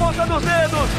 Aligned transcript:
ponta 0.00 0.26
dos 0.26 0.42
dedos. 0.42 0.90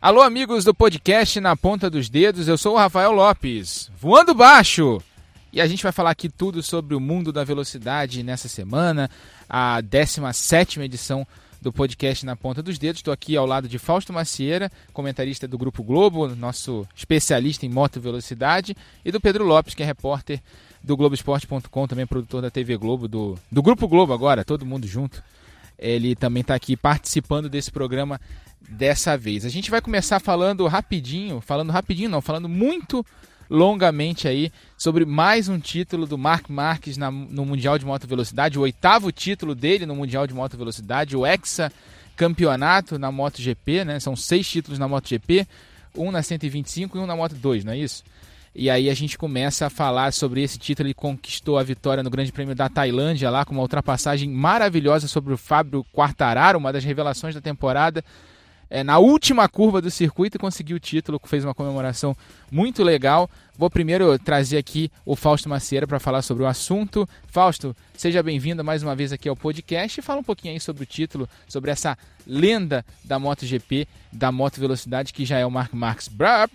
Alô, 0.00 0.22
amigos 0.22 0.64
do 0.64 0.74
podcast 0.74 1.38
Na 1.38 1.54
Ponta 1.54 1.90
dos 1.90 2.08
Dedos, 2.08 2.48
eu 2.48 2.56
sou 2.56 2.74
o 2.74 2.78
Rafael 2.78 3.12
Lopes, 3.12 3.90
voando 4.00 4.34
baixo! 4.34 5.02
E 5.52 5.60
a 5.60 5.66
gente 5.66 5.82
vai 5.82 5.92
falar 5.92 6.10
aqui 6.10 6.30
tudo 6.30 6.62
sobre 6.62 6.94
o 6.94 7.00
mundo 7.00 7.30
da 7.30 7.44
velocidade 7.44 8.22
nessa 8.22 8.48
semana, 8.48 9.10
a 9.46 9.82
17 9.82 10.80
edição 10.80 11.26
do 11.60 11.70
podcast 11.70 12.24
Na 12.24 12.34
Ponta 12.34 12.62
dos 12.62 12.78
Dedos. 12.78 13.00
Estou 13.00 13.12
aqui 13.12 13.36
ao 13.36 13.46
lado 13.46 13.68
de 13.68 13.78
Fausto 13.78 14.14
Macieira, 14.14 14.72
comentarista 14.94 15.46
do 15.46 15.58
Grupo 15.58 15.82
Globo, 15.82 16.26
nosso 16.34 16.88
especialista 16.96 17.66
em 17.66 17.68
moto 17.68 18.00
velocidade, 18.00 18.74
e 19.04 19.12
do 19.12 19.20
Pedro 19.20 19.44
Lopes, 19.44 19.74
que 19.74 19.82
é 19.82 19.86
repórter 19.86 20.40
do 20.84 20.96
Globoesporte.com, 20.96 21.86
também 21.86 22.06
produtor 22.06 22.42
da 22.42 22.50
TV 22.50 22.76
Globo, 22.76 23.08
do, 23.08 23.38
do 23.50 23.62
Grupo 23.62 23.88
Globo 23.88 24.12
agora, 24.12 24.44
todo 24.44 24.66
mundo 24.66 24.86
junto. 24.86 25.24
Ele 25.78 26.14
também 26.14 26.42
está 26.42 26.54
aqui 26.54 26.76
participando 26.76 27.48
desse 27.48 27.70
programa 27.70 28.20
dessa 28.68 29.16
vez. 29.16 29.46
A 29.46 29.48
gente 29.48 29.70
vai 29.70 29.80
começar 29.80 30.20
falando 30.20 30.66
rapidinho, 30.66 31.40
falando 31.40 31.72
rapidinho 31.72 32.10
não, 32.10 32.20
falando 32.20 32.48
muito 32.48 33.04
longamente 33.48 34.28
aí 34.28 34.52
sobre 34.76 35.04
mais 35.04 35.48
um 35.48 35.58
título 35.58 36.06
do 36.06 36.18
Mark 36.18 36.48
Marques 36.48 36.96
na, 36.96 37.10
no 37.10 37.44
Mundial 37.46 37.78
de 37.78 37.84
Moto 37.84 38.06
Velocidade, 38.06 38.58
o 38.58 38.62
oitavo 38.62 39.10
título 39.10 39.54
dele 39.54 39.86
no 39.86 39.94
Mundial 39.94 40.26
de 40.26 40.34
Moto 40.34 40.56
Velocidade, 40.56 41.16
o 41.16 41.26
Hexa 41.26 41.72
Campeonato 42.16 42.98
na 42.98 43.10
MotoGP, 43.10 43.84
né? 43.84 43.98
São 44.00 44.14
seis 44.14 44.48
títulos 44.48 44.78
na 44.78 44.86
MotoGP, 44.86 45.46
um 45.96 46.10
na 46.10 46.22
125 46.22 46.96
e 46.96 47.00
um 47.00 47.06
na 47.06 47.16
Moto 47.16 47.34
2, 47.34 47.64
não 47.64 47.72
é 47.72 47.78
isso? 47.78 48.04
E 48.54 48.70
aí 48.70 48.88
a 48.88 48.94
gente 48.94 49.18
começa 49.18 49.66
a 49.66 49.70
falar 49.70 50.12
sobre 50.12 50.42
esse 50.42 50.58
título. 50.58 50.86
Ele 50.86 50.94
conquistou 50.94 51.58
a 51.58 51.62
vitória 51.62 52.02
no 52.02 52.10
Grande 52.10 52.30
Prêmio 52.30 52.54
da 52.54 52.68
Tailândia, 52.68 53.30
lá 53.30 53.44
com 53.44 53.52
uma 53.52 53.62
ultrapassagem 53.62 54.30
maravilhosa 54.30 55.08
sobre 55.08 55.32
o 55.32 55.36
Fábio 55.36 55.84
Quartararo, 55.92 56.58
uma 56.58 56.72
das 56.72 56.84
revelações 56.84 57.34
da 57.34 57.40
temporada 57.40 58.04
é, 58.74 58.82
na 58.82 58.98
última 58.98 59.48
curva 59.48 59.80
do 59.80 59.90
circuito 59.90 60.36
conseguiu 60.36 60.76
o 60.76 60.80
título, 60.80 61.20
fez 61.24 61.44
uma 61.44 61.54
comemoração 61.54 62.16
muito 62.50 62.82
legal. 62.82 63.30
Vou 63.56 63.70
primeiro 63.70 64.18
trazer 64.18 64.58
aqui 64.58 64.90
o 65.06 65.14
Fausto 65.14 65.48
Macieira 65.48 65.86
para 65.86 66.00
falar 66.00 66.22
sobre 66.22 66.42
o 66.42 66.46
assunto. 66.46 67.08
Fausto, 67.28 67.76
seja 67.96 68.20
bem-vindo 68.20 68.64
mais 68.64 68.82
uma 68.82 68.96
vez 68.96 69.12
aqui 69.12 69.28
ao 69.28 69.36
podcast 69.36 70.00
e 70.00 70.02
fala 70.02 70.20
um 70.20 70.24
pouquinho 70.24 70.54
aí 70.54 70.60
sobre 70.60 70.82
o 70.82 70.86
título, 70.86 71.28
sobre 71.46 71.70
essa 71.70 71.96
lenda 72.26 72.84
da 73.04 73.16
MotoGP, 73.16 73.86
da 74.12 74.32
moto 74.32 74.58
velocidade 74.58 75.12
que 75.12 75.24
já 75.24 75.38
é 75.38 75.46
o 75.46 75.50
Mark 75.50 75.72
Marques. 75.72 76.08
Brap. 76.08 76.50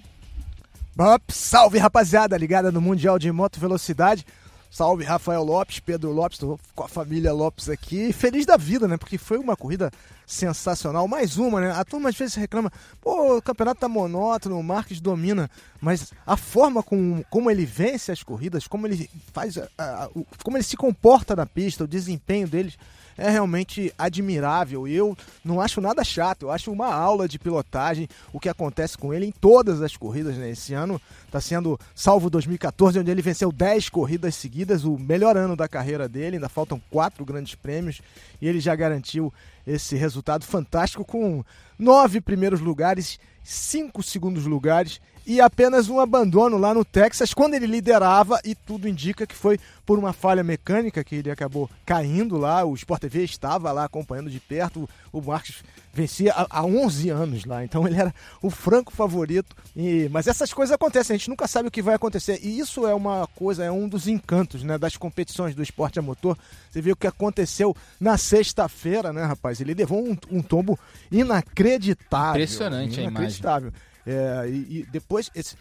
Brap. 0.96 1.22
Salve 1.30 1.78
rapaziada 1.78 2.38
ligada 2.38 2.72
no 2.72 2.82
Mundial 2.82 3.18
de 3.18 3.32
Moto 3.32 3.60
Velocidade. 3.60 4.26
Salve 4.72 5.04
Rafael 5.04 5.44
Lopes, 5.44 5.80
Pedro 5.80 6.12
Lopes, 6.12 6.38
tô 6.38 6.60
com 6.76 6.84
a 6.84 6.88
família 6.88 7.34
Lopes 7.34 7.70
aqui. 7.70 8.14
Feliz 8.14 8.46
da 8.46 8.56
vida, 8.56 8.88
né? 8.88 8.98
Porque 8.98 9.18
foi 9.18 9.40
uma 9.40 9.56
corrida 9.56 9.92
sensacional. 10.28 11.08
Mais 11.08 11.38
uma, 11.38 11.60
né? 11.60 11.72
A 11.72 11.84
turma 11.84 12.10
às 12.10 12.16
vezes 12.16 12.36
reclama, 12.36 12.72
pô, 13.02 13.38
o 13.38 13.42
campeonato 13.42 13.82
tá 13.82 13.90
monótono, 13.90 14.60
o 14.60 14.64
Marques 14.64 15.02
domina. 15.02 15.50
Mas 15.82 16.14
a 16.26 16.38
forma 16.38 16.84
com, 16.84 17.24
como 17.32 17.50
ele 17.50 17.66
vence 17.66 18.12
as 18.12 18.22
corridas, 18.22 18.68
como 18.68 18.86
ele 18.86 19.10
faz, 19.34 19.58
a, 19.58 19.68
a, 19.78 20.10
como 20.44 20.56
ele 20.56 20.64
se 20.64 20.78
comporta 20.78 21.36
na 21.36 21.48
pista, 21.48 21.86
o 21.86 21.88
desempenho 21.88 22.48
deles 22.48 22.78
é 23.20 23.30
realmente 23.30 23.94
admirável. 23.98 24.88
Eu 24.88 25.16
não 25.44 25.60
acho 25.60 25.82
nada 25.82 26.04
chato, 26.04 26.44
eu 26.44 26.52
acho 26.52 26.72
uma 26.72 26.94
aula 26.94 27.28
de 27.28 27.38
pilotagem 27.38 28.08
o 28.32 28.40
que 28.40 28.50
acontece 28.50 28.98
com 28.98 29.14
ele 29.14 29.26
em 29.26 29.32
todas 29.32 29.82
as 29.82 29.96
corridas. 29.98 30.38
Né? 30.38 30.52
Esse 30.52 30.74
ano 30.74 31.00
está 31.26 31.42
sendo, 31.42 31.80
salvo 31.94 32.30
2014, 32.30 33.00
onde 33.00 33.12
ele 33.12 33.22
venceu 33.22 33.52
10 33.52 33.90
corridas 33.90 34.36
seguidas, 34.36 34.86
o 34.86 34.98
melhor 34.98 35.36
ano 35.36 35.56
da 35.56 35.68
carreira 35.68 36.08
dele. 36.08 36.38
Ainda 36.38 36.50
faltam 36.50 36.82
quatro 36.90 37.26
grandes 37.26 37.56
prêmios 37.56 38.02
e 38.42 38.48
ele 38.48 38.60
já 38.60 38.76
garantiu 38.76 39.34
esse 39.68 39.96
resultado 39.96 40.46
fantástico 40.46 41.04
com 41.04 41.44
nove 41.78 42.22
primeiros 42.22 42.62
lugares, 42.62 43.20
cinco 43.44 44.02
segundos 44.02 44.46
lugares 44.46 45.02
e 45.30 45.40
apenas 45.40 45.90
um 45.90 46.00
abandono 46.00 46.58
lá 46.58 46.74
no 46.74 46.84
Texas 46.84 47.36
quando 47.36 47.54
ele 47.54 47.68
liderava 47.68 48.40
e 48.44 48.56
tudo 48.56 48.90
indica 48.90 49.28
que 49.28 49.36
foi 49.36 49.60
por 49.86 50.00
uma 50.00 50.12
falha 50.12 50.44
mecânica 50.44 51.04
que 51.04 51.18
ele 51.18 51.30
acabou 51.30 51.70
caindo 51.86 52.36
lá. 52.36 52.66
O 52.66 52.74
Sport 52.74 53.02
TV 53.02 53.26
estava 53.26 53.72
lá 53.72 53.84
acompanhando 53.84 54.32
de 54.32 54.40
perto. 54.40 54.90
O 55.14 55.22
Marcos 55.22 55.64
vencia 55.94 56.34
há 56.36 56.66
11 56.66 57.10
anos 57.12 57.46
lá, 57.46 57.64
então 57.64 57.88
ele 57.88 57.98
era 58.00 58.12
o 58.42 58.50
franco 58.50 58.92
favorito. 58.92 59.56
E, 59.76 60.10
mas 60.12 60.26
essas 60.26 60.52
coisas 60.52 60.74
acontecem, 60.74 61.14
a 61.14 61.18
gente 61.18 61.30
nunca 61.30 61.48
sabe 61.48 61.68
o 61.68 61.72
que 61.72 61.84
vai 61.84 61.94
acontecer. 61.94 62.40
E 62.42 62.58
isso 62.58 62.88
é 62.88 62.96
uma 62.96 63.28
coisa, 63.36 63.64
é 63.64 63.72
um 63.72 63.88
dos 63.88 64.08
encantos 64.08 64.64
né, 64.64 64.80
das 64.80 64.98
competições 64.98 65.54
do 65.54 65.62
esporte 65.62 66.00
a 66.00 66.02
motor. 66.02 66.36
Você 66.72 66.82
viu 66.82 66.94
o 66.94 66.98
que 66.98 67.06
aconteceu 67.06 67.78
na 68.00 68.18
sexta-feira, 68.18 69.14
né, 69.14 69.26
rapaz? 69.26 69.62
Ele 69.62 69.76
levou 69.76 70.04
um, 70.04 70.18
um 70.32 70.42
tombo 70.42 70.80
inacreditável. 71.12 72.42
Impressionante 72.42 73.00
inacreditável. 73.00 73.68
a 73.68 73.72
imagem. 73.72 73.89
É, 74.06 74.50
e, 74.50 74.80
e, 74.80 74.88
depois, 74.92 75.30
esse, 75.36 75.56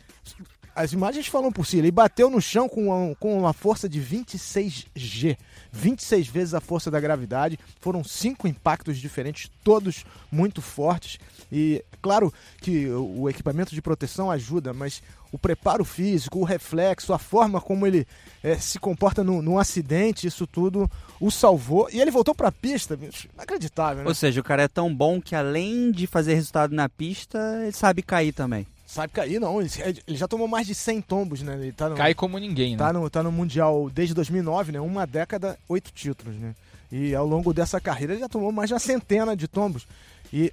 as 0.79 0.93
imagens 0.93 1.27
falam 1.27 1.51
por 1.51 1.67
si. 1.67 1.79
Ele 1.79 1.91
bateu 1.91 2.31
no 2.31 2.41
chão 2.41 2.69
com 2.69 2.87
uma, 2.87 3.15
com 3.17 3.37
uma 3.37 3.53
força 3.53 3.89
de 3.89 4.01
26G. 4.01 5.37
26 5.73 6.29
vezes 6.29 6.55
a 6.55 6.61
força 6.61 6.89
da 6.89 7.01
gravidade. 7.01 7.59
Foram 7.81 8.05
cinco 8.05 8.47
impactos 8.47 8.99
diferentes, 8.99 9.51
todos 9.65 10.05
muito 10.31 10.63
fortes. 10.63 11.19
E 11.51 11.85
claro 12.01 12.33
que 12.61 12.89
o 12.91 13.29
equipamento 13.29 13.75
de 13.75 13.83
proteção 13.83 14.31
ajuda, 14.31 14.73
mas 14.73 15.03
o 15.33 15.39
preparo 15.39 15.85
físico, 15.85 16.39
o 16.39 16.45
reflexo, 16.45 17.13
a 17.13 17.19
forma 17.19 17.61
como 17.61 17.87
ele 17.87 18.07
é, 18.43 18.57
se 18.57 18.79
comporta 18.79 19.23
no, 19.23 19.43
num 19.43 19.59
acidente, 19.59 20.27
isso 20.27 20.47
tudo 20.47 20.91
o 21.21 21.31
salvou. 21.31 21.89
E 21.93 22.01
ele 22.01 22.11
voltou 22.11 22.35
para 22.35 22.49
a 22.49 22.53
pista, 22.53 22.99
inacreditável, 23.35 24.05
né? 24.05 24.09
Ou 24.09 24.15
seja, 24.15 24.41
o 24.41 24.45
cara 24.45 24.63
é 24.63 24.69
tão 24.69 24.95
bom 24.95 25.21
que 25.21 25.35
além 25.35 25.91
de 25.91 26.07
fazer 26.07 26.35
resultado 26.35 26.75
na 26.75 26.89
pista, 26.89 27.39
ele 27.63 27.73
sabe 27.73 28.03
cair 28.03 28.33
também. 28.33 28.67
Sabe 28.87 29.13
cair, 29.13 29.39
não. 29.39 29.61
Ele, 29.61 29.71
ele 30.07 30.17
já 30.17 30.27
tomou 30.27 30.49
mais 30.49 30.67
de 30.67 30.75
100 30.75 31.03
tombos, 31.03 31.43
né? 31.43 31.55
Ele 31.61 31.73
tá 31.73 31.91
no, 31.91 31.97
Cai 31.97 32.15
como 32.15 32.39
ninguém, 32.39 32.73
né? 32.73 32.79
Tá 32.79 32.93
no, 32.93 33.11
tá 33.11 33.23
no 33.23 33.31
Mundial 33.31 33.91
desde 33.91 34.15
2009, 34.15 34.73
né? 34.73 34.81
Uma 34.81 35.07
década, 35.07 35.59
oito 35.69 35.91
títulos, 35.93 36.35
né? 36.37 36.55
E 36.91 37.15
ao 37.15 37.27
longo 37.27 37.53
dessa 37.53 37.79
carreira 37.79 38.15
ele 38.15 38.21
já 38.21 38.29
tomou 38.31 38.51
mais 38.51 38.69
de 38.69 38.75
uma 38.75 38.81
centena 38.81 39.37
de 39.37 39.47
tombos. 39.47 39.87
E 40.33 40.51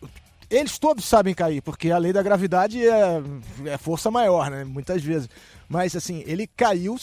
eles 0.49 0.77
todos 0.77 1.05
sabem 1.05 1.33
cair, 1.33 1.61
porque 1.61 1.91
a 1.91 1.97
lei 1.97 2.13
da 2.13 2.21
gravidade 2.21 2.87
é, 2.87 3.21
é 3.65 3.77
força 3.77 4.11
maior, 4.11 4.49
né? 4.49 4.63
Muitas 4.63 5.01
vezes. 5.01 5.29
Mas 5.67 5.95
assim, 5.95 6.23
ele 6.25 6.47
caiu. 6.47 6.97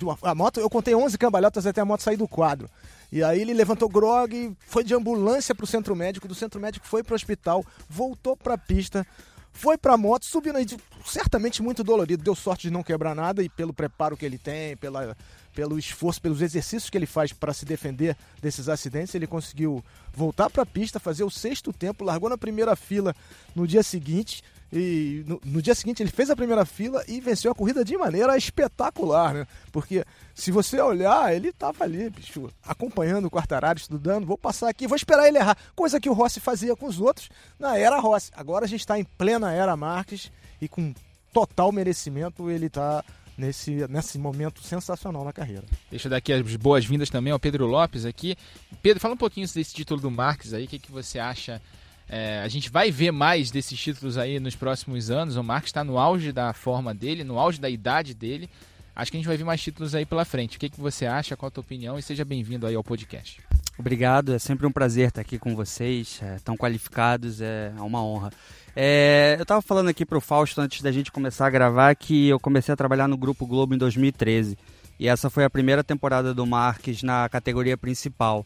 Uma, 0.00 0.18
a 0.22 0.34
moto, 0.34 0.60
eu 0.60 0.70
contei 0.70 0.94
11 0.94 1.16
cambalhotas 1.18 1.66
até 1.66 1.80
a 1.80 1.84
moto 1.84 2.02
sair 2.02 2.16
do 2.16 2.28
quadro. 2.28 2.68
E 3.10 3.22
aí 3.22 3.40
ele 3.40 3.54
levantou 3.54 3.88
grog, 3.88 4.54
foi 4.66 4.84
de 4.84 4.94
ambulância 4.94 5.54
para 5.54 5.64
o 5.64 5.66
centro 5.66 5.96
médico, 5.96 6.28
do 6.28 6.34
centro 6.34 6.60
médico 6.60 6.86
foi 6.86 7.02
para 7.02 7.14
o 7.14 7.16
hospital, 7.16 7.64
voltou 7.88 8.36
para 8.36 8.54
a 8.54 8.58
pista, 8.58 9.06
foi 9.50 9.78
pra 9.78 9.96
moto, 9.96 10.26
subindo 10.26 10.56
aí, 10.56 10.66
certamente 11.06 11.62
muito 11.62 11.82
dolorido. 11.82 12.22
Deu 12.22 12.34
sorte 12.34 12.68
de 12.68 12.70
não 12.70 12.82
quebrar 12.82 13.14
nada 13.14 13.42
e 13.42 13.48
pelo 13.48 13.72
preparo 13.72 14.16
que 14.16 14.26
ele 14.26 14.36
tem, 14.36 14.76
pela, 14.76 15.16
pelo 15.58 15.76
esforço, 15.76 16.22
pelos 16.22 16.40
exercícios 16.40 16.88
que 16.88 16.96
ele 16.96 17.04
faz 17.04 17.32
para 17.32 17.52
se 17.52 17.64
defender 17.64 18.16
desses 18.40 18.68
acidentes, 18.68 19.12
ele 19.12 19.26
conseguiu 19.26 19.84
voltar 20.14 20.48
para 20.48 20.62
a 20.62 20.66
pista, 20.66 21.00
fazer 21.00 21.24
o 21.24 21.30
sexto 21.30 21.72
tempo, 21.72 22.04
largou 22.04 22.30
na 22.30 22.38
primeira 22.38 22.76
fila 22.76 23.12
no 23.56 23.66
dia 23.66 23.82
seguinte. 23.82 24.44
E 24.72 25.24
no, 25.26 25.40
no, 25.44 25.60
dia 25.60 25.74
seguinte 25.74 26.00
ele 26.00 26.12
fez 26.12 26.30
a 26.30 26.36
primeira 26.36 26.64
fila 26.64 27.02
e 27.08 27.20
venceu 27.20 27.50
a 27.50 27.56
corrida 27.56 27.84
de 27.84 27.96
maneira 27.96 28.36
espetacular, 28.36 29.34
né? 29.34 29.48
Porque 29.72 30.04
se 30.32 30.52
você 30.52 30.80
olhar, 30.80 31.34
ele 31.34 31.48
estava 31.48 31.82
ali, 31.82 32.08
bicho, 32.08 32.52
acompanhando 32.62 33.24
o 33.24 33.30
Quartararo, 33.30 33.80
estudando, 33.80 34.28
vou 34.28 34.38
passar 34.38 34.68
aqui, 34.68 34.86
vou 34.86 34.94
esperar 34.94 35.26
ele 35.26 35.38
errar. 35.38 35.58
Coisa 35.74 35.98
que 35.98 36.08
o 36.08 36.12
Rossi 36.12 36.38
fazia 36.38 36.76
com 36.76 36.86
os 36.86 37.00
outros 37.00 37.30
na 37.58 37.76
era 37.76 37.98
Rossi. 37.98 38.30
Agora 38.36 38.64
a 38.64 38.68
gente 38.68 38.80
está 38.80 38.96
em 38.96 39.02
plena 39.02 39.52
era 39.52 39.76
Marques 39.76 40.30
e 40.60 40.68
com 40.68 40.94
total 41.32 41.72
merecimento 41.72 42.48
ele 42.48 42.66
está 42.66 43.04
nesse, 43.38 43.86
nesse 43.88 44.18
momento 44.18 44.62
sensacional 44.62 45.24
na 45.24 45.32
carreira. 45.32 45.64
Deixa 45.88 46.08
eu 46.08 46.10
dar 46.10 46.16
aqui 46.16 46.32
as 46.32 46.56
boas-vindas 46.56 47.08
também 47.08 47.32
ao 47.32 47.38
Pedro 47.38 47.66
Lopes 47.66 48.04
aqui. 48.04 48.36
Pedro, 48.82 49.00
fala 49.00 49.14
um 49.14 49.18
pouquinho 49.18 49.46
desse 49.46 49.72
título 49.72 50.00
do 50.00 50.10
Marques 50.10 50.52
aí, 50.52 50.64
o 50.64 50.68
que, 50.68 50.78
que 50.78 50.90
você 50.90 51.20
acha? 51.20 51.62
É, 52.08 52.40
a 52.40 52.48
gente 52.48 52.70
vai 52.70 52.90
ver 52.90 53.12
mais 53.12 53.50
desses 53.50 53.78
títulos 53.78 54.18
aí 54.18 54.40
nos 54.40 54.56
próximos 54.56 55.10
anos. 55.10 55.36
O 55.36 55.44
Marques 55.44 55.68
está 55.68 55.84
no 55.84 55.98
auge 55.98 56.32
da 56.32 56.52
forma 56.52 56.94
dele, 56.94 57.22
no 57.22 57.38
auge 57.38 57.60
da 57.60 57.70
idade 57.70 58.14
dele. 58.14 58.50
Acho 58.96 59.10
que 59.12 59.16
a 59.16 59.20
gente 59.20 59.28
vai 59.28 59.36
ver 59.36 59.44
mais 59.44 59.62
títulos 59.62 59.94
aí 59.94 60.04
pela 60.04 60.24
frente. 60.24 60.56
O 60.56 60.60
que, 60.60 60.68
que 60.68 60.80
você 60.80 61.06
acha? 61.06 61.36
Qual 61.36 61.48
a 61.48 61.50
tua 61.50 61.60
opinião? 61.60 61.98
E 61.98 62.02
seja 62.02 62.24
bem-vindo 62.24 62.66
aí 62.66 62.74
ao 62.74 62.82
podcast. 62.82 63.40
Obrigado, 63.78 64.34
é 64.34 64.38
sempre 64.38 64.66
um 64.66 64.72
prazer 64.72 65.08
estar 65.08 65.20
aqui 65.20 65.38
com 65.38 65.54
vocês, 65.54 66.18
é, 66.22 66.38
tão 66.42 66.56
qualificados, 66.56 67.40
é 67.40 67.72
uma 67.78 68.02
honra. 68.02 68.32
É, 68.74 69.36
eu 69.38 69.42
estava 69.42 69.62
falando 69.62 69.88
aqui 69.88 70.04
para 70.04 70.18
o 70.18 70.20
Fausto 70.20 70.60
antes 70.60 70.82
da 70.82 70.90
gente 70.90 71.12
começar 71.12 71.46
a 71.46 71.50
gravar 71.50 71.94
que 71.94 72.28
eu 72.28 72.40
comecei 72.40 72.72
a 72.72 72.76
trabalhar 72.76 73.06
no 73.06 73.16
Grupo 73.16 73.46
Globo 73.46 73.74
em 73.74 73.78
2013 73.78 74.58
e 74.98 75.06
essa 75.06 75.30
foi 75.30 75.44
a 75.44 75.50
primeira 75.50 75.84
temporada 75.84 76.34
do 76.34 76.44
Marques 76.44 77.02
na 77.02 77.28
categoria 77.28 77.76
principal. 77.76 78.44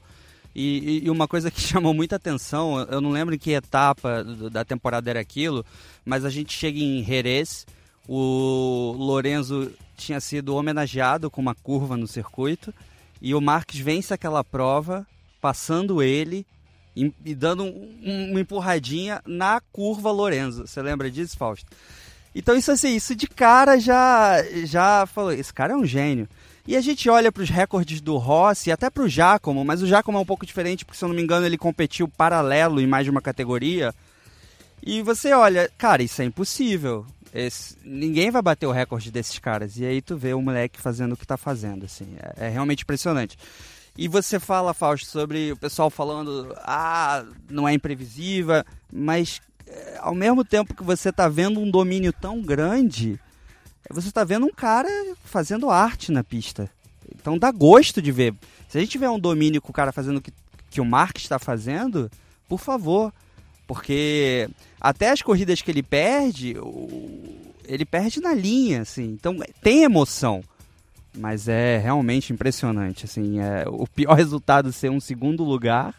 E, 0.54 1.02
e, 1.04 1.10
uma 1.10 1.26
coisa 1.26 1.50
que 1.50 1.60
chamou 1.62 1.94
muita 1.94 2.16
atenção, 2.16 2.78
eu 2.90 3.00
não 3.00 3.10
lembro 3.10 3.34
em 3.34 3.38
que 3.38 3.52
etapa 3.52 4.22
da 4.50 4.64
temporada 4.64 5.08
era 5.08 5.20
aquilo, 5.20 5.64
mas 6.04 6.24
a 6.26 6.30
gente 6.30 6.52
chega 6.52 6.78
em 6.78 7.02
Jerez, 7.02 7.66
o 8.06 8.94
Lorenzo 8.98 9.72
tinha 9.96 10.20
sido 10.20 10.54
homenageado 10.54 11.30
com 11.30 11.40
uma 11.40 11.54
curva 11.54 11.96
no 11.96 12.08
circuito 12.08 12.74
E 13.20 13.34
o 13.34 13.40
Marques 13.40 13.78
vence 13.78 14.12
aquela 14.12 14.42
prova, 14.42 15.06
passando 15.42 16.00
ele 16.00 16.46
e, 16.96 17.12
e 17.24 17.34
dando 17.34 17.64
um, 17.64 17.98
um, 18.04 18.30
uma 18.30 18.40
empurradinha 18.40 19.20
na 19.26 19.60
curva 19.72 20.12
Lorenzo. 20.12 20.66
Você 20.66 20.80
lembra 20.80 21.10
disso, 21.10 21.36
Fausto? 21.36 21.66
Então 22.32 22.56
isso 22.56 22.70
assim, 22.70 22.94
isso 22.94 23.14
de 23.14 23.26
cara 23.26 23.78
já 23.78 24.36
já 24.64 25.04
falou, 25.04 25.32
esse 25.32 25.52
cara 25.52 25.74
é 25.74 25.76
um 25.76 25.84
gênio. 25.84 26.28
E 26.66 26.76
a 26.76 26.80
gente 26.80 27.10
olha 27.10 27.32
para 27.32 27.42
os 27.42 27.50
recordes 27.50 28.00
do 28.00 28.16
Rossi 28.16 28.70
até 28.70 28.88
para 28.88 29.02
o 29.02 29.08
Giacomo, 29.08 29.64
mas 29.64 29.82
o 29.82 29.86
Giacomo 29.86 30.16
é 30.16 30.20
um 30.20 30.24
pouco 30.24 30.46
diferente 30.46 30.84
porque 30.84 30.96
se 30.96 31.04
eu 31.04 31.08
não 31.08 31.16
me 31.16 31.22
engano 31.22 31.44
ele 31.44 31.58
competiu 31.58 32.06
paralelo 32.06 32.80
em 32.80 32.86
mais 32.86 33.04
de 33.04 33.10
uma 33.10 33.20
categoria. 33.20 33.92
E 34.80 35.02
você 35.02 35.32
olha, 35.32 35.68
cara, 35.76 36.02
isso 36.02 36.22
é 36.22 36.24
impossível. 36.24 37.04
Esse, 37.34 37.76
ninguém 37.84 38.30
vai 38.30 38.42
bater 38.42 38.66
o 38.66 38.72
recorde 38.72 39.10
desses 39.10 39.38
caras. 39.38 39.76
E 39.76 39.84
aí 39.84 40.00
tu 40.02 40.16
vê 40.16 40.34
o 40.34 40.42
moleque 40.42 40.80
fazendo 40.80 41.12
o 41.12 41.16
que 41.16 41.26
tá 41.26 41.36
fazendo, 41.36 41.84
assim. 41.84 42.06
É, 42.36 42.46
é 42.46 42.48
realmente 42.48 42.82
impressionante. 42.82 43.36
E 43.96 44.08
você 44.08 44.40
fala, 44.40 44.72
Fausto, 44.72 45.06
sobre 45.06 45.52
o 45.52 45.56
pessoal 45.56 45.90
falando, 45.90 46.54
ah, 46.58 47.24
não 47.50 47.68
é 47.68 47.74
imprevisível, 47.74 48.64
mas 48.90 49.40
é, 49.66 49.98
ao 50.00 50.14
mesmo 50.14 50.44
tempo 50.44 50.74
que 50.74 50.82
você 50.82 51.10
está 51.10 51.28
vendo 51.28 51.60
um 51.60 51.70
domínio 51.70 52.12
tão 52.12 52.40
grande, 52.40 53.20
você 53.90 54.08
está 54.08 54.24
vendo 54.24 54.46
um 54.46 54.52
cara 54.52 54.88
fazendo 55.24 55.70
arte 55.70 56.10
na 56.10 56.24
pista. 56.24 56.70
Então 57.14 57.38
dá 57.38 57.50
gosto 57.50 58.00
de 58.00 58.10
ver. 58.10 58.34
Se 58.68 58.78
a 58.78 58.80
gente 58.80 58.90
tiver 58.90 59.10
um 59.10 59.18
domínio 59.18 59.60
com 59.60 59.70
o 59.70 59.74
cara 59.74 59.92
fazendo 59.92 60.16
o 60.16 60.20
que, 60.20 60.32
que 60.70 60.80
o 60.80 60.84
Mark 60.84 61.18
está 61.18 61.38
fazendo, 61.38 62.10
por 62.48 62.58
favor. 62.58 63.12
Porque 63.66 64.48
até 64.80 65.10
as 65.10 65.22
corridas 65.22 65.62
que 65.62 65.70
ele 65.70 65.82
perde, 65.82 66.56
ele 67.64 67.84
perde 67.84 68.20
na 68.20 68.34
linha, 68.34 68.82
assim. 68.82 69.04
Então 69.04 69.36
tem 69.62 69.84
emoção. 69.84 70.42
Mas 71.16 71.48
é 71.48 71.78
realmente 71.78 72.32
impressionante. 72.32 73.04
Assim, 73.04 73.38
é, 73.38 73.64
o 73.68 73.86
pior 73.86 74.14
resultado 74.16 74.72
ser 74.72 74.90
um 74.90 75.00
segundo 75.00 75.44
lugar 75.44 75.94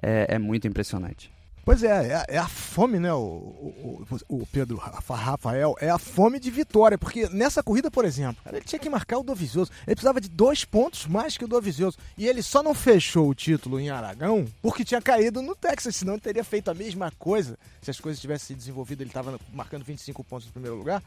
é, 0.00 0.34
é 0.34 0.38
muito 0.38 0.66
impressionante. 0.66 1.30
Pois 1.64 1.84
é, 1.84 2.08
é, 2.08 2.34
é, 2.34 2.38
a 2.38 2.48
fome, 2.48 2.98
né, 2.98 3.12
o, 3.12 3.18
o, 3.18 4.06
o, 4.28 4.46
Pedro 4.46 4.76
Rafael, 4.76 5.76
é 5.80 5.88
a 5.88 5.98
fome 5.98 6.40
de 6.40 6.50
vitória, 6.50 6.98
porque 6.98 7.28
nessa 7.28 7.62
corrida, 7.62 7.88
por 7.88 8.04
exemplo, 8.04 8.42
ele 8.52 8.62
tinha 8.62 8.80
que 8.80 8.90
marcar 8.90 9.18
o 9.18 9.22
Dovizioso, 9.22 9.70
ele 9.86 9.94
precisava 9.94 10.20
de 10.20 10.28
dois 10.28 10.64
pontos 10.64 11.06
mais 11.06 11.36
que 11.36 11.44
o 11.44 11.48
Dovizioso, 11.48 11.96
e 12.18 12.26
ele 12.26 12.42
só 12.42 12.64
não 12.64 12.74
fechou 12.74 13.28
o 13.28 13.34
título 13.34 13.78
em 13.78 13.90
Aragão 13.90 14.44
porque 14.60 14.84
tinha 14.84 15.00
caído 15.00 15.40
no 15.40 15.54
Texas, 15.54 15.94
senão 15.94 16.14
ele 16.14 16.20
teria 16.20 16.42
feito 16.42 16.68
a 16.68 16.74
mesma 16.74 17.12
coisa, 17.16 17.56
se 17.80 17.92
as 17.92 18.00
coisas 18.00 18.20
tivessem 18.20 18.48
se 18.48 18.54
desenvolvido, 18.54 19.02
ele 19.02 19.10
estava 19.10 19.38
marcando 19.52 19.84
25 19.84 20.24
pontos 20.24 20.48
no 20.48 20.52
primeiro 20.52 20.76
lugar, 20.76 21.00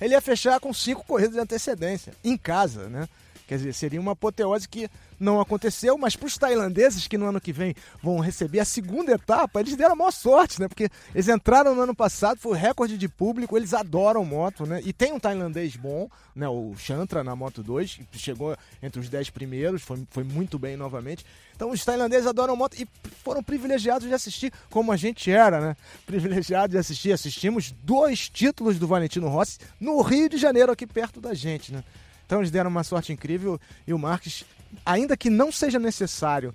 ele 0.00 0.14
ia 0.14 0.20
fechar 0.20 0.58
com 0.60 0.72
cinco 0.72 1.04
corridas 1.04 1.34
de 1.34 1.40
antecedência, 1.40 2.12
em 2.24 2.36
casa, 2.36 2.88
né? 2.88 3.08
Quer 3.50 3.56
dizer, 3.56 3.74
seria 3.74 4.00
uma 4.00 4.12
apoteose 4.12 4.68
que 4.68 4.88
não 5.18 5.40
aconteceu, 5.40 5.98
mas 5.98 6.14
para 6.14 6.28
os 6.28 6.38
tailandeses 6.38 7.08
que 7.08 7.18
no 7.18 7.26
ano 7.26 7.40
que 7.40 7.52
vem 7.52 7.74
vão 8.00 8.20
receber 8.20 8.60
a 8.60 8.64
segunda 8.64 9.10
etapa, 9.10 9.58
eles 9.58 9.74
deram 9.74 9.94
a 9.94 9.96
maior 9.96 10.12
sorte, 10.12 10.60
né? 10.60 10.68
Porque 10.68 10.88
eles 11.12 11.26
entraram 11.26 11.74
no 11.74 11.80
ano 11.80 11.92
passado, 11.92 12.38
foi 12.38 12.56
recorde 12.56 12.96
de 12.96 13.08
público, 13.08 13.56
eles 13.56 13.74
adoram 13.74 14.24
moto, 14.24 14.64
né? 14.66 14.80
E 14.84 14.92
tem 14.92 15.12
um 15.12 15.18
tailandês 15.18 15.74
bom, 15.74 16.08
né? 16.32 16.48
O 16.48 16.76
Chantra 16.78 17.24
na 17.24 17.34
Moto 17.34 17.60
2, 17.60 18.02
que 18.12 18.20
chegou 18.20 18.56
entre 18.80 19.00
os 19.00 19.08
10 19.08 19.30
primeiros, 19.30 19.82
foi, 19.82 20.00
foi 20.10 20.22
muito 20.22 20.56
bem 20.56 20.76
novamente. 20.76 21.26
Então 21.56 21.72
os 21.72 21.84
tailandeses 21.84 22.28
adoram 22.28 22.54
moto 22.54 22.80
e 22.80 22.86
foram 23.24 23.42
privilegiados 23.42 24.06
de 24.06 24.14
assistir, 24.14 24.52
como 24.70 24.92
a 24.92 24.96
gente 24.96 25.28
era, 25.28 25.60
né? 25.60 25.76
Privilegiados 26.06 26.70
de 26.70 26.78
assistir. 26.78 27.10
Assistimos 27.10 27.74
dois 27.82 28.28
títulos 28.28 28.78
do 28.78 28.86
Valentino 28.86 29.26
Rossi 29.26 29.58
no 29.80 30.00
Rio 30.02 30.28
de 30.28 30.38
Janeiro, 30.38 30.70
aqui 30.70 30.86
perto 30.86 31.20
da 31.20 31.34
gente, 31.34 31.72
né? 31.72 31.82
Então 32.30 32.38
eles 32.38 32.52
deram 32.52 32.70
uma 32.70 32.84
sorte 32.84 33.12
incrível 33.12 33.60
e 33.84 33.92
o 33.92 33.98
Marques, 33.98 34.44
ainda 34.86 35.16
que 35.16 35.28
não 35.28 35.50
seja 35.50 35.80
necessário 35.80 36.54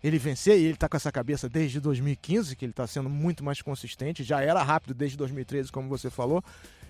ele 0.00 0.20
vencer, 0.20 0.56
e 0.56 0.62
ele 0.62 0.74
está 0.74 0.88
com 0.88 0.96
essa 0.96 1.10
cabeça 1.10 1.48
desde 1.48 1.80
2015, 1.80 2.54
que 2.54 2.64
ele 2.64 2.70
está 2.70 2.86
sendo 2.86 3.10
muito 3.10 3.42
mais 3.42 3.60
consistente, 3.60 4.22
já 4.22 4.40
era 4.40 4.62
rápido 4.62 4.94
desde 4.94 5.16
2013, 5.16 5.72
como 5.72 5.88
você 5.88 6.10
falou, 6.10 6.44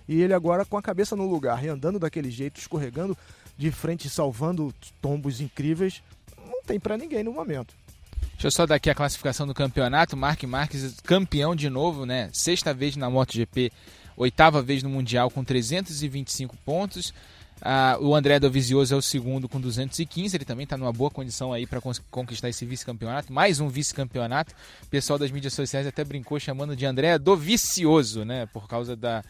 e 0.07 0.21
ele 0.21 0.35
agora 0.35 0.63
com 0.65 0.77
a 0.77 0.83
cabeça 0.83 1.15
no 1.15 1.27
lugar 1.27 1.65
e 1.65 1.67
andando 1.67 1.97
daquele 1.97 2.29
jeito, 2.29 2.59
escorregando 2.59 3.17
de 3.57 3.71
frente, 3.71 4.07
salvando 4.07 4.71
tombos 5.01 5.41
incríveis, 5.41 6.03
não 6.37 6.61
tem 6.61 6.79
para 6.79 6.95
ninguém 6.95 7.23
no 7.23 7.33
momento. 7.33 7.73
Deixa 8.33 8.45
eu 8.45 8.51
só 8.51 8.67
dar 8.67 8.75
aqui 8.75 8.91
a 8.91 8.93
classificação 8.93 9.47
do 9.47 9.53
campeonato. 9.55 10.15
Mark 10.15 10.43
Marques 10.43 11.01
campeão 11.01 11.55
de 11.55 11.71
novo, 11.71 12.05
né? 12.05 12.29
Sexta 12.31 12.71
vez 12.71 12.95
na 12.95 13.09
MotoGP, 13.09 13.71
oitava 14.15 14.61
vez 14.61 14.83
no 14.83 14.89
Mundial 14.89 15.31
com 15.31 15.43
325 15.43 16.55
pontos. 16.57 17.11
Ah, 17.61 17.97
o 17.99 18.15
André 18.15 18.39
Dovizioso 18.39 18.93
é 18.93 18.97
o 18.97 19.01
segundo 19.01 19.49
com 19.49 19.59
215, 19.59 20.35
ele 20.37 20.45
também 20.45 20.63
está 20.63 20.77
numa 20.77 20.93
boa 20.93 21.09
condição 21.09 21.51
aí 21.51 21.65
para 21.65 21.81
conquistar 22.11 22.49
esse 22.49 22.65
vice-campeonato, 22.65 23.33
mais 23.33 23.59
um 23.59 23.67
vice-campeonato. 23.67 24.53
O 24.83 24.87
pessoal 24.87 25.17
das 25.17 25.31
mídias 25.31 25.53
sociais 25.53 25.87
até 25.87 26.03
brincou 26.03 26.39
chamando 26.39 26.75
de 26.75 26.85
André 26.85 27.17
Dovicioso, 27.17 28.23
né, 28.23 28.45
por 28.47 28.67
causa 28.67 28.95
da 28.95 29.23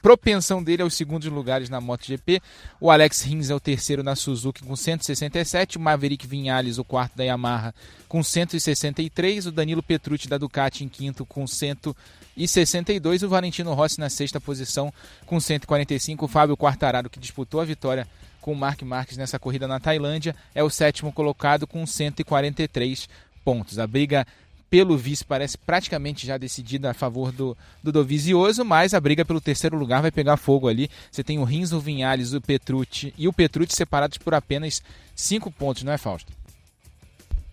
propensão 0.00 0.62
dele 0.62 0.82
aos 0.82 0.94
segundos 0.94 1.28
lugares 1.28 1.68
na 1.68 1.80
MotoGP. 1.80 2.40
O 2.80 2.90
Alex 2.90 3.22
Rins 3.22 3.50
é 3.50 3.54
o 3.54 3.60
terceiro 3.60 4.02
na 4.02 4.16
Suzuki 4.16 4.62
com 4.64 4.74
167, 4.74 5.76
o 5.76 5.80
Maverick 5.80 6.26
Vinhales 6.26 6.78
o 6.78 6.84
quarto 6.84 7.16
da 7.16 7.24
Yamaha 7.24 7.74
com 8.08 8.22
163, 8.22 9.46
o 9.46 9.52
Danilo 9.52 9.82
Petrucci 9.82 10.28
da 10.28 10.38
Ducati 10.38 10.84
em 10.84 10.88
quinto 10.88 11.24
com 11.24 11.46
162, 11.46 13.22
o 13.22 13.28
Valentino 13.28 13.74
Rossi 13.74 14.00
na 14.00 14.10
sexta 14.10 14.40
posição 14.40 14.92
com 15.26 15.38
145, 15.38 16.24
o 16.24 16.28
Fábio 16.28 16.56
Quartararo 16.56 17.08
que 17.10 17.20
disputou 17.20 17.60
a 17.60 17.64
vitória 17.64 18.08
com 18.40 18.52
o 18.52 18.56
Mark 18.56 18.82
Marques 18.82 19.16
nessa 19.16 19.38
corrida 19.38 19.68
na 19.68 19.78
Tailândia 19.78 20.34
é 20.54 20.62
o 20.62 20.70
sétimo 20.70 21.12
colocado 21.12 21.66
com 21.66 21.86
143 21.86 23.08
pontos. 23.44 23.78
A 23.78 23.86
briga 23.86 24.26
pelo 24.70 24.96
vice 24.96 25.24
parece 25.24 25.56
praticamente 25.56 26.26
já 26.26 26.36
decidida 26.36 26.90
a 26.90 26.94
favor 26.94 27.32
do, 27.32 27.56
do 27.82 27.90
Dovizioso, 27.90 28.64
mas 28.64 28.94
a 28.94 29.00
briga 29.00 29.24
pelo 29.24 29.40
terceiro 29.40 29.76
lugar 29.76 30.02
vai 30.02 30.10
pegar 30.10 30.36
fogo 30.36 30.68
ali. 30.68 30.90
Você 31.10 31.24
tem 31.24 31.38
o 31.38 31.44
Rins, 31.44 31.72
o 31.72 31.80
Vinhales, 31.80 32.32
o 32.32 32.40
Petrucci 32.40 33.14
e 33.16 33.26
o 33.26 33.32
Petrucci 33.32 33.74
separados 33.74 34.18
por 34.18 34.34
apenas 34.34 34.82
cinco 35.14 35.50
pontos, 35.50 35.82
não 35.82 35.92
é, 35.92 35.98
Fausto? 35.98 36.32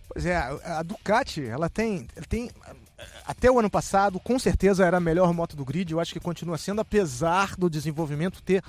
Pois 0.08 0.24
é, 0.24 0.36
a 0.36 0.82
Ducati, 0.82 1.44
ela 1.44 1.68
tem, 1.68 2.06
ela 2.16 2.26
tem 2.26 2.50
até 3.26 3.50
o 3.50 3.58
ano 3.58 3.68
passado, 3.68 4.18
com 4.20 4.38
certeza 4.38 4.84
era 4.84 4.96
a 4.96 5.00
melhor 5.00 5.32
moto 5.32 5.56
do 5.56 5.64
grid, 5.64 5.92
eu 5.92 6.00
acho 6.00 6.12
que 6.12 6.20
continua 6.20 6.56
sendo, 6.56 6.80
apesar 6.80 7.56
do 7.56 7.68
desenvolvimento 7.68 8.42
ter 8.42 8.62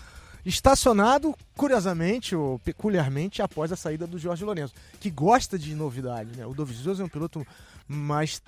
estacionado, 0.46 1.36
curiosamente 1.56 2.36
ou 2.36 2.58
peculiarmente, 2.60 3.42
após 3.42 3.72
a 3.72 3.76
saída 3.76 4.08
do 4.08 4.18
Jorge 4.18 4.46
Lourenço, 4.46 4.74
que 5.00 5.10
gosta 5.10 5.60
de 5.60 5.76
novidade. 5.76 6.38
Né? 6.38 6.46
O 6.46 6.54
Dovizioso 6.54 7.02
é 7.02 7.06
um 7.06 7.10
piloto 7.10 7.46
mais 7.88 8.42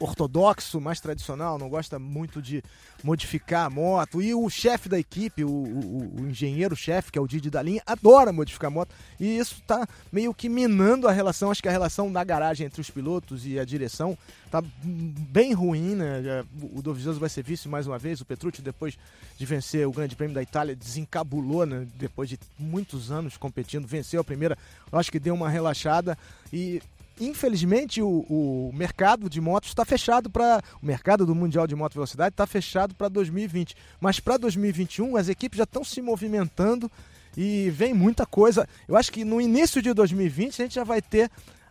ortodoxo, 0.00 0.80
mais 0.80 1.00
tradicional, 1.00 1.58
não 1.58 1.68
gosta 1.68 1.98
muito 1.98 2.40
de 2.40 2.62
modificar 3.02 3.66
a 3.66 3.70
moto. 3.70 4.22
E 4.22 4.34
o 4.34 4.48
chefe 4.48 4.88
da 4.88 4.98
equipe, 4.98 5.44
o, 5.44 5.50
o, 5.50 6.20
o 6.20 6.28
engenheiro-chefe, 6.28 7.10
que 7.10 7.18
é 7.18 7.22
o 7.22 7.26
Didi 7.26 7.50
da 7.50 7.60
linha, 7.60 7.82
adora 7.84 8.32
modificar 8.32 8.68
a 8.68 8.70
moto. 8.70 8.94
E 9.18 9.38
isso 9.38 9.56
está 9.60 9.86
meio 10.12 10.32
que 10.32 10.48
minando 10.48 11.08
a 11.08 11.12
relação. 11.12 11.50
Acho 11.50 11.62
que 11.62 11.68
a 11.68 11.72
relação 11.72 12.12
da 12.12 12.22
garagem 12.22 12.66
entre 12.66 12.80
os 12.80 12.90
pilotos 12.90 13.44
e 13.44 13.58
a 13.58 13.64
direção 13.64 14.16
está 14.46 14.62
bem 14.84 15.52
ruim, 15.52 15.96
né? 15.96 16.44
O 16.72 16.80
Dovizioso 16.80 17.18
vai 17.18 17.28
ser 17.28 17.42
vice 17.42 17.68
mais 17.68 17.86
uma 17.86 17.98
vez. 17.98 18.20
O 18.20 18.24
Petrucci, 18.24 18.62
depois 18.62 18.96
de 19.36 19.44
vencer 19.44 19.86
o 19.86 19.92
Grande 19.92 20.14
Prêmio 20.14 20.34
da 20.34 20.42
Itália, 20.42 20.76
desencabulou, 20.76 21.66
né? 21.66 21.86
Depois 21.96 22.28
de 22.28 22.38
muitos 22.58 23.10
anos 23.10 23.36
competindo, 23.36 23.86
venceu 23.86 24.20
a 24.20 24.24
primeira. 24.24 24.56
Acho 24.92 25.10
que 25.10 25.18
deu 25.18 25.34
uma 25.34 25.48
relaxada 25.48 26.16
e 26.52 26.80
infelizmente 27.20 28.00
o, 28.00 28.24
o 28.28 28.70
mercado 28.74 29.28
de 29.28 29.40
motos 29.40 29.70
está 29.70 29.84
fechado 29.84 30.30
para 30.30 30.62
o 30.82 30.86
mercado 30.86 31.26
do 31.26 31.34
mundial 31.34 31.66
de 31.66 31.74
moto 31.74 31.94
velocidade 31.94 32.34
está 32.34 32.46
fechado 32.46 32.94
para 32.94 33.08
2020, 33.08 33.76
mas 34.00 34.20
para 34.20 34.36
2021 34.36 35.16
as 35.16 35.28
equipes 35.28 35.58
já 35.58 35.64
estão 35.64 35.84
se 35.84 36.00
movimentando 36.00 36.90
e 37.36 37.70
vem 37.70 37.94
muita 37.94 38.26
coisa. 38.26 38.68
Eu 38.86 38.96
acho 38.96 39.12
que 39.12 39.24
no 39.24 39.40
início 39.40 39.80
de 39.80 39.92
2020 39.92 40.60
a 40.60 40.64
gente 40.64 40.74
já 40.74 40.84
vai 40.84 41.00
ter 41.00 41.30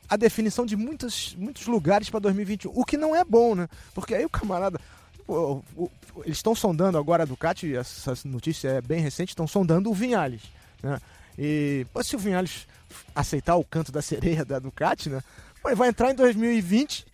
a 0.10 0.16
definição 0.16 0.66
de 0.66 0.76
muitos, 0.76 1.36
muitos 1.38 1.68
lugares 1.68 2.10
para 2.10 2.22
2021, 2.22 2.72
o 2.74 2.86
que 2.86 2.96
não 2.96 3.16
é 3.16 3.24
bom, 3.24 3.56
né? 3.56 3.68
Porque 3.94 4.16
aí 4.16 4.24
o 4.24 4.30
camarada 4.30 4.80
pô, 5.26 5.62
o, 5.76 5.92
eles 6.24 6.38
estão 6.38 6.56
sondando 6.56 6.98
agora 6.98 7.24
a 7.24 7.26
Ducati, 7.26 7.76
essa 7.76 8.14
notícia 8.24 8.70
é 8.70 8.82
bem 8.82 9.02
recente, 9.02 9.30
estão 9.30 9.48
sondando 9.48 9.90
o 9.90 9.94
Vinhales, 9.94 10.42
né? 10.82 11.00
E 11.38 11.86
pô, 11.94 12.02
se 12.02 12.16
o 12.16 12.20
Vinhales 12.20 12.66
aceitar 13.16 13.56
o 13.56 13.64
canto 13.64 13.92
da 13.92 14.02
sereia 14.02 14.44
da 14.46 14.60
Ducati, 14.60 15.10
né? 15.10 15.22
Pô, 15.62 15.76
vai 15.76 15.90
entrar 15.90 16.12
em 16.12 16.16
2020 16.16 17.06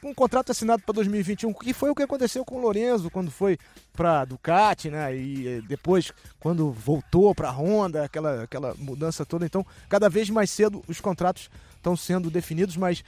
com 0.00 0.10
um 0.10 0.14
contrato 0.14 0.52
assinado 0.52 0.82
para 0.82 0.94
2021, 0.94 1.52
que 1.54 1.72
foi 1.72 1.90
o 1.90 1.94
que 1.94 2.02
aconteceu 2.02 2.44
com 2.44 2.56
o 2.56 2.60
Lorenzo 2.60 3.10
quando 3.10 3.30
foi 3.30 3.58
para 3.92 4.24
Ducati, 4.24 4.90
né? 4.90 5.16
E 5.16 5.62
depois 5.62 6.12
quando 6.38 6.70
voltou 6.70 7.34
para 7.34 7.48
a 7.48 7.52
Honda, 7.52 8.04
aquela 8.04 8.42
aquela 8.42 8.74
mudança 8.78 9.24
toda. 9.24 9.46
Então, 9.46 9.64
cada 9.88 10.08
vez 10.08 10.30
mais 10.30 10.50
cedo 10.50 10.82
os 10.86 11.00
contratos 11.00 11.50
estão 11.76 11.96
sendo 11.96 12.30
definidos, 12.30 12.76
mas 12.76 13.02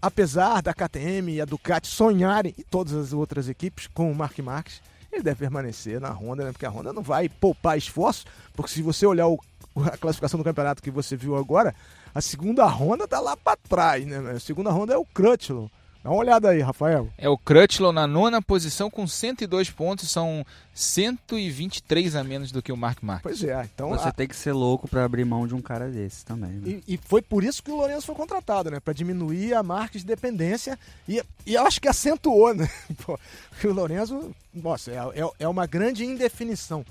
apesar 0.00 0.62
da 0.62 0.72
KTM 0.72 1.32
e 1.32 1.40
a 1.40 1.44
Ducati 1.44 1.88
sonharem 1.88 2.54
e 2.56 2.62
todas 2.62 2.94
as 2.94 3.12
outras 3.12 3.48
equipes 3.48 3.86
com 3.88 4.10
o 4.10 4.14
Mark 4.14 4.38
Marques, 4.38 4.80
ele 5.12 5.22
deve 5.22 5.38
permanecer 5.38 6.00
na 6.00 6.10
Honda, 6.10 6.44
né? 6.44 6.52
Porque 6.52 6.66
a 6.66 6.70
Honda 6.70 6.92
não 6.92 7.02
vai 7.02 7.28
poupar 7.28 7.78
esforços, 7.78 8.26
porque 8.54 8.72
se 8.72 8.82
você 8.82 9.06
olhar 9.06 9.26
o 9.26 9.38
a 9.86 9.96
classificação 9.96 10.38
do 10.38 10.44
campeonato 10.44 10.82
que 10.82 10.90
você 10.90 11.16
viu 11.16 11.36
agora, 11.36 11.74
a 12.14 12.20
segunda 12.20 12.64
ronda 12.66 13.06
tá 13.06 13.20
lá 13.20 13.36
para 13.36 13.56
trás, 13.56 14.04
né? 14.04 14.32
A 14.32 14.40
segunda 14.40 14.70
ronda 14.70 14.94
é 14.94 14.96
o 14.96 15.04
Crutchlow. 15.04 15.70
Dá 16.08 16.12
uma 16.14 16.20
olhada 16.20 16.48
aí, 16.48 16.62
Rafael. 16.62 17.06
É 17.18 17.28
o 17.28 17.36
Crutchlow 17.36 17.92
na 17.92 18.06
nona 18.06 18.40
posição 18.40 18.88
com 18.90 19.06
102 19.06 19.68
pontos, 19.68 20.10
são 20.10 20.42
123 20.72 22.16
a 22.16 22.24
menos 22.24 22.50
do 22.50 22.62
que 22.62 22.72
o 22.72 22.76
Mark 22.78 23.02
Marques. 23.02 23.22
Pois 23.24 23.44
é, 23.44 23.68
então 23.74 23.90
Você 23.90 24.08
a- 24.08 24.12
tem 24.12 24.26
que 24.26 24.34
ser 24.34 24.52
louco 24.52 24.88
pra 24.88 25.04
abrir 25.04 25.26
mão 25.26 25.46
de 25.46 25.54
um 25.54 25.60
cara 25.60 25.86
desse 25.90 26.24
também. 26.24 26.50
né? 26.52 26.80
E, 26.86 26.94
e 26.94 26.96
foi 26.96 27.20
por 27.20 27.44
isso 27.44 27.62
que 27.62 27.70
o 27.70 27.76
Lourenço 27.76 28.06
foi 28.06 28.14
contratado, 28.14 28.70
né? 28.70 28.80
Para 28.80 28.94
diminuir 28.94 29.52
a 29.52 29.62
marca 29.62 29.98
de 29.98 30.04
dependência. 30.06 30.78
E, 31.06 31.22
e 31.44 31.54
eu 31.54 31.66
acho 31.66 31.78
que 31.78 31.88
acentuou, 31.88 32.54
né? 32.54 32.70
Pô, 33.04 33.20
que 33.60 33.68
o 33.68 33.74
Lourenço, 33.74 34.34
nossa, 34.54 34.90
é, 34.90 34.94
é, 35.20 35.30
é 35.40 35.46
uma 35.48 35.66
grande 35.66 36.06
indefinição. 36.06 36.86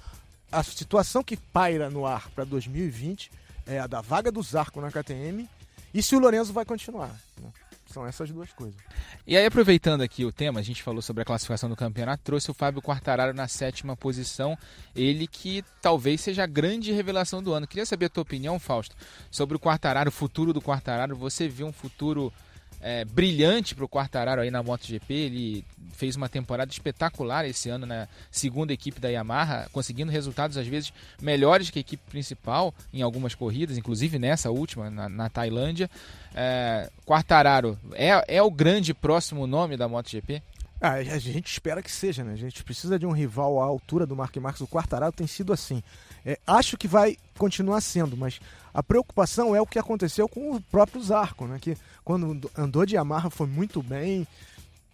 A 0.52 0.62
situação 0.62 1.24
que 1.24 1.36
paira 1.38 1.90
no 1.90 2.06
ar 2.06 2.30
para 2.36 2.44
2020 2.44 3.32
é 3.66 3.80
a 3.80 3.88
da 3.88 4.00
vaga 4.00 4.32
do 4.32 4.44
Zarco 4.44 4.80
na 4.80 4.92
KTM 4.92 5.50
e 5.92 6.04
se 6.04 6.16
o 6.16 6.20
Lourenço 6.20 6.54
vai 6.54 6.66
continuar. 6.66 7.10
né? 7.42 7.50
São 7.98 8.06
essas 8.06 8.30
duas 8.30 8.54
coisas. 8.54 8.80
E 9.26 9.36
aí, 9.36 9.44
aproveitando 9.44 10.02
aqui 10.02 10.24
o 10.24 10.32
tema, 10.32 10.60
a 10.60 10.64
gente 10.64 10.84
falou 10.84 11.02
sobre 11.02 11.24
a 11.24 11.26
classificação 11.26 11.68
do 11.68 11.76
campeonato, 11.76 12.22
trouxe 12.24 12.52
o 12.52 12.54
Fábio 12.54 12.80
Quartararo 12.80 13.34
na 13.34 13.48
sétima 13.48 13.98
posição. 13.98 14.56
Ele 14.96 15.26
que 15.26 15.66
talvez 15.82 16.22
seja 16.22 16.44
a 16.44 16.46
grande 16.46 16.92
revelação 16.92 17.42
do 17.42 17.54
ano. 17.54 17.66
Queria 17.66 17.88
saber 17.88 18.06
a 18.06 18.10
tua 18.10 18.22
opinião, 18.22 18.60
Fausto, 18.60 18.96
sobre 19.32 19.58
o 19.58 19.60
Quartararo, 19.60 20.10
o 20.10 20.12
futuro 20.12 20.54
do 20.54 20.62
Quartararo. 20.62 21.16
Você 21.16 21.50
viu 21.50 21.66
um 21.66 21.74
futuro 21.74 22.32
é, 22.82 23.06
brilhante 23.06 23.76
para 23.76 23.86
o 23.86 23.90
Quartararo 23.90 24.42
aí 24.42 24.52
na 24.52 24.64
MotoGP. 24.64 25.14
Ele 25.14 25.66
fez 25.94 26.16
uma 26.16 26.30
temporada 26.30 26.72
espetacular 26.72 27.46
esse 27.46 27.70
ano 27.70 27.86
na 27.86 28.08
segunda 28.30 28.72
equipe 28.72 29.00
da 29.00 29.10
Yamaha, 29.10 29.68
conseguindo 29.72 30.12
resultados 30.12 30.58
às 30.58 30.68
vezes 30.68 30.94
melhores 31.22 31.70
que 31.70 31.80
a 31.80 31.82
equipe 31.82 32.04
principal 32.10 32.74
em 32.94 33.02
algumas 33.02 33.34
corridas, 33.34 33.78
inclusive 33.78 34.20
nessa 34.20 34.52
última, 34.52 34.90
na, 34.90 35.10
na 35.10 35.30
Tailândia. 35.30 35.90
É, 36.36 36.90
Quartararo 37.06 37.78
é, 37.94 38.38
é 38.38 38.42
o 38.42 38.52
grande 38.52 38.94
próximo 38.94 39.48
nome 39.48 39.76
da 39.76 39.88
MotoGP? 39.88 40.42
Ah, 40.80 40.94
a 40.94 41.18
gente 41.18 41.52
espera 41.52 41.82
que 41.82 41.92
seja, 41.92 42.24
né? 42.24 42.34
A 42.34 42.38
gente 42.38 42.64
precisa 42.64 43.00
de 43.00 43.06
um 43.06 43.12
rival 43.12 43.60
à 43.60 43.66
altura 43.66 44.06
do 44.06 44.16
Mark 44.16 44.36
Marques. 44.38 44.62
O 44.62 44.68
Quartararo 44.68 45.12
tem 45.12 45.26
sido 45.26 45.52
assim. 45.52 45.82
É, 46.24 46.38
acho 46.46 46.78
que 46.78 46.88
vai 46.88 47.18
continuar 47.36 47.82
sendo, 47.82 48.16
mas 48.16 48.40
a 48.72 48.84
preocupação 48.84 49.56
é 49.56 49.62
o 49.62 49.66
que 49.66 49.80
aconteceu 49.80 50.30
com 50.30 50.56
o 50.56 50.62
próprio 50.62 51.02
Zarco, 51.02 51.48
né? 51.48 51.58
Que 51.60 51.76
quando 52.08 52.50
andou 52.58 52.86
de 52.86 52.96
Yamaha 52.96 53.30
foi 53.30 53.48
muito 53.48 53.84
bem, 53.84 54.26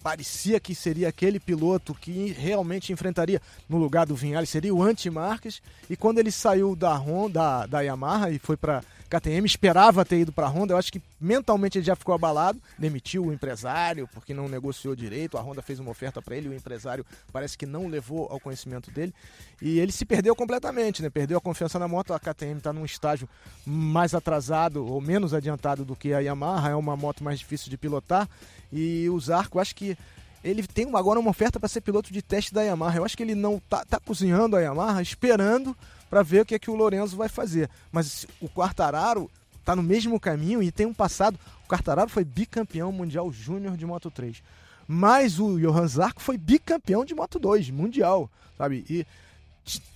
parecia 0.03 0.60
que 0.60 0.75
seria 0.75 1.07
aquele 1.07 1.39
piloto 1.39 1.93
que 1.93 2.33
realmente 2.33 2.91
enfrentaria 2.91 3.41
no 3.69 3.77
lugar 3.77 4.05
do 4.05 4.15
Vinhales, 4.15 4.50
seria 4.50 4.75
o 4.75 4.83
anti-Marques, 4.83 5.62
e 5.89 5.95
quando 5.95 6.19
ele 6.19 6.29
saiu 6.29 6.75
da 6.75 6.93
Honda, 6.93 7.33
da, 7.33 7.65
da 7.65 7.81
Yamaha 7.81 8.29
e 8.29 8.38
foi 8.38 8.57
para 8.57 8.83
KTM, 9.10 9.45
esperava 9.45 10.03
ter 10.03 10.19
ido 10.19 10.31
para 10.31 10.48
a 10.48 10.50
Honda, 10.50 10.74
eu 10.74 10.77
acho 10.77 10.91
que 10.91 11.01
mentalmente 11.22 11.77
ele 11.77 11.86
já 11.86 11.95
ficou 11.95 12.15
abalado, 12.15 12.60
demitiu 12.79 13.25
o 13.25 13.33
empresário 13.33 14.10
porque 14.12 14.33
não 14.33 14.48
negociou 14.48 14.95
direito, 14.95 15.38
a 15.38 15.41
Honda 15.41 15.62
fez 15.62 15.79
uma 15.79 15.91
oferta 15.91 16.22
para 16.22 16.36
ele, 16.36 16.50
o 16.50 16.53
empresário 16.53 17.05
parece 17.31 17.57
que 17.57 17.65
não 17.65 17.88
levou 17.88 18.27
ao 18.29 18.39
conhecimento 18.39 18.89
dele, 18.89 19.13
e 19.62 19.79
ele 19.79 19.91
se 19.91 20.03
perdeu 20.03 20.36
completamente, 20.36 21.01
né? 21.01 21.10
Perdeu 21.10 21.38
a 21.38 21.41
confiança 21.41 21.77
na 21.77 21.88
moto, 21.88 22.13
a 22.13 22.19
KTM 22.19 22.57
está 22.57 22.74
num 22.74 22.86
estágio 22.86 23.29
mais 23.65 24.15
atrasado 24.15 24.86
ou 24.86 25.00
menos 25.00 25.33
adiantado 25.33 25.86
do 25.86 25.95
que 25.95 26.13
a 26.13 26.19
Yamaha, 26.19 26.72
é 26.72 26.75
uma 26.75 26.98
moto 26.98 27.24
mais 27.24 27.39
difícil 27.39 27.69
de 27.69 27.77
pilotar, 27.77 28.27
e 28.74 29.10
o 29.10 29.20
Zarco, 29.20 29.60
acho 29.60 29.75
que 29.75 29.98
ele 30.44 30.65
tem 30.68 30.89
agora 30.96 31.20
uma 31.20 31.30
oferta 31.30 31.60
para 31.60 31.70
ser 31.70 31.82
piloto 31.82 32.12
de 32.12 32.22
teste 32.22 32.53
da 32.53 32.63
Yamaha. 32.63 32.98
Eu 32.98 33.06
acho 33.06 33.15
que 33.15 33.24
ele 33.24 33.36
não 33.36 33.62
tá, 33.70 33.86
tá 33.86 34.00
cozinhando 34.00 34.56
a 34.56 34.62
Yamaha, 34.62 35.01
esperando 35.01 35.75
para 36.10 36.22
ver 36.22 36.42
o 36.42 36.46
que 36.46 36.56
é 36.56 36.60
que 36.60 36.70
o 36.70 36.75
Lorenzo 36.75 37.15
vai 37.15 37.30
fazer. 37.30 37.70
Mas 37.92 38.27
o 38.42 38.50
Quartararo 38.50 39.30
tá 39.63 39.75
no 39.75 39.84
mesmo 39.84 40.20
caminho 40.20 40.62
e 40.62 40.72
tem 40.72 40.86
um 40.86 40.94
passado. 40.94 41.39
O 41.65 41.70
Quartararo 41.70 42.10
foi 42.10 42.25
bicampeão 42.25 42.92
mundial 42.92 43.32
júnior 43.32 43.77
de 43.77 43.86
Moto 43.86 44.12
3. 44.12 44.44
Mas 44.88 45.39
o 45.39 45.58
Johan 45.58 45.88
Zarco 45.88 46.22
foi 46.22 46.38
bicampeão 46.38 47.06
de 47.06 47.15
Moto 47.15 47.39
2 47.39 47.70
mundial, 47.70 48.30
sabe? 48.58 48.84
E 48.89 49.08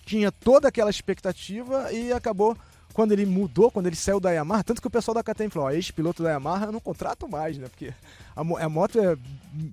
tinha 0.05 0.31
toda 0.31 0.69
aquela 0.69 0.89
expectativa 0.89 1.91
e 1.91 2.13
acabou 2.13 2.57
quando 2.97 3.11
ele 3.11 3.27
mudou, 3.27 3.69
quando 3.69 3.85
ele 3.85 3.95
saiu 3.95 4.19
da 4.19 4.31
Yamaha, 4.31 4.63
tanto 4.63 4.81
que 4.81 4.87
o 4.87 4.89
pessoal 4.89 5.13
da 5.13 5.21
KTM 5.21 5.51
falou, 5.51 5.67
ó, 5.67 5.71
ex-piloto 5.71 6.23
da 6.23 6.31
Yamaha 6.31 6.65
eu 6.65 6.71
não 6.71 6.79
contrato 6.79 7.29
mais, 7.29 7.55
né? 7.55 7.67
Porque 7.67 7.93
a, 8.35 8.41
a 8.41 8.67
moto 8.67 8.99
é 8.99 9.15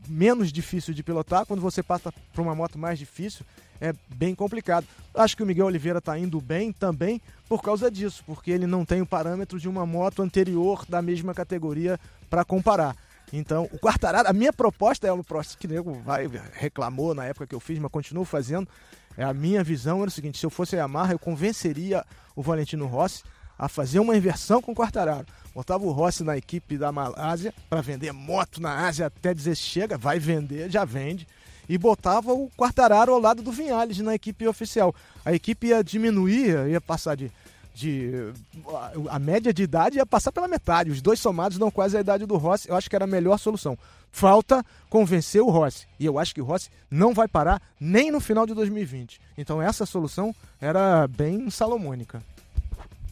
menos 0.07 0.53
difícil 0.53 0.93
de 0.93 1.03
pilotar, 1.03 1.47
quando 1.47 1.63
você 1.63 1.83
passa 1.83 2.13
para 2.13 2.43
uma 2.43 2.55
moto 2.55 2.79
mais 2.79 2.99
difícil, 2.99 3.47
é 3.81 3.95
bem 4.15 4.35
complicado. 4.35 4.87
Acho 5.15 5.39
que 5.39 5.43
o 5.43 5.47
Miguel 5.47 5.65
Oliveira 5.65 6.01
está 6.01 6.19
indo 6.19 6.39
bem 6.39 6.71
também 6.71 7.19
por 7.49 7.63
causa 7.63 7.91
disso, 7.91 8.23
porque 8.27 8.51
ele 8.51 8.67
não 8.67 8.85
tem 8.85 9.01
o 9.01 9.07
parâmetro 9.07 9.59
de 9.59 9.71
uma 9.71 9.87
moto 9.87 10.21
anterior 10.21 10.85
da 10.87 11.01
mesma 11.01 11.33
categoria 11.33 11.99
para 12.29 12.45
comparar. 12.45 12.95
Então, 13.37 13.69
o 13.73 13.79
Quartararo, 13.81 14.29
a 14.29 14.33
minha 14.33 14.53
proposta 14.53 15.09
é 15.09 15.13
o 15.13 15.25
próximo 15.25 15.59
que 15.59 15.67
nego 15.67 15.93
vai 16.05 16.31
reclamou 16.53 17.17
na 17.17 17.25
época 17.25 17.49
que 17.49 17.55
eu 17.55 17.59
fiz, 17.59 17.81
mas 17.81 17.91
continuo 17.91 18.25
fazendo. 18.25 18.69
É 19.17 19.25
a 19.25 19.35
minha 19.35 19.65
visão 19.65 19.99
era 20.01 20.09
o 20.09 20.11
seguinte: 20.11 20.39
se 20.39 20.47
eu 20.47 20.51
fosse 20.51 20.77
a 20.77 20.79
Yamaha, 20.79 21.15
eu 21.15 21.19
convenceria 21.19 22.05
o 22.37 22.43
Valentino 22.43 22.87
Rossi 22.87 23.25
a 23.59 23.69
fazer 23.69 23.99
uma 23.99 24.17
inversão 24.17 24.63
com 24.63 24.71
o 24.71 24.75
Quartararo. 24.75 25.27
Botava 25.53 25.85
o 25.85 25.91
Rossi 25.91 26.23
na 26.23 26.37
equipe 26.37 26.79
da 26.79 26.93
Malásia 26.93 27.53
para 27.69 27.81
vender 27.81 28.13
moto 28.13 28.63
na 28.63 28.87
Ásia 28.87 29.07
até 29.07 29.35
dizer 29.35 29.57
chega, 29.57 29.99
vai 29.99 30.21
vender, 30.21 30.71
já 30.71 30.85
vende. 30.85 31.27
E 31.69 31.77
botava 31.77 32.33
o 32.33 32.49
Quartararo 32.57 33.13
ao 33.13 33.21
lado 33.21 33.43
do 33.43 33.51
Vinhales 33.51 33.99
na 33.99 34.15
equipe 34.15 34.47
oficial. 34.47 34.95
A 35.25 35.33
equipe 35.33 35.69
ia 35.69 35.83
diminuir, 35.83 36.69
ia 36.69 36.81
passar 36.81 37.17
de. 37.17 37.33
De 37.75 38.33
a- 38.69 39.17
a 39.17 39.19
média 39.19 39.53
de 39.53 39.63
idade 39.65 39.97
ia 39.99 40.07
passar 40.07 40.31
pela 40.33 40.47
metade. 40.49 40.91
Os 40.91 41.03
dois 41.03 41.19
somados 41.21 41.59
dão 41.59 41.71
quase 41.71 41.97
a 41.97 42.01
idade 42.01 42.25
do 42.25 42.37
Rossi. 42.37 42.69
Eu 42.69 42.77
acho 42.77 42.89
que 42.89 42.95
era 42.97 43.05
a 43.05 43.09
melhor 43.09 43.39
solução. 43.39 43.77
Falta 44.13 44.65
convencer 44.89 45.43
o 45.43 45.51
Rossi. 45.51 45.87
E 45.99 46.07
eu 46.07 46.19
acho 46.19 46.33
que 46.35 46.41
o 46.41 46.45
Rossi 46.45 46.71
não 46.91 47.13
vai 47.13 47.27
parar 47.27 47.61
nem 47.81 48.13
no 48.13 48.21
final 48.21 48.47
de 48.47 48.55
2020. 48.55 49.21
Então 49.37 49.61
essa 49.61 49.85
solução 49.85 50.33
era 50.61 51.09
bem 51.09 51.51
salomônica. 51.51 52.23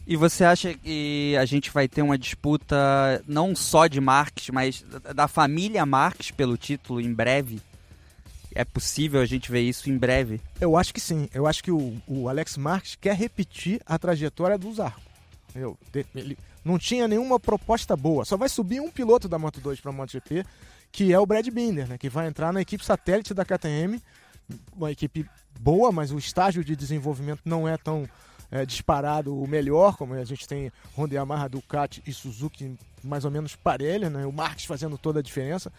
E 0.07 0.15
você 0.17 0.43
acha 0.43 0.73
que 0.73 1.35
a 1.39 1.45
gente 1.45 1.71
vai 1.71 1.87
ter 1.87 2.01
uma 2.01 2.17
disputa 2.17 2.75
não 3.27 3.55
só 3.55 3.87
de 3.87 4.01
Marques, 4.01 4.49
mas 4.49 4.85
da 5.15 5.27
família 5.27 5.85
Marques 5.85 6.31
pelo 6.31 6.57
título 6.57 6.99
em 6.99 7.13
breve? 7.13 7.61
É 8.55 8.63
possível 8.63 9.21
a 9.21 9.25
gente 9.25 9.51
ver 9.51 9.61
isso 9.61 9.89
em 9.89 9.97
breve? 9.97 10.39
Eu 10.59 10.77
acho 10.77 10.93
que 10.93 10.99
sim. 10.99 11.29
Eu 11.33 11.47
acho 11.47 11.63
que 11.63 11.71
o, 11.71 11.95
o 12.07 12.29
Alex 12.29 12.57
Marques 12.57 12.95
quer 12.95 13.15
repetir 13.15 13.81
a 13.85 13.97
trajetória 13.97 14.57
do 14.57 14.73
Zarco. 14.73 15.01
Eu, 15.55 15.77
ele 16.15 16.37
não 16.63 16.79
tinha 16.79 17.07
nenhuma 17.07 17.39
proposta 17.39 17.95
boa. 17.95 18.25
Só 18.25 18.37
vai 18.37 18.49
subir 18.49 18.79
um 18.79 18.89
piloto 18.89 19.27
da 19.27 19.37
Moto 19.37 19.59
2 19.59 19.79
para 19.79 19.91
a 19.91 19.93
MotoGP, 19.93 20.45
que 20.91 21.13
é 21.13 21.19
o 21.19 21.25
Brad 21.25 21.47
Binder, 21.49 21.87
né, 21.87 21.97
que 21.97 22.09
vai 22.09 22.27
entrar 22.27 22.51
na 22.53 22.61
equipe 22.61 22.85
satélite 22.85 23.33
da 23.33 23.45
KTM. 23.45 24.01
Uma 24.75 24.91
equipe 24.91 25.25
boa, 25.59 25.91
mas 25.91 26.11
o 26.11 26.17
estágio 26.17 26.63
de 26.63 26.75
desenvolvimento 26.75 27.41
não 27.45 27.67
é 27.67 27.77
tão 27.77 28.07
é, 28.51 28.65
disparado 28.65 29.35
o 29.35 29.47
melhor, 29.47 29.95
como 29.97 30.13
a 30.13 30.23
gente 30.23 30.47
tem 30.47 30.71
Honda 30.97 31.15
Yamaha, 31.15 31.49
Ducati 31.49 32.03
e 32.05 32.13
Suzuki 32.13 32.77
mais 33.03 33.25
ou 33.25 33.31
menos 33.31 33.55
parelha, 33.55 34.09
né? 34.09 34.25
O 34.25 34.31
Marques 34.31 34.65
fazendo 34.65 34.97
toda 34.97 35.19
a 35.19 35.23
diferença. 35.23 35.71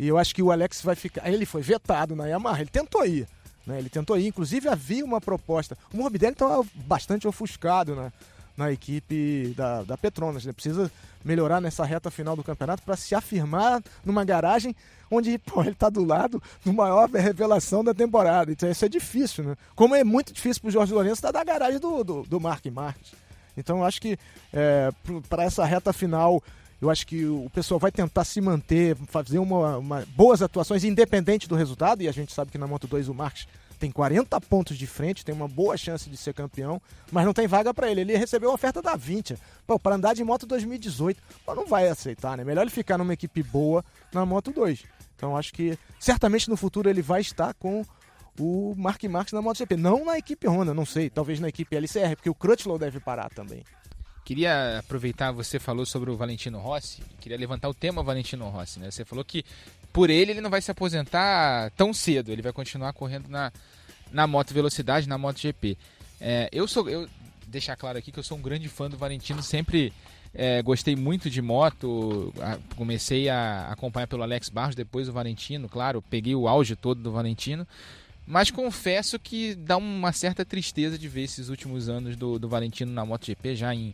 E 0.00 0.08
eu 0.08 0.16
acho 0.16 0.34
que 0.34 0.42
o 0.42 0.50
Alex 0.50 0.80
vai 0.80 0.94
ficar. 0.94 1.30
Ele 1.30 1.44
foi 1.44 1.60
vetado 1.60 2.16
na 2.16 2.26
Yamaha, 2.26 2.62
ele 2.62 2.70
tentou 2.70 3.04
ir. 3.04 3.28
Né? 3.66 3.78
Ele 3.78 3.90
tentou 3.90 4.16
ir, 4.16 4.26
inclusive 4.26 4.66
havia 4.66 5.04
uma 5.04 5.20
proposta. 5.20 5.76
O 5.92 5.98
Morbidelli 5.98 6.32
estava 6.32 6.64
bastante 6.86 7.28
ofuscado 7.28 7.94
na, 7.94 8.10
na 8.56 8.72
equipe 8.72 9.52
da, 9.54 9.82
da 9.82 9.98
Petronas. 9.98 10.46
Né? 10.46 10.54
Precisa 10.54 10.90
melhorar 11.22 11.60
nessa 11.60 11.84
reta 11.84 12.10
final 12.10 12.34
do 12.34 12.42
campeonato 12.42 12.82
para 12.82 12.96
se 12.96 13.14
afirmar 13.14 13.82
numa 14.02 14.24
garagem 14.24 14.74
onde 15.10 15.36
pô, 15.44 15.60
ele 15.60 15.72
está 15.72 15.90
do 15.90 16.02
lado 16.02 16.42
do 16.64 16.72
maior 16.72 17.06
revelação 17.10 17.84
da 17.84 17.92
temporada. 17.92 18.50
Então 18.50 18.70
isso 18.70 18.86
é 18.86 18.88
difícil, 18.88 19.44
né? 19.44 19.56
Como 19.76 19.94
é 19.94 20.02
muito 20.02 20.32
difícil 20.32 20.62
para 20.62 20.68
o 20.68 20.72
Jorge 20.72 20.94
Lourenço 20.94 21.16
estar 21.16 21.30
da 21.30 21.44
garagem 21.44 21.78
do, 21.78 22.02
do, 22.02 22.22
do 22.22 22.40
Mark 22.40 22.64
Marques. 22.72 23.12
Então 23.54 23.80
eu 23.80 23.84
acho 23.84 24.00
que 24.00 24.18
é, 24.50 24.90
para 25.28 25.44
essa 25.44 25.62
reta 25.62 25.92
final 25.92 26.42
eu 26.80 26.88
acho 26.90 27.06
que 27.06 27.24
o 27.26 27.48
pessoal 27.52 27.78
vai 27.78 27.90
tentar 27.92 28.24
se 28.24 28.40
manter, 28.40 28.96
fazer 29.06 29.38
uma, 29.38 29.78
uma- 29.78 30.06
boas 30.16 30.40
atuações, 30.42 30.82
independente 30.84 31.48
do 31.48 31.54
resultado. 31.54 32.02
E 32.02 32.08
a 32.08 32.12
gente 32.12 32.32
sabe 32.32 32.50
que 32.50 32.58
na 32.58 32.66
Moto 32.66 32.86
2 32.86 33.08
o 33.08 33.14
Marques 33.14 33.46
tem 33.78 33.90
40 33.90 34.38
pontos 34.42 34.76
de 34.76 34.86
frente, 34.86 35.24
tem 35.24 35.34
uma 35.34 35.48
boa 35.48 35.74
chance 35.76 36.08
de 36.10 36.16
ser 36.16 36.34
campeão, 36.34 36.80
mas 37.10 37.24
não 37.24 37.32
tem 37.32 37.46
vaga 37.46 37.72
para 37.72 37.90
ele. 37.90 38.02
Ele 38.02 38.16
recebeu 38.16 38.50
a 38.50 38.54
oferta 38.54 38.82
da 38.82 38.94
20 38.94 39.36
para 39.82 39.94
andar 39.94 40.14
de 40.14 40.22
moto 40.22 40.46
2018. 40.46 41.22
Pô, 41.46 41.54
não 41.54 41.66
vai 41.66 41.88
aceitar, 41.88 42.36
né? 42.36 42.44
Melhor 42.44 42.62
ele 42.62 42.70
ficar 42.70 42.98
numa 42.98 43.14
equipe 43.14 43.42
boa 43.42 43.82
na 44.12 44.26
Moto 44.26 44.50
2. 44.52 44.84
Então 45.16 45.36
acho 45.36 45.52
que 45.54 45.78
certamente 45.98 46.48
no 46.50 46.56
futuro 46.58 46.88
ele 46.90 47.00
vai 47.02 47.20
estar 47.22 47.54
com 47.54 47.84
o 48.38 48.74
Mark 48.76 49.02
Marques 49.04 49.32
na 49.32 49.42
MotoGP. 49.42 49.76
Não 49.76 50.04
na 50.04 50.16
equipe 50.18 50.46
Honda, 50.48 50.72
não 50.74 50.84
sei. 50.86 51.08
Talvez 51.10 51.40
na 51.40 51.48
equipe 51.48 51.74
LCR, 51.76 52.16
porque 52.16 52.30
o 52.30 52.34
Crutchlow 52.34 52.78
deve 52.78 53.00
parar 53.00 53.28
também. 53.30 53.62
Queria 54.30 54.78
aproveitar, 54.78 55.32
você 55.32 55.58
falou 55.58 55.84
sobre 55.84 56.08
o 56.08 56.16
Valentino 56.16 56.60
Rossi, 56.60 57.02
queria 57.20 57.36
levantar 57.36 57.68
o 57.68 57.74
tema 57.74 58.00
Valentino 58.00 58.48
Rossi, 58.48 58.78
né? 58.78 58.88
Você 58.88 59.04
falou 59.04 59.24
que 59.24 59.44
por 59.92 60.08
ele 60.08 60.30
ele 60.30 60.40
não 60.40 60.48
vai 60.48 60.62
se 60.62 60.70
aposentar 60.70 61.68
tão 61.72 61.92
cedo, 61.92 62.30
ele 62.30 62.40
vai 62.40 62.52
continuar 62.52 62.92
correndo 62.92 63.28
na, 63.28 63.52
na 64.12 64.28
moto 64.28 64.54
velocidade, 64.54 65.08
na 65.08 65.18
MotoGP. 65.18 65.76
É, 66.20 66.48
eu 66.52 66.68
sou 66.68 66.88
eu 66.88 67.08
deixar 67.48 67.74
claro 67.74 67.98
aqui 67.98 68.12
que 68.12 68.20
eu 68.20 68.22
sou 68.22 68.38
um 68.38 68.40
grande 68.40 68.68
fã 68.68 68.88
do 68.88 68.96
Valentino, 68.96 69.42
sempre 69.42 69.92
é, 70.32 70.62
gostei 70.62 70.94
muito 70.94 71.28
de 71.28 71.42
moto, 71.42 72.32
comecei 72.76 73.28
a 73.28 73.66
acompanhar 73.72 74.06
pelo 74.06 74.22
Alex 74.22 74.48
Barros, 74.48 74.76
depois 74.76 75.08
o 75.08 75.12
Valentino, 75.12 75.68
claro, 75.68 76.00
peguei 76.08 76.36
o 76.36 76.46
auge 76.46 76.76
todo 76.76 77.02
do 77.02 77.10
Valentino, 77.10 77.66
mas 78.24 78.48
confesso 78.48 79.18
que 79.18 79.56
dá 79.56 79.76
uma 79.76 80.12
certa 80.12 80.44
tristeza 80.44 80.96
de 80.96 81.08
ver 81.08 81.22
esses 81.22 81.48
últimos 81.48 81.88
anos 81.88 82.14
do, 82.14 82.38
do 82.38 82.48
Valentino 82.48 82.92
na 82.92 83.04
MotoGP 83.04 83.56
já 83.56 83.74
em, 83.74 83.92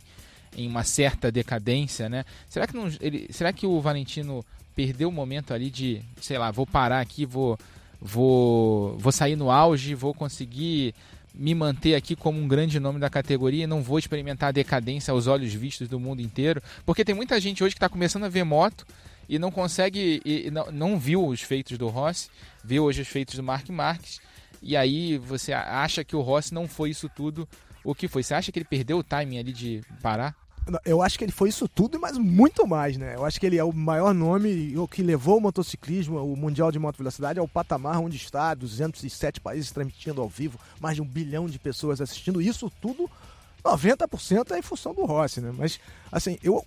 em 0.55 0.67
uma 0.67 0.83
certa 0.83 1.31
decadência, 1.31 2.07
né? 2.09 2.25
Será 2.47 2.67
que, 2.67 2.75
não, 2.75 2.91
ele, 3.01 3.27
será 3.31 3.51
que 3.51 3.65
o 3.65 3.79
Valentino 3.81 4.45
perdeu 4.75 5.09
o 5.09 5.11
momento 5.11 5.53
ali 5.53 5.69
de, 5.69 6.01
sei 6.21 6.37
lá, 6.37 6.51
vou 6.51 6.65
parar 6.65 6.99
aqui, 6.99 7.25
vou, 7.25 7.57
vou, 7.99 8.97
vou 8.97 9.11
sair 9.11 9.35
no 9.35 9.49
auge, 9.49 9.95
vou 9.95 10.13
conseguir 10.13 10.93
me 11.33 11.53
manter 11.53 11.95
aqui 11.95 12.15
como 12.15 12.39
um 12.39 12.47
grande 12.47 12.79
nome 12.79 12.99
da 12.99 13.09
categoria 13.09 13.63
e 13.63 13.67
não 13.67 13.81
vou 13.81 13.99
experimentar 13.99 14.49
a 14.49 14.51
decadência 14.51 15.11
aos 15.11 15.27
olhos 15.27 15.53
vistos 15.53 15.87
do 15.87 15.99
mundo 15.99 16.21
inteiro. 16.21 16.61
Porque 16.85 17.05
tem 17.05 17.13
muita 17.13 17.39
gente 17.39 17.63
hoje 17.63 17.75
que 17.75 17.77
está 17.77 17.89
começando 17.89 18.23
a 18.23 18.29
ver 18.29 18.43
moto 18.43 18.85
e 19.29 19.37
não 19.37 19.51
consegue, 19.51 20.21
e 20.25 20.49
não, 20.49 20.71
não 20.71 20.99
viu 20.99 21.25
os 21.25 21.41
feitos 21.41 21.77
do 21.77 21.87
Rossi, 21.89 22.29
viu 22.63 22.83
hoje 22.85 23.01
os 23.01 23.07
feitos 23.07 23.35
do 23.35 23.43
Mark 23.43 23.69
Marques, 23.69 24.19
e 24.61 24.75
aí 24.75 25.17
você 25.17 25.53
acha 25.53 26.03
que 26.03 26.15
o 26.15 26.21
Rossi 26.21 26.53
não 26.53 26.67
foi 26.67 26.89
isso 26.89 27.09
tudo 27.09 27.47
o 27.87 27.95
que 27.95 28.07
foi. 28.09 28.21
Você 28.21 28.33
acha 28.33 28.51
que 28.51 28.59
ele 28.59 28.65
perdeu 28.65 28.97
o 28.97 29.03
timing 29.03 29.39
ali 29.39 29.53
de 29.53 29.81
parar? 30.01 30.35
Eu 30.83 31.01
acho 31.01 31.17
que 31.17 31.23
ele 31.23 31.31
foi 31.31 31.47
isso 31.47 31.65
tudo, 31.69 31.97
mas 31.97 32.17
muito 32.17 32.67
mais, 32.67 32.97
né? 32.97 33.15
Eu 33.15 33.23
acho 33.23 33.39
que 33.39 33.45
ele 33.45 33.57
é 33.57 33.63
o 33.63 33.71
maior 33.71 34.13
nome, 34.13 34.77
o 34.77 34.85
que 34.85 35.01
levou 35.01 35.37
o 35.37 35.41
motociclismo, 35.41 36.21
o 36.21 36.35
Mundial 36.35 36.69
de 36.69 36.77
Moto 36.77 36.97
Velocidade, 36.97 37.39
ao 37.39 37.47
patamar 37.47 37.99
onde 37.99 38.17
está, 38.17 38.53
207 38.53 39.39
países 39.39 39.71
transmitindo 39.71 40.21
ao 40.21 40.27
vivo, 40.27 40.59
mais 40.81 40.97
de 40.97 41.01
um 41.01 41.05
bilhão 41.05 41.47
de 41.47 41.57
pessoas 41.57 42.01
assistindo. 42.01 42.41
Isso 42.41 42.69
tudo, 42.81 43.09
90% 43.63 44.51
é 44.51 44.59
em 44.59 44.61
função 44.61 44.93
do 44.93 45.05
Rossi, 45.05 45.39
né? 45.39 45.53
Mas, 45.57 45.79
assim, 46.11 46.37
eu 46.43 46.65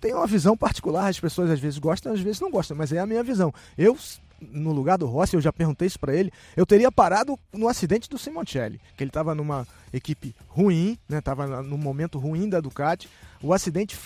tenho 0.00 0.18
uma 0.18 0.28
visão 0.28 0.56
particular, 0.56 1.08
as 1.08 1.18
pessoas 1.18 1.50
às 1.50 1.58
vezes 1.58 1.80
gostam, 1.80 2.12
às 2.12 2.20
vezes 2.20 2.40
não 2.40 2.52
gostam, 2.52 2.76
mas 2.76 2.92
é 2.92 3.00
a 3.00 3.06
minha 3.06 3.24
visão. 3.24 3.52
Eu 3.76 3.98
no 4.40 4.72
lugar 4.72 4.98
do 4.98 5.06
Rossi, 5.06 5.34
eu 5.34 5.40
já 5.40 5.52
perguntei 5.52 5.86
isso 5.86 5.98
para 5.98 6.14
ele, 6.14 6.32
eu 6.56 6.64
teria 6.64 6.90
parado 6.90 7.38
no 7.52 7.68
acidente 7.68 8.08
do 8.08 8.18
Simoncelli, 8.18 8.80
que 8.96 9.02
ele 9.02 9.10
estava 9.10 9.34
numa 9.34 9.66
equipe 9.92 10.34
ruim, 10.48 10.98
né, 11.08 11.20
num 11.64 11.76
momento 11.76 12.18
ruim 12.18 12.48
da 12.48 12.60
Ducati. 12.60 13.08
O 13.42 13.52
acidente, 13.52 13.98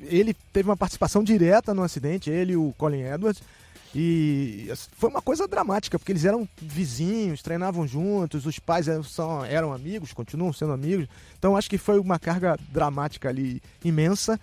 ele 0.00 0.34
teve 0.52 0.68
uma 0.68 0.76
participação 0.76 1.22
direta 1.22 1.72
no 1.72 1.82
acidente, 1.82 2.30
ele 2.30 2.52
e 2.52 2.56
o 2.56 2.74
Colin 2.76 3.02
Edwards, 3.02 3.42
e 3.98 4.70
foi 4.98 5.08
uma 5.08 5.22
coisa 5.22 5.48
dramática, 5.48 5.98
porque 5.98 6.12
eles 6.12 6.26
eram 6.26 6.46
vizinhos, 6.60 7.40
treinavam 7.40 7.86
juntos, 7.86 8.44
os 8.44 8.58
pais 8.58 8.88
eram, 8.88 9.02
são, 9.02 9.42
eram 9.42 9.72
amigos, 9.72 10.12
continuam 10.12 10.52
sendo 10.52 10.72
amigos. 10.72 11.08
Então 11.38 11.56
acho 11.56 11.70
que 11.70 11.78
foi 11.78 11.98
uma 11.98 12.18
carga 12.18 12.58
dramática 12.70 13.30
ali 13.30 13.62
imensa. 13.82 14.38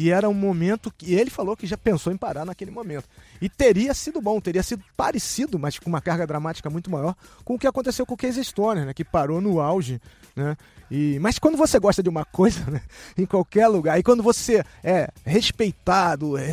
E 0.00 0.12
era 0.12 0.28
um 0.28 0.34
momento 0.34 0.94
que 0.96 1.12
ele 1.12 1.28
falou 1.28 1.56
que 1.56 1.66
já 1.66 1.76
pensou 1.76 2.12
em 2.12 2.16
parar 2.16 2.44
naquele 2.44 2.70
momento. 2.70 3.08
E 3.42 3.48
teria 3.48 3.92
sido 3.92 4.20
bom, 4.20 4.40
teria 4.40 4.62
sido 4.62 4.84
parecido, 4.96 5.58
mas 5.58 5.76
com 5.76 5.90
uma 5.90 6.00
carga 6.00 6.24
dramática 6.24 6.70
muito 6.70 6.88
maior, 6.88 7.16
com 7.44 7.56
o 7.56 7.58
que 7.58 7.66
aconteceu 7.66 8.06
com 8.06 8.14
o 8.14 8.16
Casey 8.16 8.44
Stoner, 8.44 8.86
né, 8.86 8.94
que 8.94 9.04
parou 9.04 9.40
no 9.40 9.60
auge. 9.60 10.00
Né? 10.36 10.56
E, 10.88 11.18
mas 11.18 11.38
quando 11.38 11.58
você 11.58 11.78
gosta 11.80 12.00
de 12.00 12.08
uma 12.08 12.24
coisa, 12.24 12.64
né, 12.70 12.80
em 13.16 13.26
qualquer 13.26 13.66
lugar, 13.66 13.98
e 13.98 14.02
quando 14.04 14.22
você 14.22 14.64
é 14.84 15.08
respeitado, 15.24 16.38
é, 16.38 16.52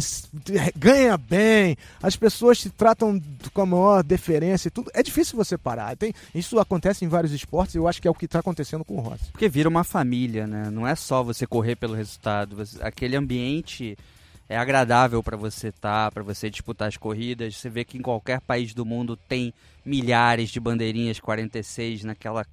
ganha 0.75 1.15
bem, 1.15 1.77
as 2.01 2.15
pessoas 2.15 2.57
te 2.57 2.71
tratam 2.71 3.21
com 3.53 3.61
a 3.61 3.65
maior 3.65 4.03
deferência 4.03 4.69
e 4.69 4.71
tudo, 4.71 4.89
é 4.93 5.03
difícil 5.03 5.37
você 5.37 5.55
parar. 5.55 5.95
Tem, 5.95 6.13
isso 6.33 6.59
acontece 6.59 7.05
em 7.05 7.07
vários 7.07 7.31
esportes 7.31 7.75
eu 7.75 7.87
acho 7.87 8.01
que 8.01 8.07
é 8.07 8.11
o 8.11 8.15
que 8.15 8.25
está 8.25 8.39
acontecendo 8.39 8.83
com 8.83 8.95
o 8.95 9.01
Rossi. 9.01 9.31
Porque 9.31 9.47
vira 9.47 9.69
uma 9.69 9.83
família, 9.83 10.47
né? 10.47 10.69
Não 10.71 10.87
é 10.87 10.95
só 10.95 11.23
você 11.23 11.45
correr 11.45 11.75
pelo 11.75 11.93
resultado, 11.93 12.57
aquele 12.81 13.15
ambiente 13.15 13.35
é 14.48 14.58
agradável 14.58 15.24
para 15.24 15.36
você 15.36 15.70
estar, 15.70 16.06
tá, 16.06 16.12
para 16.12 16.24
você 16.24 16.50
disputar 16.50 16.88
as 16.88 16.98
corridas. 16.98 17.58
Você 17.58 17.69
vê 17.69 17.84
que 17.84 17.98
em 17.98 18.02
qualquer 18.02 18.39
país 18.41 18.74
do 18.74 18.86
mundo 18.86 19.17
tem 19.17 19.54
milhares 19.84 20.50
de 20.50 20.60
bandeirinhas 20.60 21.19
46 21.19 22.04
naquela 22.04 22.45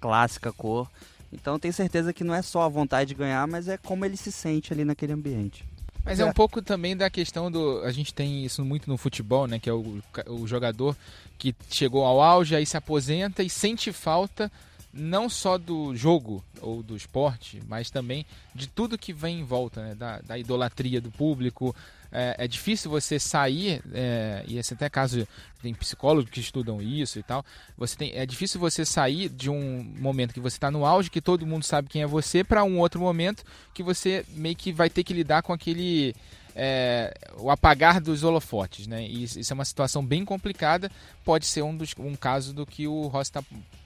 clássica 0.00 0.52
cor. 0.52 0.88
Então 1.32 1.58
tenho 1.58 1.74
certeza 1.74 2.12
que 2.12 2.24
não 2.24 2.34
é 2.34 2.42
só 2.42 2.62
a 2.62 2.68
vontade 2.68 3.08
de 3.08 3.14
ganhar, 3.14 3.46
mas 3.46 3.68
é 3.68 3.76
como 3.76 4.04
ele 4.04 4.16
se 4.16 4.32
sente 4.32 4.72
ali 4.72 4.84
naquele 4.84 5.12
ambiente. 5.12 5.64
Mas 6.04 6.18
é, 6.18 6.22
é 6.22 6.26
um 6.26 6.32
pouco 6.32 6.62
também 6.62 6.96
da 6.96 7.10
questão 7.10 7.50
do. 7.50 7.82
A 7.84 7.92
gente 7.92 8.14
tem 8.14 8.44
isso 8.44 8.64
muito 8.64 8.88
no 8.88 8.96
futebol, 8.96 9.46
né? 9.46 9.58
Que 9.58 9.68
é 9.68 9.72
o, 9.72 10.00
o 10.26 10.46
jogador 10.46 10.96
que 11.38 11.54
chegou 11.68 12.04
ao 12.04 12.20
auge, 12.20 12.54
aí 12.54 12.64
se 12.64 12.76
aposenta 12.76 13.42
e 13.42 13.50
sente 13.50 13.92
falta 13.92 14.50
não 14.92 15.28
só 15.28 15.56
do 15.56 15.94
jogo 15.94 16.44
ou 16.60 16.82
do 16.82 16.96
esporte, 16.96 17.62
mas 17.68 17.90
também 17.90 18.26
de 18.54 18.66
tudo 18.66 18.98
que 18.98 19.12
vem 19.12 19.40
em 19.40 19.44
volta, 19.44 19.82
né? 19.82 19.94
da, 19.94 20.20
da 20.20 20.38
idolatria 20.38 21.00
do 21.00 21.10
público. 21.10 21.74
É, 22.12 22.34
é 22.38 22.48
difícil 22.48 22.90
você 22.90 23.20
sair, 23.20 23.80
é, 23.92 24.44
e 24.48 24.58
esse 24.58 24.74
até 24.74 24.90
caso 24.90 25.26
tem 25.62 25.72
psicólogos 25.72 26.30
que 26.30 26.40
estudam 26.40 26.82
isso 26.82 27.20
e 27.20 27.22
tal. 27.22 27.44
Você 27.78 27.96
tem, 27.96 28.12
é 28.14 28.26
difícil 28.26 28.58
você 28.58 28.84
sair 28.84 29.28
de 29.28 29.48
um 29.48 29.84
momento 29.98 30.34
que 30.34 30.40
você 30.40 30.56
está 30.56 30.72
no 30.72 30.84
auge, 30.84 31.08
que 31.08 31.20
todo 31.20 31.46
mundo 31.46 31.62
sabe 31.62 31.88
quem 31.88 32.02
é 32.02 32.06
você, 32.06 32.42
para 32.42 32.64
um 32.64 32.80
outro 32.80 33.00
momento 33.00 33.44
que 33.72 33.82
você 33.82 34.24
meio 34.30 34.56
que 34.56 34.72
vai 34.72 34.90
ter 34.90 35.04
que 35.04 35.14
lidar 35.14 35.42
com 35.42 35.52
aquele 35.52 36.14
é, 36.54 37.14
o 37.38 37.48
apagar 37.48 38.00
dos 38.00 38.24
holofotes, 38.24 38.86
né? 38.86 39.06
E 39.06 39.22
isso 39.22 39.52
é 39.52 39.54
uma 39.54 39.64
situação 39.64 40.04
bem 40.04 40.24
complicada. 40.24 40.90
Pode 41.24 41.46
ser 41.46 41.62
um, 41.62 41.76
dos, 41.76 41.94
um 41.96 42.16
caso 42.16 42.52
do 42.52 42.66
que 42.66 42.88
o 42.88 43.06
Ross 43.06 43.28
está 43.28 43.42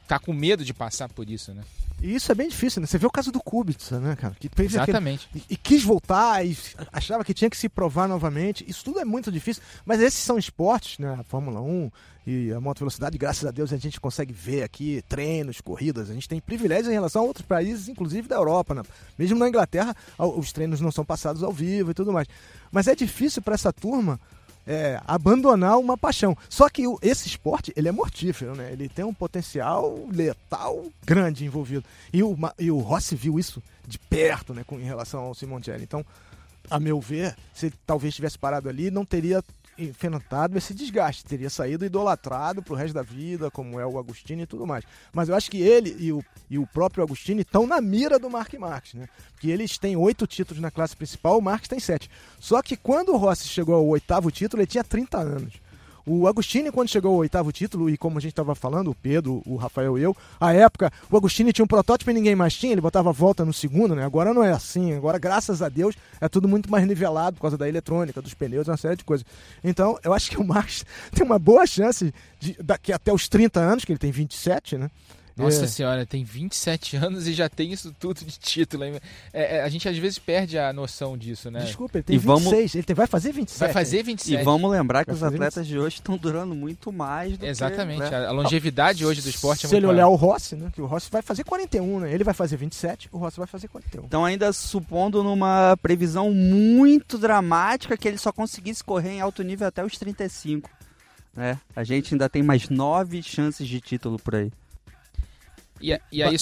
tá 0.07 0.19
com 0.19 0.33
medo 0.33 0.65
de 0.65 0.75
passar 0.75 1.09
por 1.09 1.29
isso, 1.29 1.53
né? 1.53 1.63
E 2.03 2.15
isso 2.15 2.31
é 2.31 2.35
bem 2.35 2.49
difícil, 2.49 2.81
né? 2.81 2.87
Você 2.87 2.99
vê 2.99 3.07
o 3.07 3.11
caso 3.11 3.33
do 3.33 3.41
Kubica, 3.41 3.99
né, 3.99 4.15
cara? 4.17 4.37
Que 4.39 4.51
fez 4.55 4.75
Exatamente. 4.75 5.27
Aquele, 5.31 5.45
e, 5.49 5.55
e, 5.55 5.57
quis 5.57 5.83
voltar 5.83 6.45
e 6.45 6.57
achava 6.93 7.25
que 7.25 7.33
tinha 7.33 7.49
que 7.49 7.57
se 7.57 7.69
provar 7.69 8.07
novamente. 8.07 8.65
Isso 8.69 8.85
tudo 8.85 9.01
é 9.01 9.05
muito 9.05 9.33
difícil. 9.33 9.63
Mas 9.87 10.01
esses 10.01 10.21
são 10.21 10.37
esportes, 10.37 10.99
né? 10.99 11.17
A 11.19 11.23
Fórmula 11.23 11.63
1 11.63 11.91
e 12.27 12.53
a 12.53 12.61
moto 12.61 12.81
velocidade, 12.81 13.17
graças 13.17 13.45
a 13.47 13.51
Deus 13.51 13.73
a 13.73 13.77
gente 13.77 14.01
consegue 14.01 14.33
ver 14.33 14.63
aqui 14.63 15.03
treinos, 15.09 15.61
corridas. 15.61 16.11
A 16.11 16.15
gente 16.15 16.29
tem 16.29 16.41
privilégios 16.41 16.89
em 16.89 16.95
relação 16.95 17.23
a 17.23 17.25
outros 17.25 17.47
países, 17.47 17.89
inclusive 17.89 18.29
da 18.29 18.37
Europa. 18.37 18.75
Né? 18.75 18.83
Mesmo 19.19 19.39
na 19.39 19.49
Inglaterra, 19.49 19.95
os 20.19 20.53
treinos 20.53 20.81
não 20.81 20.91
são 20.91 21.05
passados 21.05 21.43
ao 21.43 21.53
vivo 21.53 21.91
e 21.91 21.95
tudo 21.95 22.13
mais. 22.13 22.29
Mas 22.71 22.87
é 22.87 22.95
difícil 22.95 23.41
para 23.41 23.55
essa 23.55 23.73
turma 23.73 24.21
é, 24.67 25.01
abandonar 25.07 25.79
uma 25.79 25.97
paixão. 25.97 26.37
Só 26.49 26.69
que 26.69 26.87
o, 26.87 26.99
esse 27.03 27.29
esporte 27.29 27.73
ele 27.77 27.89
é 27.89 27.93
mortífero, 27.93 28.55
né? 28.55 28.73
Ele 28.73 28.89
tem 28.89 29.05
um 29.05 29.15
potencial 29.15 30.07
letal 30.11 30.85
grande 31.05 31.45
envolvido. 31.45 31.85
E 32.13 32.23
o, 32.23 32.37
e 32.59 32.71
o 32.71 32.79
Rossi 32.79 33.15
viu 33.15 33.39
isso 33.39 33.63
de 33.87 33.99
perto, 33.99 34.55
né, 34.55 34.65
com, 34.67 34.79
em 34.79 34.85
relação 34.85 35.21
ao 35.21 35.35
Simoncelli. 35.35 35.85
Então, 35.85 36.05
a 36.71 36.81
meu 36.81 37.01
ver, 37.01 37.37
se 37.53 37.67
ele 37.67 37.75
talvez 37.87 38.15
tivesse 38.15 38.39
parado 38.39 38.69
ali, 38.69 38.91
não 38.91 39.05
teria 39.05 39.43
enfrentado 39.79 40.57
esse 40.57 40.75
desgaste, 40.75 41.25
teria 41.25 41.51
saído 41.51 41.85
idolatrado 41.85 42.63
pro 42.63 42.75
resto 42.75 42.95
da 42.95 43.03
vida, 43.03 43.51
como 43.51 43.79
é 43.81 43.87
o 43.87 43.99
Agostini 43.99 44.43
e 44.43 44.47
tudo 44.47 44.67
mais. 44.67 44.85
Mas 45.13 45.29
eu 45.29 45.35
acho 45.35 45.51
que 45.51 45.61
ele 45.61 45.97
e 45.99 46.13
o, 46.13 46.23
e 46.49 46.59
o 46.59 46.67
próprio 46.67 47.03
Agostini 47.03 47.43
estão 47.43 47.67
na 47.67 47.81
mira 47.81 48.19
do 48.19 48.31
Mark 48.31 48.53
Marques, 48.55 48.95
né? 48.95 49.09
Porque 49.33 49.49
eles 49.49 49.79
têm 49.79 49.97
oito 49.97 50.27
títulos 50.27 50.61
na 50.61 50.71
classe 50.71 50.97
principal, 50.97 51.39
o 51.39 51.43
Marques 51.43 51.69
tem 51.69 51.81
sete. 51.81 52.11
Só 52.39 52.63
que 52.63 52.77
quando 52.77 53.13
o 53.13 53.17
Rossi 53.17 53.49
chegou 53.49 53.75
ao 53.75 53.87
oitavo 53.87 54.31
título, 54.31 54.63
ele 54.63 54.67
tinha 54.67 54.85
30 54.85 55.19
anos. 55.19 55.64
O 56.07 56.29
Agostini, 56.29 56.71
quando 56.71 56.91
chegou 56.91 57.13
ao 57.13 57.19
oitavo 57.19 57.51
título, 57.51 57.89
e 57.89 57.97
como 57.97 58.19
a 58.19 58.21
gente 58.21 58.33
estava 58.33 58.55
falando, 58.55 58.91
o 58.91 58.95
Pedro, 58.95 59.43
o 59.47 59.57
Rafael 59.57 59.99
e 59.99 60.03
eu, 60.03 60.15
a 60.39 60.53
época, 60.53 60.93
o 61.11 61.17
Agostini 61.17 61.53
tinha 61.53 61.65
um 61.65 61.69
protótipo 61.69 62.11
e 62.11 62.15
ninguém 62.15 62.37
mais 62.37 62.55
tinha, 62.55 62.73
ele 62.73 62.81
botava 62.81 63.09
a 63.09 63.13
volta 63.13 63.45
no 63.45 63.55
segundo, 63.55 63.95
né? 63.95 64.05
Agora 64.05 64.35
não 64.35 64.45
é 64.45 64.53
assim. 64.53 64.93
Agora, 64.93 65.19
graças 65.19 65.63
a 65.63 65.69
Deus, 65.71 65.97
é 66.21 66.29
tudo 66.29 66.47
muito 66.47 66.71
mais 66.71 66.87
nivelado 66.87 67.37
por 67.37 67.43
causa 67.43 67.57
da 67.57 67.67
eletrônica, 67.67 68.21
dos 68.21 68.35
pneus, 68.35 68.69
uma 68.69 68.77
série 68.77 68.97
de 68.97 69.05
coisas. 69.05 69.25
Então, 69.63 69.99
eu 70.05 70.13
acho 70.13 70.31
que 70.31 70.37
o 70.37 70.45
Max 70.45 70.85
tem 71.15 71.25
uma 71.25 71.39
boa 71.39 71.67
chance 71.67 72.13
de, 72.39 72.55
daqui 72.63 72.93
até 72.93 73.11
os 73.11 73.27
30 73.27 73.61
anos, 73.61 73.85
que 73.85 73.93
ele 73.93 73.99
tem 73.99 74.11
27, 74.11 74.77
né? 74.77 74.91
Nossa 75.37 75.65
é. 75.65 75.67
senhora, 75.67 76.07
tem 76.07 76.23
27 76.23 76.97
anos 76.99 77.27
e 77.27 77.33
já 77.33 77.49
tem 77.49 77.73
isso 77.73 77.95
tudo 77.99 78.25
de 78.25 78.39
título. 78.39 78.85
É, 78.85 79.01
é, 79.33 79.63
a 79.63 79.69
gente 79.69 79.89
às 79.89 79.97
vezes 79.97 80.19
perde 80.19 80.59
a 80.59 80.73
noção 80.73 81.19
disso, 81.19 81.51
né? 81.51 81.61
Desculpa, 81.61 81.99
ele 81.99 82.05
tem 82.05 82.17
e 82.17 82.19
26, 82.19 82.53
vamos... 82.53 82.75
ele 82.75 82.95
vai 82.95 83.07
fazer 83.07 83.33
27. 83.33 83.59
Vai 83.59 83.73
fazer 83.73 84.03
27. 84.03 84.41
E 84.41 84.45
vamos 84.45 84.71
lembrar 84.71 85.05
que 85.05 85.11
os 85.11 85.23
atletas 85.23 85.67
27. 85.67 85.69
de 85.69 85.79
hoje 85.79 85.97
estão 85.97 86.17
durando 86.17 86.55
muito 86.55 86.93
mais 86.93 87.37
do 87.37 87.45
Exatamente, 87.45 88.05
que, 88.05 88.11
né? 88.11 88.27
a 88.27 88.31
longevidade 88.31 89.05
hoje 89.05 89.23
do 89.23 89.29
esporte 89.29 89.67
é 89.67 89.69
Se 89.69 89.77
ele 89.77 89.87
olhar 89.87 90.09
o 90.09 90.15
Rossi, 90.15 90.55
né? 90.55 90.71
Que 90.73 90.81
o 90.81 90.87
Rossi 90.87 91.11
vai 91.11 91.23
fazer 91.23 91.45
41, 91.45 92.01
né? 92.01 92.13
Ele 92.13 92.25
vai 92.25 92.35
fazer 92.35 92.57
27, 92.57 93.09
o 93.11 93.19
Rossi 93.19 93.39
vai 93.39 93.47
fazer 93.47 93.69
41. 93.69 94.05
Então 94.05 94.25
ainda 94.25 94.53
supondo 94.53 95.23
numa 95.23 95.77
previsão 95.83 96.31
muito 96.33 97.19
dramática 97.19 97.97
que 97.97 98.07
ele 98.07 98.19
só 98.19 98.33
conseguisse 98.33 98.85
correr 98.85 99.11
em 99.11 99.21
alto 99.21 99.43
nível 99.43 99.67
até 99.67 99.85
os 99.85 99.99
35. 99.99 100.71
Né? 101.35 101.59
A 101.75 101.83
gente 101.83 102.15
ainda 102.15 102.29
tem 102.29 102.43
mais 102.43 102.69
nove 102.69 103.23
chances 103.23 103.67
de 103.67 103.81
título 103.81 104.19
por 104.19 104.37
aí. 104.37 104.53
E, 105.85 106.01
e 106.11 106.23
aí. 106.23 106.37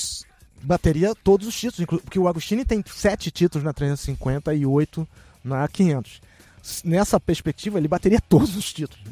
Bateria 0.65 1.13
todos 1.13 1.49
os 1.49 1.59
títulos, 1.59 2.01
porque 2.03 2.19
o 2.21 2.29
Agostini 2.29 2.65
tem 2.65 2.85
sete 2.87 3.33
títulos 3.33 3.65
na 3.65 3.73
350 3.73 4.55
e 4.55 4.65
oito 4.65 5.09
na 5.43 5.67
500. 5.67 6.21
Nessa 6.85 7.19
perspectiva, 7.19 7.79
ele 7.79 7.89
bateria 7.89 8.21
todos 8.21 8.55
os 8.55 8.73
títulos. 8.73 9.05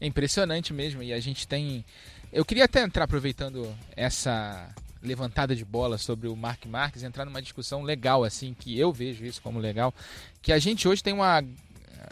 É 0.00 0.06
impressionante 0.06 0.72
mesmo. 0.72 1.00
E 1.00 1.12
a 1.12 1.20
gente 1.20 1.46
tem. 1.46 1.84
Eu 2.32 2.44
queria 2.44 2.64
até 2.64 2.82
entrar 2.82 3.04
aproveitando 3.04 3.72
essa 3.96 4.74
levantada 5.00 5.54
de 5.54 5.64
bola 5.64 5.96
sobre 5.96 6.26
o 6.26 6.34
Mark 6.34 6.66
Marques, 6.66 7.04
entrar 7.04 7.24
numa 7.24 7.40
discussão 7.40 7.84
legal, 7.84 8.24
assim, 8.24 8.52
que 8.52 8.76
eu 8.76 8.92
vejo 8.92 9.24
isso 9.24 9.40
como 9.40 9.60
legal, 9.60 9.94
que 10.42 10.52
a 10.52 10.58
gente 10.58 10.88
hoje 10.88 11.00
tem 11.00 11.14
uma. 11.14 11.44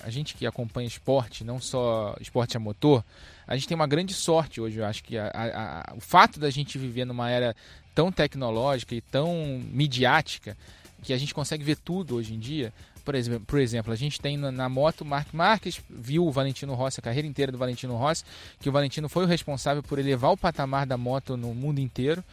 A 0.04 0.10
gente 0.10 0.34
que 0.34 0.46
acompanha 0.46 0.86
esporte, 0.86 1.42
não 1.42 1.60
só 1.60 2.16
esporte 2.20 2.56
a 2.56 2.60
motor, 2.60 3.04
a 3.46 3.54
gente 3.54 3.68
tem 3.68 3.74
uma 3.74 3.86
grande 3.86 4.12
sorte 4.12 4.60
hoje. 4.60 4.78
Eu 4.78 4.84
acho 4.84 5.04
que 5.04 5.16
a, 5.16 5.30
a, 5.32 5.94
o 5.94 6.00
fato 6.00 6.40
da 6.40 6.50
gente 6.50 6.78
viver 6.78 7.04
numa 7.04 7.30
era 7.30 7.54
tão 7.94 8.10
tecnológica 8.10 8.94
e 8.94 9.00
tão 9.00 9.62
midiática 9.70 10.56
que 11.02 11.12
a 11.12 11.18
gente 11.18 11.32
consegue 11.32 11.64
ver 11.64 11.76
tudo 11.76 12.16
hoje 12.16 12.34
em 12.34 12.38
dia. 12.38 12.72
Por 13.04 13.14
exemplo, 13.14 13.46
por 13.46 13.60
exemplo 13.60 13.92
a 13.92 13.96
gente 13.96 14.20
tem 14.20 14.36
na, 14.36 14.50
na 14.50 14.68
moto 14.68 15.04
Mark 15.04 15.28
Marques, 15.32 15.80
viu 15.88 16.26
o 16.26 16.32
Valentino 16.32 16.74
Rossi, 16.74 16.98
a 16.98 17.02
carreira 17.02 17.28
inteira 17.28 17.52
do 17.52 17.58
Valentino 17.58 17.94
Rossi, 17.94 18.24
que 18.58 18.68
o 18.68 18.72
Valentino 18.72 19.08
foi 19.08 19.24
o 19.24 19.28
responsável 19.28 19.82
por 19.82 19.98
elevar 19.98 20.32
o 20.32 20.36
patamar 20.36 20.84
da 20.84 20.96
moto 20.96 21.36
no 21.36 21.54
mundo 21.54 21.78
inteiro. 21.78 22.24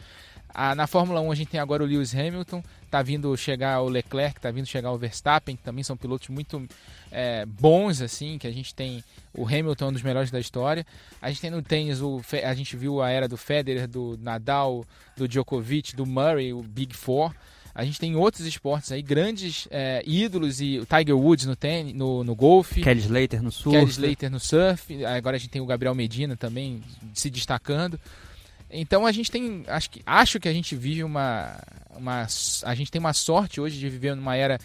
Ah, 0.54 0.72
na 0.74 0.86
Fórmula 0.86 1.20
1 1.20 1.32
a 1.32 1.34
gente 1.34 1.48
tem 1.48 1.58
agora 1.58 1.82
o 1.82 1.86
Lewis 1.86 2.14
Hamilton, 2.14 2.62
tá 2.88 3.02
vindo 3.02 3.36
chegar 3.36 3.82
o 3.82 3.88
Leclerc, 3.88 4.40
tá 4.40 4.52
vindo 4.52 4.66
chegar 4.66 4.92
o 4.92 4.96
Verstappen, 4.96 5.56
que 5.56 5.62
também 5.64 5.82
são 5.82 5.96
pilotos 5.96 6.28
muito 6.28 6.64
é, 7.10 7.44
bons, 7.44 8.00
assim, 8.00 8.38
que 8.38 8.46
a 8.46 8.52
gente 8.52 8.72
tem 8.72 9.02
o 9.36 9.44
Hamilton, 9.44 9.88
um 9.88 9.92
dos 9.92 10.02
melhores 10.02 10.30
da 10.30 10.38
história. 10.38 10.86
A 11.20 11.28
gente 11.28 11.40
tem 11.40 11.50
no 11.50 11.60
tênis, 11.60 12.00
o, 12.00 12.22
a 12.44 12.54
gente 12.54 12.76
viu 12.76 13.02
a 13.02 13.10
era 13.10 13.26
do 13.26 13.36
Federer, 13.36 13.88
do 13.88 14.16
Nadal, 14.22 14.86
do 15.16 15.26
Djokovic, 15.26 15.96
do 15.96 16.06
Murray, 16.06 16.52
o 16.52 16.62
Big 16.62 16.94
Four. 16.94 17.34
A 17.74 17.84
gente 17.84 17.98
tem 17.98 18.14
outros 18.14 18.46
esportes 18.46 18.92
aí, 18.92 19.02
grandes 19.02 19.66
é, 19.68 20.00
ídolos, 20.06 20.60
e 20.60 20.78
o 20.78 20.86
Tiger 20.86 21.16
Woods 21.16 21.46
no, 21.46 21.56
tênis, 21.56 21.92
no, 21.92 22.22
no 22.22 22.36
golfe. 22.36 22.80
Kelly 22.80 23.00
Slater 23.00 23.42
no 23.42 23.50
surf. 23.50 23.76
Kelly 23.76 23.90
Slater 23.90 24.30
no 24.30 24.38
surf. 24.38 25.04
Agora 25.04 25.34
a 25.34 25.38
gente 25.40 25.50
tem 25.50 25.60
o 25.60 25.66
Gabriel 25.66 25.96
Medina 25.96 26.36
também 26.36 26.80
se 27.12 27.28
destacando. 27.28 27.98
Então 28.76 29.06
a 29.06 29.12
gente 29.12 29.30
tem, 29.30 29.64
acho 29.68 29.88
que, 29.88 30.02
acho 30.04 30.40
que 30.40 30.48
a 30.48 30.52
gente 30.52 30.74
vive 30.74 31.04
uma, 31.04 31.56
uma, 31.96 32.26
a 32.64 32.74
gente 32.74 32.90
tem 32.90 32.98
uma 32.98 33.12
sorte 33.12 33.60
hoje 33.60 33.78
de 33.78 33.88
viver 33.88 34.16
numa 34.16 34.34
era 34.34 34.58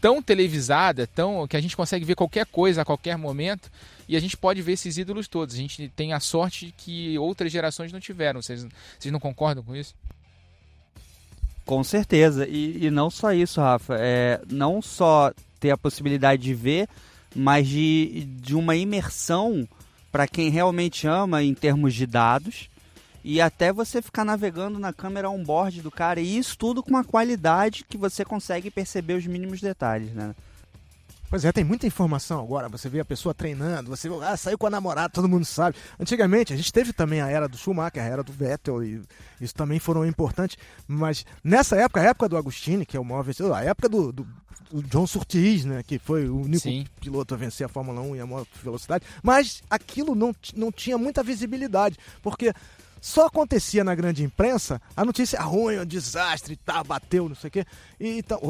tão 0.00 0.20
televisada, 0.20 1.06
tão 1.06 1.46
que 1.46 1.56
a 1.56 1.60
gente 1.60 1.76
consegue 1.76 2.04
ver 2.04 2.16
qualquer 2.16 2.46
coisa 2.46 2.82
a 2.82 2.84
qualquer 2.84 3.16
momento 3.16 3.70
e 4.08 4.16
a 4.16 4.20
gente 4.20 4.36
pode 4.36 4.60
ver 4.60 4.72
esses 4.72 4.98
ídolos 4.98 5.28
todos. 5.28 5.54
A 5.54 5.58
gente 5.58 5.88
tem 5.94 6.12
a 6.12 6.18
sorte 6.18 6.74
que 6.76 7.16
outras 7.18 7.52
gerações 7.52 7.92
não 7.92 8.00
tiveram. 8.00 8.42
Vocês, 8.42 8.66
vocês 8.98 9.12
não 9.12 9.20
concordam 9.20 9.62
com 9.62 9.76
isso? 9.76 9.94
Com 11.64 11.84
certeza. 11.84 12.46
E, 12.48 12.86
e 12.86 12.90
não 12.90 13.08
só 13.08 13.32
isso, 13.32 13.60
Rafa. 13.60 13.96
É, 14.00 14.40
não 14.50 14.82
só 14.82 15.32
ter 15.60 15.70
a 15.70 15.78
possibilidade 15.78 16.42
de 16.42 16.54
ver, 16.54 16.88
mas 17.36 17.68
de, 17.68 18.24
de 18.40 18.56
uma 18.56 18.74
imersão 18.74 19.68
para 20.10 20.26
quem 20.26 20.48
realmente 20.48 21.06
ama 21.06 21.42
em 21.42 21.54
termos 21.54 21.94
de 21.94 22.06
dados 22.06 22.68
e 23.30 23.42
até 23.42 23.70
você 23.74 24.00
ficar 24.00 24.24
navegando 24.24 24.78
na 24.78 24.90
câmera 24.90 25.28
on-board 25.28 25.82
do 25.82 25.90
cara. 25.90 26.18
E 26.18 26.38
isso 26.38 26.56
tudo 26.56 26.82
com 26.82 26.88
uma 26.88 27.04
qualidade 27.04 27.84
que 27.86 27.98
você 27.98 28.24
consegue 28.24 28.70
perceber 28.70 29.12
os 29.12 29.26
mínimos 29.26 29.60
detalhes, 29.60 30.14
né? 30.14 30.34
Pois 31.28 31.44
é, 31.44 31.52
tem 31.52 31.62
muita 31.62 31.86
informação 31.86 32.40
agora. 32.40 32.70
Você 32.70 32.88
vê 32.88 33.00
a 33.00 33.04
pessoa 33.04 33.34
treinando, 33.34 33.90
você 33.90 34.08
vê, 34.08 34.14
ah, 34.22 34.34
saiu 34.34 34.56
com 34.56 34.66
a 34.66 34.70
namorada, 34.70 35.10
todo 35.10 35.28
mundo 35.28 35.44
sabe. 35.44 35.76
Antigamente, 36.00 36.54
a 36.54 36.56
gente 36.56 36.72
teve 36.72 36.90
também 36.90 37.20
a 37.20 37.28
era 37.28 37.46
do 37.46 37.58
Schumacher, 37.58 38.02
a 38.02 38.06
era 38.06 38.22
do 38.22 38.32
Vettel, 38.32 38.82
e 38.82 39.02
isso 39.38 39.54
também 39.54 39.78
foram 39.78 40.06
importantes. 40.06 40.56
Mas 40.86 41.26
nessa 41.44 41.76
época, 41.76 42.00
a 42.00 42.04
época 42.04 42.30
do 42.30 42.36
Agostini, 42.38 42.86
que 42.86 42.96
é 42.96 43.00
o 43.00 43.04
maior 43.04 43.24
vencedor, 43.24 43.52
a 43.52 43.62
época 43.62 43.90
do, 43.90 44.10
do, 44.10 44.26
do 44.72 44.82
John 44.84 45.06
Surtees, 45.06 45.66
né, 45.66 45.82
que 45.82 45.98
foi 45.98 46.30
o 46.30 46.40
único 46.40 46.62
Sim. 46.62 46.86
piloto 46.98 47.34
a 47.34 47.36
vencer 47.36 47.66
a 47.66 47.68
Fórmula 47.68 48.00
1 48.00 48.16
e 48.16 48.20
a 48.20 48.26
moto 48.26 48.48
velocidade, 48.64 49.04
mas 49.22 49.62
aquilo 49.68 50.14
não, 50.14 50.34
não 50.56 50.72
tinha 50.72 50.96
muita 50.96 51.22
visibilidade, 51.22 51.98
porque 52.22 52.54
só 53.00 53.26
acontecia 53.26 53.84
na 53.84 53.94
grande 53.94 54.24
imprensa 54.24 54.80
a 54.96 55.04
notícia 55.04 55.40
ruim, 55.40 55.78
um 55.78 55.86
desastre, 55.86 56.56
tá, 56.56 56.82
bateu, 56.82 57.28
não 57.28 57.36
sei 57.36 57.48
o 57.48 57.50
quê. 57.50 57.64
E, 57.98 58.18
então, 58.18 58.40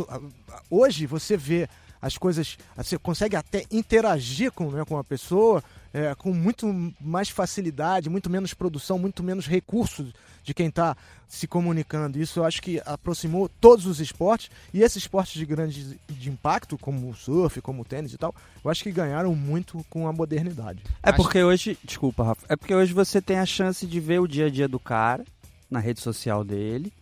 hoje 0.71 1.07
você 1.07 1.37
vê 1.37 1.69
as 2.01 2.17
coisas. 2.17 2.57
Você 2.77 2.99
consegue 2.99 3.37
até 3.37 3.65
interagir 3.71 4.53
com, 4.53 4.71
né, 4.71 4.85
com 4.85 4.99
a 4.99 5.05
pessoa 5.05 5.63
é, 5.93 6.15
com 6.15 6.33
muito 6.33 6.67
mais 7.01 7.29
facilidade, 7.29 8.11
muito 8.11 8.29
menos 8.29 8.55
produção, 8.55 8.99
muito 8.99 9.23
menos 9.23 9.47
recursos 9.47 10.13
de 10.45 10.55
quem 10.55 10.69
está 10.69 10.97
se 11.27 11.47
comunicando. 11.47 12.19
Isso 12.19 12.41
eu 12.41 12.45
acho 12.45 12.63
que 12.63 12.81
aproximou 12.85 13.49
todos 13.49 13.87
os 13.87 14.01
esportes 14.01 14.51
e 14.73 14.83
esses 14.83 14.99
esportes 14.99 15.35
de 15.35 15.45
grande 15.45 15.99
de 16.09 16.31
impacto, 16.31 16.79
como 16.79 17.09
o 17.09 17.15
surf, 17.15 17.61
como 17.61 17.83
o 17.83 17.85
tênis 17.85 18.13
e 18.13 18.19
tal, 18.19 18.35
eu 18.65 18.71
acho 18.71 18.83
que 18.83 18.93
ganharam 18.93 19.35
muito 19.35 19.85
com 19.91 20.07
a 20.07 20.13
modernidade. 20.13 20.83
É 21.03 21.13
porque 21.13 21.43
hoje, 21.43 21.79
desculpa, 21.85 22.25
Rafa, 22.25 22.47
é 22.49 22.57
porque 22.57 22.75
hoje 22.75 22.93
você 22.93 23.21
tem 23.21 23.39
a 23.39 23.47
chance 23.47 23.87
de 23.87 24.01
ver 24.01 24.21
o 24.21 24.27
dia 24.27 24.47
a 24.47 24.51
dia 24.51 24.69
do 24.69 24.79
cara 24.79 25.25
na 25.71 25.81
rede 25.81 26.01
social 26.01 26.45
dele 26.45 26.93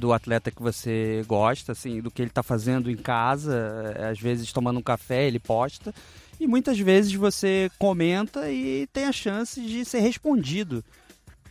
do 0.00 0.12
atleta 0.12 0.50
que 0.50 0.62
você 0.62 1.22
gosta, 1.26 1.72
assim, 1.72 2.00
do 2.00 2.10
que 2.10 2.22
ele 2.22 2.30
está 2.30 2.42
fazendo 2.42 2.90
em 2.90 2.96
casa, 2.96 3.94
é, 3.96 4.08
às 4.08 4.18
vezes 4.18 4.52
tomando 4.52 4.80
um 4.80 4.82
café, 4.82 5.26
ele 5.26 5.38
posta, 5.38 5.94
e 6.40 6.46
muitas 6.46 6.78
vezes 6.78 7.12
você 7.12 7.70
comenta 7.78 8.50
e 8.50 8.88
tem 8.92 9.04
a 9.04 9.12
chance 9.12 9.60
de 9.60 9.84
ser 9.84 10.00
respondido. 10.00 10.82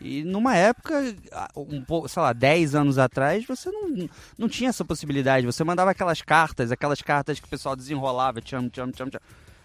E 0.01 0.23
numa 0.23 0.55
época, 0.55 1.13
um 1.55 1.83
pouco, 1.83 2.07
sei 2.07 2.23
lá, 2.23 2.33
10 2.33 2.73
anos 2.73 2.97
atrás, 2.97 3.45
você 3.45 3.69
não, 3.69 4.09
não 4.37 4.49
tinha 4.49 4.69
essa 4.69 4.83
possibilidade. 4.85 5.45
Você 5.45 5.63
mandava 5.63 5.91
aquelas 5.91 6.21
cartas, 6.21 6.71
aquelas 6.71 7.01
cartas 7.01 7.39
que 7.39 7.45
o 7.45 7.49
pessoal 7.49 7.75
desenrolava, 7.75 8.41
tcham, 8.41 8.69
tcham, 8.69 8.91
tcham, 8.91 9.09
tcham 9.09 9.21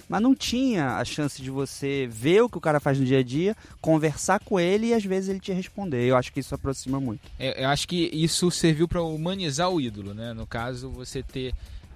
mas 0.08 0.22
não 0.22 0.34
tinha 0.34 0.96
a 0.96 1.04
chance 1.04 1.40
de 1.40 1.50
você 1.50 2.08
ver 2.10 2.42
o 2.42 2.48
que 2.48 2.58
o 2.58 2.60
cara 2.60 2.80
faz 2.80 2.98
no 2.98 3.04
dia 3.04 3.18
a 3.18 3.22
dia, 3.22 3.56
conversar 3.80 4.40
com 4.40 4.58
ele 4.58 4.88
e 4.88 4.94
às 4.94 5.04
vezes 5.04 5.30
ele 5.30 5.40
te 5.40 5.52
responder. 5.52 6.04
Eu 6.04 6.16
acho 6.16 6.32
que 6.32 6.40
isso 6.40 6.54
aproxima 6.54 7.00
muito. 7.00 7.22
É, 7.38 7.64
eu 7.64 7.68
acho 7.68 7.86
que 7.88 8.10
isso 8.12 8.50
serviu 8.50 8.86
para 8.86 9.02
humanizar 9.02 9.70
o 9.70 9.80
ídolo, 9.80 10.14
né? 10.14 10.32
No 10.32 10.46
caso, 10.46 10.90
você 10.90 11.22
ter 11.22 11.54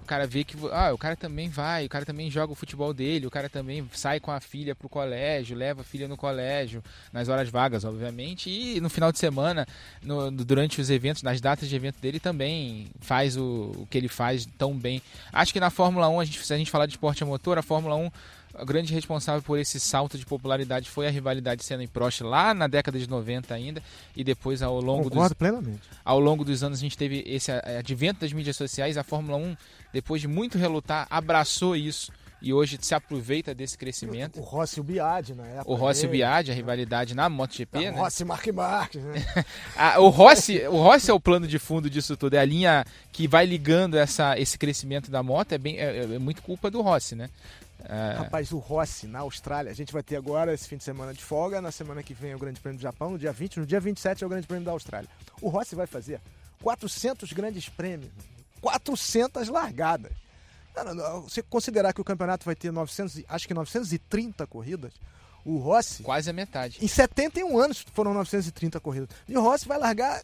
cara 0.09 0.25
vê 0.25 0.43
que 0.43 0.57
ah, 0.71 0.91
o 0.91 0.97
cara 0.97 1.15
também 1.15 1.49
vai, 1.49 1.85
o 1.85 1.89
cara 1.89 2.03
também 2.03 2.31
joga 2.31 2.51
o 2.51 2.55
futebol 2.55 2.91
dele, 2.95 3.27
o 3.27 3.29
cara 3.29 3.47
também 3.47 3.87
sai 3.93 4.19
com 4.19 4.31
a 4.31 4.39
filha 4.39 4.73
pro 4.73 4.89
colégio, 4.89 5.55
leva 5.55 5.81
a 5.81 5.83
filha 5.83 6.07
no 6.07 6.17
colégio, 6.17 6.83
nas 7.13 7.29
horas 7.29 7.47
vagas, 7.47 7.85
obviamente, 7.85 8.49
e 8.49 8.81
no 8.81 8.89
final 8.89 9.11
de 9.11 9.19
semana, 9.19 9.67
no, 10.01 10.31
durante 10.31 10.81
os 10.81 10.89
eventos, 10.89 11.21
nas 11.21 11.39
datas 11.39 11.69
de 11.69 11.75
evento 11.75 12.01
dele 12.01 12.19
também 12.19 12.87
faz 12.99 13.37
o, 13.37 13.71
o 13.77 13.87
que 13.87 13.99
ele 13.99 14.07
faz 14.07 14.47
tão 14.57 14.75
bem. 14.75 14.99
Acho 15.31 15.53
que 15.53 15.59
na 15.59 15.69
Fórmula 15.69 16.09
1, 16.09 16.19
a 16.19 16.25
gente, 16.25 16.43
se 16.43 16.53
a 16.53 16.57
gente 16.57 16.71
falar 16.71 16.87
de 16.87 16.93
esporte 16.93 17.21
a 17.21 17.27
motor, 17.27 17.59
a 17.59 17.61
Fórmula 17.61 17.95
1 17.95 18.11
o 18.53 18.65
grande 18.65 18.93
responsável 18.93 19.41
por 19.41 19.57
esse 19.57 19.79
salto 19.79 20.17
de 20.17 20.25
popularidade 20.25 20.89
foi 20.89 21.07
a 21.07 21.09
rivalidade 21.09 21.63
Senna 21.63 21.83
e 21.83 21.87
Prost 21.87 22.21
lá 22.21 22.53
na 22.53 22.67
década 22.67 22.97
de 22.97 23.09
90 23.09 23.53
ainda 23.53 23.81
e 24.15 24.23
depois 24.23 24.61
ao 24.61 24.79
longo 24.79 25.03
Concordo 25.03 25.29
dos 25.29 25.33
plenamente. 25.33 25.81
ao 26.03 26.19
longo 26.19 26.43
dos 26.43 26.63
anos 26.63 26.79
a 26.79 26.81
gente 26.81 26.97
teve 26.97 27.23
esse 27.27 27.51
advento 27.51 28.21
das 28.21 28.33
mídias 28.33 28.55
sociais, 28.55 28.97
a 28.97 29.03
Fórmula 29.03 29.37
1 29.37 29.55
depois 29.93 30.21
de 30.21 30.27
muito 30.27 30.57
relutar 30.57 31.07
abraçou 31.09 31.75
isso 31.75 32.11
e 32.41 32.53
hoje 32.53 32.77
se 32.81 32.95
aproveita 32.95 33.53
desse 33.53 33.77
crescimento. 33.77 34.39
O 34.39 34.43
Rossi 34.43 34.79
e 34.79 34.81
o 34.81 34.83
Biad, 34.83 35.35
na 35.35 35.45
época. 35.45 35.71
O 35.71 35.75
Rossi 35.75 36.05
e 36.05 36.07
o 36.07 36.09
Biad, 36.09 36.51
a 36.51 36.53
rivalidade 36.53 37.13
na 37.13 37.27
MotoGP, 37.27 37.77
é, 37.77 37.91
né? 37.91 37.97
O 37.97 38.01
Rossi 38.01 38.23
e 38.23 38.25
Mark 38.25 38.47
Marques, 38.47 39.03
né? 39.03 39.25
o, 39.99 40.07
Rossi, 40.07 40.59
o 40.67 40.77
Rossi 40.77 41.11
é 41.11 41.13
o 41.13 41.19
plano 41.19 41.47
de 41.47 41.59
fundo 41.59 41.89
disso 41.89 42.15
tudo, 42.15 42.35
é 42.35 42.39
a 42.39 42.45
linha 42.45 42.85
que 43.11 43.27
vai 43.27 43.45
ligando 43.45 43.97
essa, 43.97 44.39
esse 44.39 44.57
crescimento 44.57 45.11
da 45.11 45.21
moto, 45.21 45.51
é, 45.51 45.57
bem, 45.57 45.77
é, 45.77 46.15
é 46.15 46.19
muito 46.19 46.41
culpa 46.41 46.71
do 46.71 46.81
Rossi, 46.81 47.15
né? 47.15 47.29
É... 47.85 48.13
Rapaz, 48.17 48.51
o 48.51 48.57
Rossi 48.57 49.07
na 49.07 49.19
Austrália, 49.19 49.71
a 49.71 49.75
gente 49.75 49.93
vai 49.93 50.03
ter 50.03 50.15
agora 50.15 50.53
esse 50.53 50.67
fim 50.67 50.77
de 50.77 50.83
semana 50.83 51.13
de 51.13 51.23
folga, 51.23 51.61
na 51.61 51.71
semana 51.71 52.03
que 52.03 52.13
vem 52.13 52.31
é 52.31 52.35
o 52.35 52.39
Grande 52.39 52.59
Prêmio 52.59 52.77
do 52.77 52.81
Japão, 52.81 53.11
no 53.11 53.17
dia 53.17 53.31
20, 53.31 53.61
no 53.61 53.65
dia 53.65 53.79
27 53.79 54.23
é 54.23 54.27
o 54.27 54.29
Grande 54.29 54.47
Prêmio 54.47 54.65
da 54.65 54.71
Austrália. 54.71 55.09
O 55.41 55.49
Rossi 55.49 55.75
vai 55.75 55.87
fazer 55.87 56.19
400 56.61 57.31
grandes 57.31 57.69
prêmios, 57.69 58.11
400 58.61 59.47
largadas. 59.47 60.11
Você 61.23 61.41
considerar 61.41 61.93
que 61.93 62.01
o 62.01 62.03
campeonato 62.03 62.45
vai 62.45 62.55
ter 62.55 62.71
900, 62.71 63.23
acho 63.27 63.47
que 63.47 63.53
930 63.53 64.45
corridas, 64.47 64.93
o 65.43 65.57
Rossi. 65.57 66.03
Quase 66.03 66.29
a 66.29 66.33
metade. 66.33 66.77
Em 66.81 66.87
71 66.87 67.57
anos 67.57 67.85
foram 67.93 68.13
930 68.13 68.79
corridas. 68.79 69.09
E 69.27 69.37
o 69.37 69.41
Rossi 69.41 69.67
vai 69.67 69.77
largar 69.77 70.21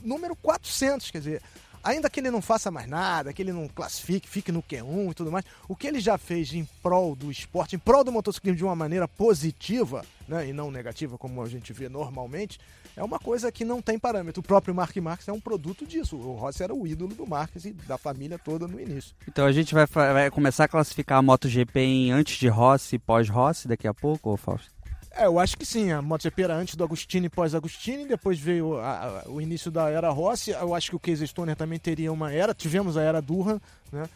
número 0.00 0.36
400, 0.36 1.10
quer 1.10 1.18
dizer, 1.18 1.42
ainda 1.82 2.10
que 2.10 2.20
ele 2.20 2.30
não 2.30 2.42
faça 2.42 2.70
mais 2.70 2.88
nada, 2.88 3.32
que 3.32 3.42
ele 3.42 3.52
não 3.52 3.68
classifique, 3.68 4.28
fique 4.28 4.52
no 4.52 4.62
Q1 4.62 5.10
e 5.10 5.14
tudo 5.14 5.32
mais, 5.32 5.44
o 5.68 5.76
que 5.76 5.86
ele 5.86 6.00
já 6.00 6.18
fez 6.18 6.52
em 6.52 6.64
prol 6.82 7.14
do 7.14 7.30
esporte, 7.30 7.76
em 7.76 7.78
prol 7.78 8.04
do 8.04 8.12
motociclismo 8.12 8.56
de 8.56 8.64
uma 8.64 8.76
maneira 8.76 9.06
positiva, 9.06 10.04
né, 10.26 10.48
e 10.48 10.52
não 10.52 10.70
negativa 10.70 11.16
como 11.16 11.42
a 11.42 11.48
gente 11.48 11.72
vê 11.72 11.88
normalmente, 11.88 12.58
é 12.98 13.04
uma 13.04 13.18
coisa 13.18 13.52
que 13.52 13.64
não 13.64 13.80
tem 13.80 13.96
parâmetro. 13.96 14.40
O 14.40 14.42
próprio 14.42 14.74
Mark 14.74 14.96
Marques 14.96 15.28
é 15.28 15.32
um 15.32 15.40
produto 15.40 15.86
disso. 15.86 16.16
O 16.16 16.34
Rossi 16.34 16.64
era 16.64 16.74
o 16.74 16.84
ídolo 16.84 17.14
do 17.14 17.24
Marques 17.24 17.64
e 17.64 17.72
da 17.72 17.96
família 17.96 18.38
toda 18.38 18.66
no 18.66 18.80
início. 18.80 19.14
Então 19.28 19.46
a 19.46 19.52
gente 19.52 19.72
vai, 19.72 19.86
vai 19.86 20.30
começar 20.32 20.64
a 20.64 20.68
classificar 20.68 21.18
a 21.18 21.22
MotoGP 21.22 21.78
em 21.78 22.10
antes 22.10 22.38
de 22.38 22.48
Rossi 22.48 22.96
e 22.96 22.98
pós-Rossi 22.98 23.68
daqui 23.68 23.86
a 23.86 23.94
pouco, 23.94 24.30
ou 24.30 24.36
Fausto? 24.36 24.68
É, 25.18 25.26
eu 25.26 25.38
acho 25.40 25.56
que 25.56 25.66
sim. 25.66 25.90
A 25.90 26.00
MotoGP 26.00 26.42
era 26.42 26.56
antes 26.56 26.76
do 26.76 26.84
Agostini 26.84 27.26
e 27.26 27.30
pós-Agostini, 27.30 28.06
depois 28.06 28.38
veio 28.38 28.78
a, 28.78 29.22
a, 29.24 29.28
o 29.28 29.40
início 29.40 29.68
da 29.68 29.90
era 29.90 30.08
Rossi. 30.10 30.52
Eu 30.52 30.74
acho 30.74 30.90
que 30.90 30.96
o 30.96 31.00
Casey 31.00 31.26
Stoner 31.26 31.56
também 31.56 31.78
teria 31.78 32.12
uma 32.12 32.32
era. 32.32 32.54
Tivemos 32.54 32.96
a 32.96 33.02
era 33.02 33.20
Durham, 33.20 33.60
né? 33.92 34.08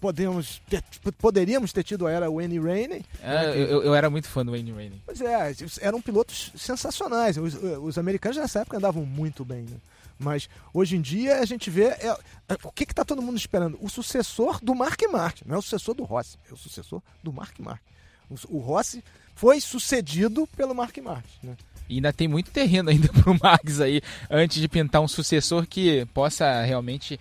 Podemos 0.00 0.62
ter, 0.70 0.84
poderíamos 1.18 1.72
ter 1.72 1.82
tido 1.82 2.06
a 2.06 2.12
era 2.12 2.30
Wayne 2.30 2.60
Rainey. 2.60 3.04
É, 3.20 3.46
né, 3.46 3.58
eu, 3.58 3.82
eu, 3.82 3.94
era 3.94 4.08
muito 4.08 4.28
fã 4.28 4.44
do 4.44 4.52
Wayne 4.52 4.70
Rainey. 4.70 5.02
Pois 5.04 5.20
é, 5.20 5.52
eram 5.80 6.00
pilotos 6.00 6.52
sensacionais. 6.54 7.36
Os, 7.36 7.54
os, 7.54 7.98
americanos 7.98 8.36
nessa 8.36 8.60
época 8.60 8.76
andavam 8.76 9.04
muito 9.04 9.44
bem, 9.44 9.62
né? 9.62 9.78
Mas 10.16 10.48
hoje 10.72 10.96
em 10.96 11.00
dia 11.00 11.40
a 11.40 11.44
gente 11.44 11.68
vê. 11.68 11.86
É, 11.86 12.16
é, 12.48 12.56
o 12.62 12.70
que 12.70 12.84
está 12.84 13.04
todo 13.04 13.20
mundo 13.20 13.36
esperando? 13.36 13.76
O 13.80 13.88
sucessor 13.88 14.60
do 14.62 14.72
Mark 14.72 15.02
Marques. 15.10 15.42
Não 15.44 15.56
é 15.56 15.58
o 15.58 15.62
sucessor 15.62 15.96
do 15.96 16.04
Rossi, 16.04 16.38
é 16.48 16.54
o 16.54 16.56
sucessor 16.56 17.02
do 17.20 17.32
Mark 17.32 17.58
Marques. 17.58 17.84
O, 18.30 18.56
o 18.56 18.58
Rossi 18.60 19.02
foi 19.36 19.60
sucedido 19.60 20.48
pelo 20.56 20.74
Mark 20.74 20.96
Marques. 20.98 21.34
Né? 21.42 21.54
E 21.88 21.96
ainda 21.96 22.12
tem 22.12 22.26
muito 22.26 22.50
terreno 22.50 22.90
ainda 22.90 23.08
para 23.12 23.30
o 23.30 23.38
Marques 23.40 23.80
aí, 23.80 24.02
antes 24.28 24.60
de 24.60 24.66
pintar 24.66 25.00
um 25.00 25.06
sucessor 25.06 25.66
que 25.66 26.04
possa 26.06 26.62
realmente 26.62 27.20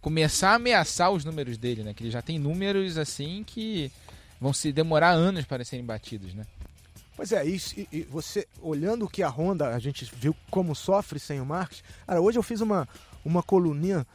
começar 0.00 0.52
a 0.52 0.54
ameaçar 0.54 1.10
os 1.10 1.24
números 1.24 1.58
dele, 1.58 1.82
né? 1.82 1.92
Que 1.92 2.04
ele 2.04 2.10
já 2.12 2.22
tem 2.22 2.38
números 2.38 2.96
assim 2.96 3.42
que 3.44 3.90
vão 4.40 4.52
se 4.52 4.72
demorar 4.72 5.10
anos 5.10 5.44
para 5.44 5.64
serem 5.64 5.84
batidos, 5.84 6.32
né? 6.32 6.46
Pois 7.16 7.32
é, 7.32 7.44
isso, 7.44 7.74
e, 7.78 7.88
e 7.90 8.02
você 8.02 8.46
olhando 8.60 9.08
que 9.08 9.22
a 9.22 9.28
Honda, 9.28 9.74
a 9.74 9.78
gente 9.78 10.08
viu 10.16 10.36
como 10.50 10.74
sofre 10.74 11.18
sem 11.18 11.40
o 11.40 11.46
Marques. 11.46 11.82
Cara, 12.06 12.20
hoje 12.20 12.38
eu 12.38 12.42
fiz 12.42 12.60
uma, 12.60 12.86
uma 13.24 13.42
coluninha 13.42 14.06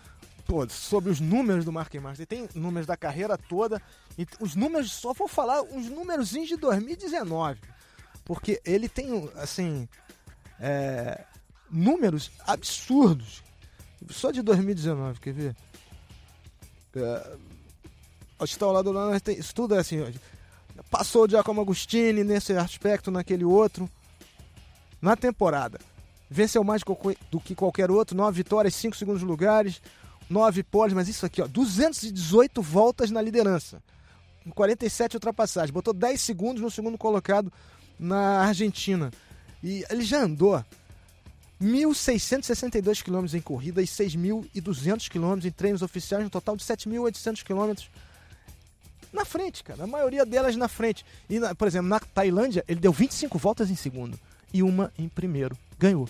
pô, 0.45 0.67
sobre 0.69 1.09
os 1.09 1.19
números 1.19 1.65
do 1.65 1.71
Marques 1.71 2.01
Marques. 2.01 2.19
Ele 2.19 2.25
tem 2.25 2.49
números 2.53 2.87
da 2.87 2.97
carreira 2.97 3.37
toda. 3.37 3.81
E 4.17 4.25
os 4.39 4.55
números, 4.55 4.91
só 4.91 5.13
vou 5.13 5.27
falar 5.27 5.61
uns 5.61 5.89
números 5.89 6.29
de 6.29 6.55
2019. 6.55 7.59
Porque 8.25 8.61
ele 8.65 8.87
tem, 8.89 9.29
assim, 9.35 9.87
é, 10.59 11.23
números 11.69 12.31
absurdos. 12.45 13.43
Só 14.09 14.31
de 14.31 14.41
2019, 14.41 15.19
quer 15.19 15.33
ver? 15.33 15.55
É, 16.95 17.37
está 18.43 18.65
ao 18.65 18.71
lado 18.71 18.91
lá, 18.91 19.11
isso 19.37 19.53
tudo 19.53 19.75
é 19.75 19.79
assim 19.79 20.03
passou 20.89 21.25
o 21.25 21.29
Giacomo 21.29 21.61
Agostini 21.61 22.23
nesse 22.23 22.53
aspecto, 22.53 23.11
naquele 23.11 23.45
outro. 23.45 23.89
Na 25.01 25.15
temporada, 25.15 25.79
venceu 26.29 26.63
mais 26.63 26.83
do 27.31 27.39
que 27.39 27.55
qualquer 27.55 27.89
outro, 27.89 28.15
nove 28.15 28.37
vitórias, 28.37 28.75
cinco 28.75 28.95
segundos 28.95 29.23
lugares, 29.23 29.81
nove 30.31 30.63
poles, 30.63 30.93
mas 30.93 31.09
isso 31.09 31.25
aqui, 31.25 31.41
ó, 31.41 31.47
218 31.47 32.61
voltas 32.61 33.11
na 33.11 33.21
liderança. 33.21 33.83
47 34.55 35.17
ultrapassagens, 35.17 35.71
botou 35.71 35.93
10 35.93 36.19
segundos 36.19 36.61
no 36.61 36.71
segundo 36.71 36.97
colocado 36.97 37.51
na 37.99 38.39
Argentina. 38.39 39.11
E 39.61 39.85
ele 39.89 40.03
já 40.03 40.23
andou 40.23 40.63
1.662 41.61 43.03
km 43.03 43.35
em 43.35 43.41
corrida 43.41 43.81
e 43.81 43.85
6.200 43.85 45.09
km 45.09 45.45
em 45.45 45.51
treinos 45.51 45.83
oficiais, 45.83 46.23
no 46.23 46.29
total 46.29 46.55
de 46.55 46.63
7.800 46.63 47.43
km 47.43 47.79
na 49.13 49.25
frente, 49.25 49.63
cara. 49.63 49.83
A 49.83 49.87
maioria 49.87 50.25
delas 50.25 50.55
na 50.55 50.67
frente. 50.69 51.05
E, 51.29 51.37
na, 51.37 51.53
por 51.53 51.67
exemplo, 51.67 51.89
na 51.89 51.99
Tailândia, 51.99 52.63
ele 52.67 52.79
deu 52.79 52.93
25 52.93 53.37
voltas 53.37 53.69
em 53.69 53.75
segundo 53.75 54.17
e 54.53 54.63
uma 54.63 54.91
em 54.97 55.09
primeiro. 55.09 55.55
Ganhou. 55.77 56.09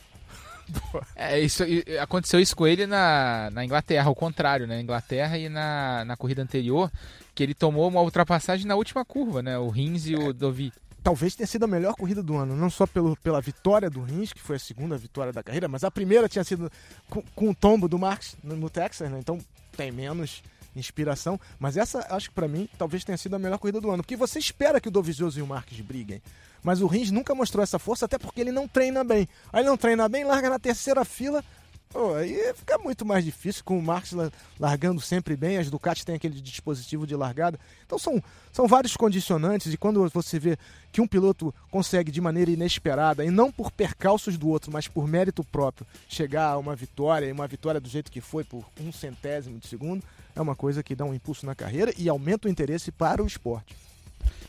É, 1.15 1.39
isso, 1.39 1.63
aconteceu 2.01 2.39
isso 2.39 2.55
com 2.55 2.67
ele 2.67 2.85
na, 2.85 3.49
na 3.51 3.63
Inglaterra, 3.63 4.07
ao 4.07 4.15
contrário, 4.15 4.67
né? 4.67 4.75
na 4.75 4.81
Inglaterra 4.81 5.37
e 5.37 5.49
na, 5.49 6.03
na 6.05 6.17
corrida 6.17 6.41
anterior, 6.41 6.91
que 7.33 7.43
ele 7.43 7.53
tomou 7.53 7.87
uma 7.87 8.01
ultrapassagem 8.01 8.65
na 8.65 8.75
última 8.75 9.05
curva, 9.05 9.41
né? 9.41 9.57
O 9.57 9.69
Rins 9.69 10.07
e 10.07 10.15
o 10.15 10.29
é, 10.29 10.33
Dovi. 10.33 10.71
Talvez 11.03 11.35
tenha 11.35 11.47
sido 11.47 11.63
a 11.63 11.67
melhor 11.67 11.95
corrida 11.95 12.21
do 12.21 12.35
ano, 12.37 12.55
não 12.55 12.69
só 12.69 12.85
pelo, 12.85 13.15
pela 13.17 13.41
vitória 13.41 13.89
do 13.89 14.03
Rins, 14.03 14.33
que 14.33 14.41
foi 14.41 14.57
a 14.57 14.59
segunda 14.59 14.97
vitória 14.97 15.33
da 15.33 15.41
carreira, 15.41 15.67
mas 15.67 15.83
a 15.83 15.89
primeira 15.89 16.29
tinha 16.29 16.43
sido 16.43 16.71
com, 17.09 17.23
com 17.35 17.49
o 17.49 17.55
tombo 17.55 17.87
do 17.87 17.97
Marx 17.97 18.37
no, 18.43 18.55
no 18.55 18.69
Texas, 18.69 19.09
né? 19.09 19.17
Então 19.19 19.39
tem 19.75 19.91
menos 19.91 20.43
inspiração. 20.75 21.39
Mas 21.59 21.77
essa, 21.77 22.05
acho 22.09 22.29
que 22.29 22.35
para 22.35 22.47
mim, 22.47 22.69
talvez 22.77 23.03
tenha 23.03 23.17
sido 23.17 23.35
a 23.35 23.39
melhor 23.39 23.57
corrida 23.57 23.81
do 23.81 23.89
ano. 23.89 24.03
Porque 24.03 24.15
você 24.15 24.39
espera 24.39 24.79
que 24.79 24.87
o 24.87 24.91
Dovizioso 24.91 25.39
e 25.39 25.41
o 25.41 25.47
Marques 25.47 25.79
briguem. 25.81 26.21
Mas 26.63 26.81
o 26.81 26.87
Rins 26.87 27.11
nunca 27.11 27.33
mostrou 27.33 27.63
essa 27.63 27.79
força, 27.79 28.05
até 28.05 28.17
porque 28.17 28.41
ele 28.41 28.51
não 28.51 28.67
treina 28.67 29.03
bem. 29.03 29.27
Aí 29.51 29.63
não 29.63 29.77
treina 29.77 30.07
bem, 30.07 30.23
larga 30.23 30.49
na 30.49 30.59
terceira 30.59 31.03
fila, 31.03 31.43
Pô, 31.91 32.13
aí 32.13 32.53
fica 32.55 32.77
muito 32.77 33.05
mais 33.05 33.25
difícil 33.25 33.65
com 33.65 33.77
o 33.77 33.81
Marx 33.81 34.13
largando 34.57 35.01
sempre 35.01 35.35
bem, 35.35 35.57
as 35.57 35.69
Ducati 35.69 36.05
têm 36.05 36.15
aquele 36.15 36.39
dispositivo 36.39 37.05
de 37.05 37.13
largada. 37.17 37.59
Então 37.85 37.99
são, 37.99 38.23
são 38.53 38.65
vários 38.65 38.95
condicionantes 38.95 39.73
e 39.73 39.77
quando 39.77 40.07
você 40.09 40.39
vê 40.39 40.57
que 40.89 41.01
um 41.01 41.07
piloto 41.07 41.53
consegue 41.69 42.09
de 42.09 42.21
maneira 42.21 42.49
inesperada, 42.49 43.25
e 43.25 43.29
não 43.29 43.51
por 43.51 43.71
percalços 43.71 44.37
do 44.37 44.47
outro, 44.47 44.71
mas 44.71 44.87
por 44.87 45.05
mérito 45.05 45.43
próprio, 45.43 45.85
chegar 46.07 46.51
a 46.51 46.57
uma 46.57 46.77
vitória, 46.77 47.25
e 47.25 47.31
uma 47.31 47.47
vitória 47.47 47.81
do 47.81 47.89
jeito 47.89 48.09
que 48.09 48.21
foi, 48.21 48.45
por 48.45 48.65
um 48.79 48.91
centésimo 48.93 49.59
de 49.59 49.67
segundo, 49.67 50.01
é 50.33 50.41
uma 50.41 50.55
coisa 50.55 50.81
que 50.81 50.95
dá 50.95 51.03
um 51.03 51.13
impulso 51.13 51.45
na 51.45 51.55
carreira 51.55 51.93
e 51.97 52.07
aumenta 52.07 52.47
o 52.47 52.51
interesse 52.51 52.89
para 52.89 53.21
o 53.21 53.27
esporte. 53.27 53.75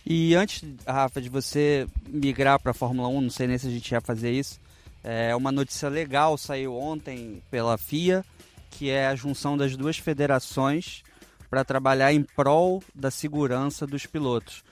E 0.04 0.34
antes, 0.34 0.62
Rafa, 0.86 1.20
de 1.20 1.28
você 1.28 1.86
migrar 2.08 2.60
para 2.60 2.72
a 2.72 2.74
Fórmula 2.74 3.08
1, 3.08 3.20
não 3.20 3.30
sei 3.30 3.46
nem 3.46 3.58
se 3.58 3.66
a 3.66 3.70
gente 3.70 3.90
ia 3.90 4.00
fazer 4.00 4.32
isso, 4.32 4.60
é, 5.04 5.34
uma 5.34 5.50
notícia 5.50 5.88
legal 5.88 6.38
saiu 6.38 6.76
ontem 6.76 7.42
pela 7.50 7.76
FIA, 7.76 8.24
que 8.70 8.90
é 8.90 9.06
a 9.06 9.14
junção 9.14 9.56
das 9.56 9.76
duas 9.76 9.98
federações 9.98 11.02
para 11.50 11.64
trabalhar 11.64 12.12
em 12.12 12.22
prol 12.22 12.82
da 12.94 13.10
segurança 13.10 13.86
dos 13.86 14.06
pilotos. 14.06 14.64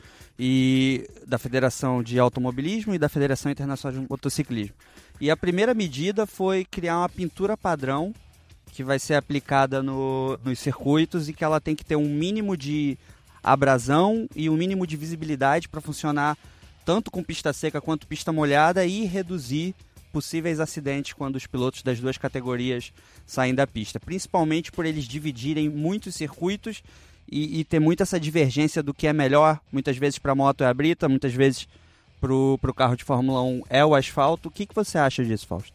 E 0.43 1.07
da 1.27 1.39
Federação 1.39 2.03
de 2.03 2.19
Automobilismo 2.19 2.95
e 2.95 2.99
da 2.99 3.11
Federação 3.11 3.53
Internacional 3.53 4.01
de 4.01 4.09
Motociclismo. 4.09 4.75
E 5.21 5.31
a 5.31 5.37
primeira 5.37 5.75
medida 5.75 6.25
foi 6.25 6.65
criar 6.65 6.97
uma 6.97 7.09
pintura 7.11 7.59
padrão 7.59 8.15
que 8.73 8.83
vai 8.83 8.99
ser 8.99 9.15
aplicada 9.15 9.83
no, 9.83 10.39
nos 10.43 10.59
circuitos 10.59 11.29
e 11.29 11.35
que 11.35 11.45
ela 11.45 11.61
tem 11.61 11.77
que 11.77 11.85
ter 11.85 11.97
um 11.97 12.09
mínimo 12.09 12.57
de 12.57 12.97
abrasão 13.43 14.29
e 14.35 14.49
um 14.51 14.57
mínimo 14.57 14.87
de 14.87 14.97
visibilidade 14.97 15.69
para 15.69 15.81
funcionar 15.81 16.37
tanto 16.85 17.11
com 17.11 17.23
pista 17.23 17.53
seca 17.53 17.81
quanto 17.81 18.07
pista 18.07 18.33
molhada 18.33 18.85
e 18.85 19.05
reduzir 19.05 19.75
possíveis 20.13 20.61
acidentes 20.61 21.13
quando 21.13 21.37
os 21.37 21.47
pilotos 21.47 21.83
das 21.83 22.01
duas 22.01 22.19
categorias 22.19 22.93
saem 23.27 23.55
da 23.55 23.67
pista, 23.67 24.01
principalmente 24.01 24.73
por 24.73 24.85
eles 24.85 25.05
dividirem 25.05 25.69
muitos 25.69 26.15
circuitos 26.15 26.83
e, 27.31 27.61
e 27.61 27.65
ter 27.65 27.79
muita 27.79 28.03
essa 28.03 28.19
divergência 28.19 28.83
do 28.83 28.93
que 28.93 29.07
é 29.07 29.13
melhor. 29.13 29.61
Muitas 29.71 29.97
vezes 29.97 30.19
para 30.19 30.33
a 30.33 30.35
moto 30.35 30.65
é 30.65 30.67
a 30.67 30.75
brita, 30.75 31.09
muitas 31.09 31.33
vezes 31.33 31.69
para 32.21 32.35
o 32.35 32.75
carro 32.75 32.97
de 32.97 33.05
Fórmula 33.05 33.43
1 33.43 33.63
é 33.71 33.85
o 33.85 33.95
asfalto. 33.95 34.49
O 34.49 34.51
que, 34.51 34.67
que 34.67 34.75
você 34.75 34.99
acha 34.99 35.25
disso, 35.25 35.47
Fausto? 35.47 35.73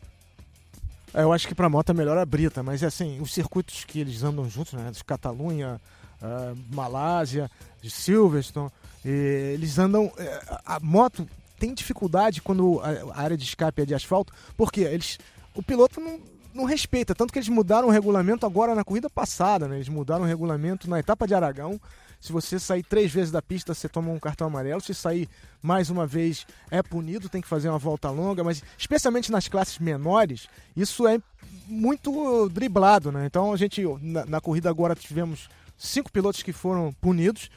Eu 1.14 1.32
acho 1.32 1.48
que 1.48 1.56
para 1.56 1.68
a 1.68 1.70
moto 1.70 1.92
é 1.92 1.94
melhor 1.94 2.18
a 2.18 2.26
brita, 2.26 2.62
mas 2.62 2.84
assim, 2.84 3.22
os 3.22 3.34
circuitos 3.34 3.86
que 3.86 4.02
eles 4.02 4.22
andam 4.22 4.50
juntos, 4.50 4.74
né, 4.74 4.92
de 4.92 5.02
Catalunha, 5.02 5.80
uh, 6.22 6.58
Malásia, 6.74 7.50
de 7.82 7.90
Silverstone, 7.90 8.72
eles 9.04 9.78
andam. 9.78 10.12
É, 10.18 10.60
a 10.66 10.80
moto 10.80 11.28
tem 11.60 11.74
dificuldade 11.74 12.42
quando 12.42 12.82
a 13.14 13.22
área 13.22 13.38
de 13.38 13.44
escape 13.44 13.82
é 13.82 13.86
de 13.86 13.94
asfalto, 13.94 14.34
porque 14.58 14.82
eles, 14.82 15.20
o 15.54 15.64
piloto 15.64 16.02
não, 16.02 16.20
não 16.54 16.66
respeita, 16.66 17.14
tanto 17.14 17.32
que 17.32 17.40
eles 17.40 17.50
mudaram 17.50 17.88
o 17.88 17.92
regulamento 17.92 18.46
agora 18.46 18.74
na 18.74 18.84
corrida 18.84 19.10
passada, 19.10 19.68
né? 19.68 19.76
Eles 19.76 19.90
mudaram 19.90 20.24
o 20.24 20.28
regulamento 20.28 20.90
na 20.90 21.00
etapa 21.00 21.28
de 21.28 21.34
Aragão. 21.34 21.80
Se 22.20 22.32
você 22.32 22.58
sair 22.58 22.82
três 22.82 23.12
vezes 23.12 23.32
da 23.32 23.42
pista, 23.42 23.74
você 23.74 23.88
toma 23.88 24.12
um 24.12 24.20
cartão 24.20 24.48
amarelo. 24.48 24.82
Se 24.82 24.94
sair 24.96 25.30
mais 25.62 25.90
uma 25.90 26.08
vez, 26.08 26.48
é 26.72 26.82
punido, 26.82 27.30
tem 27.30 27.42
que 27.42 27.48
fazer 27.48 27.70
uma 27.70 27.78
volta 27.78 28.10
longa. 28.10 28.44
Mas, 28.44 28.64
especialmente 28.78 29.32
nas 29.32 29.48
classes 29.48 29.78
menores, 29.78 30.48
isso 30.76 31.08
é 31.08 31.20
muito 31.68 32.50
driblado, 32.50 33.12
né? 33.12 33.26
Então, 33.28 33.54
a 33.54 33.58
gente, 33.58 33.84
na, 34.02 34.26
na 34.26 34.42
corrida 34.42 34.70
agora, 34.70 34.96
tivemos 34.96 35.50
cinco 35.78 36.12
pilotos 36.12 36.42
que 36.44 36.54
foram 36.54 36.94
punidos 36.94 37.50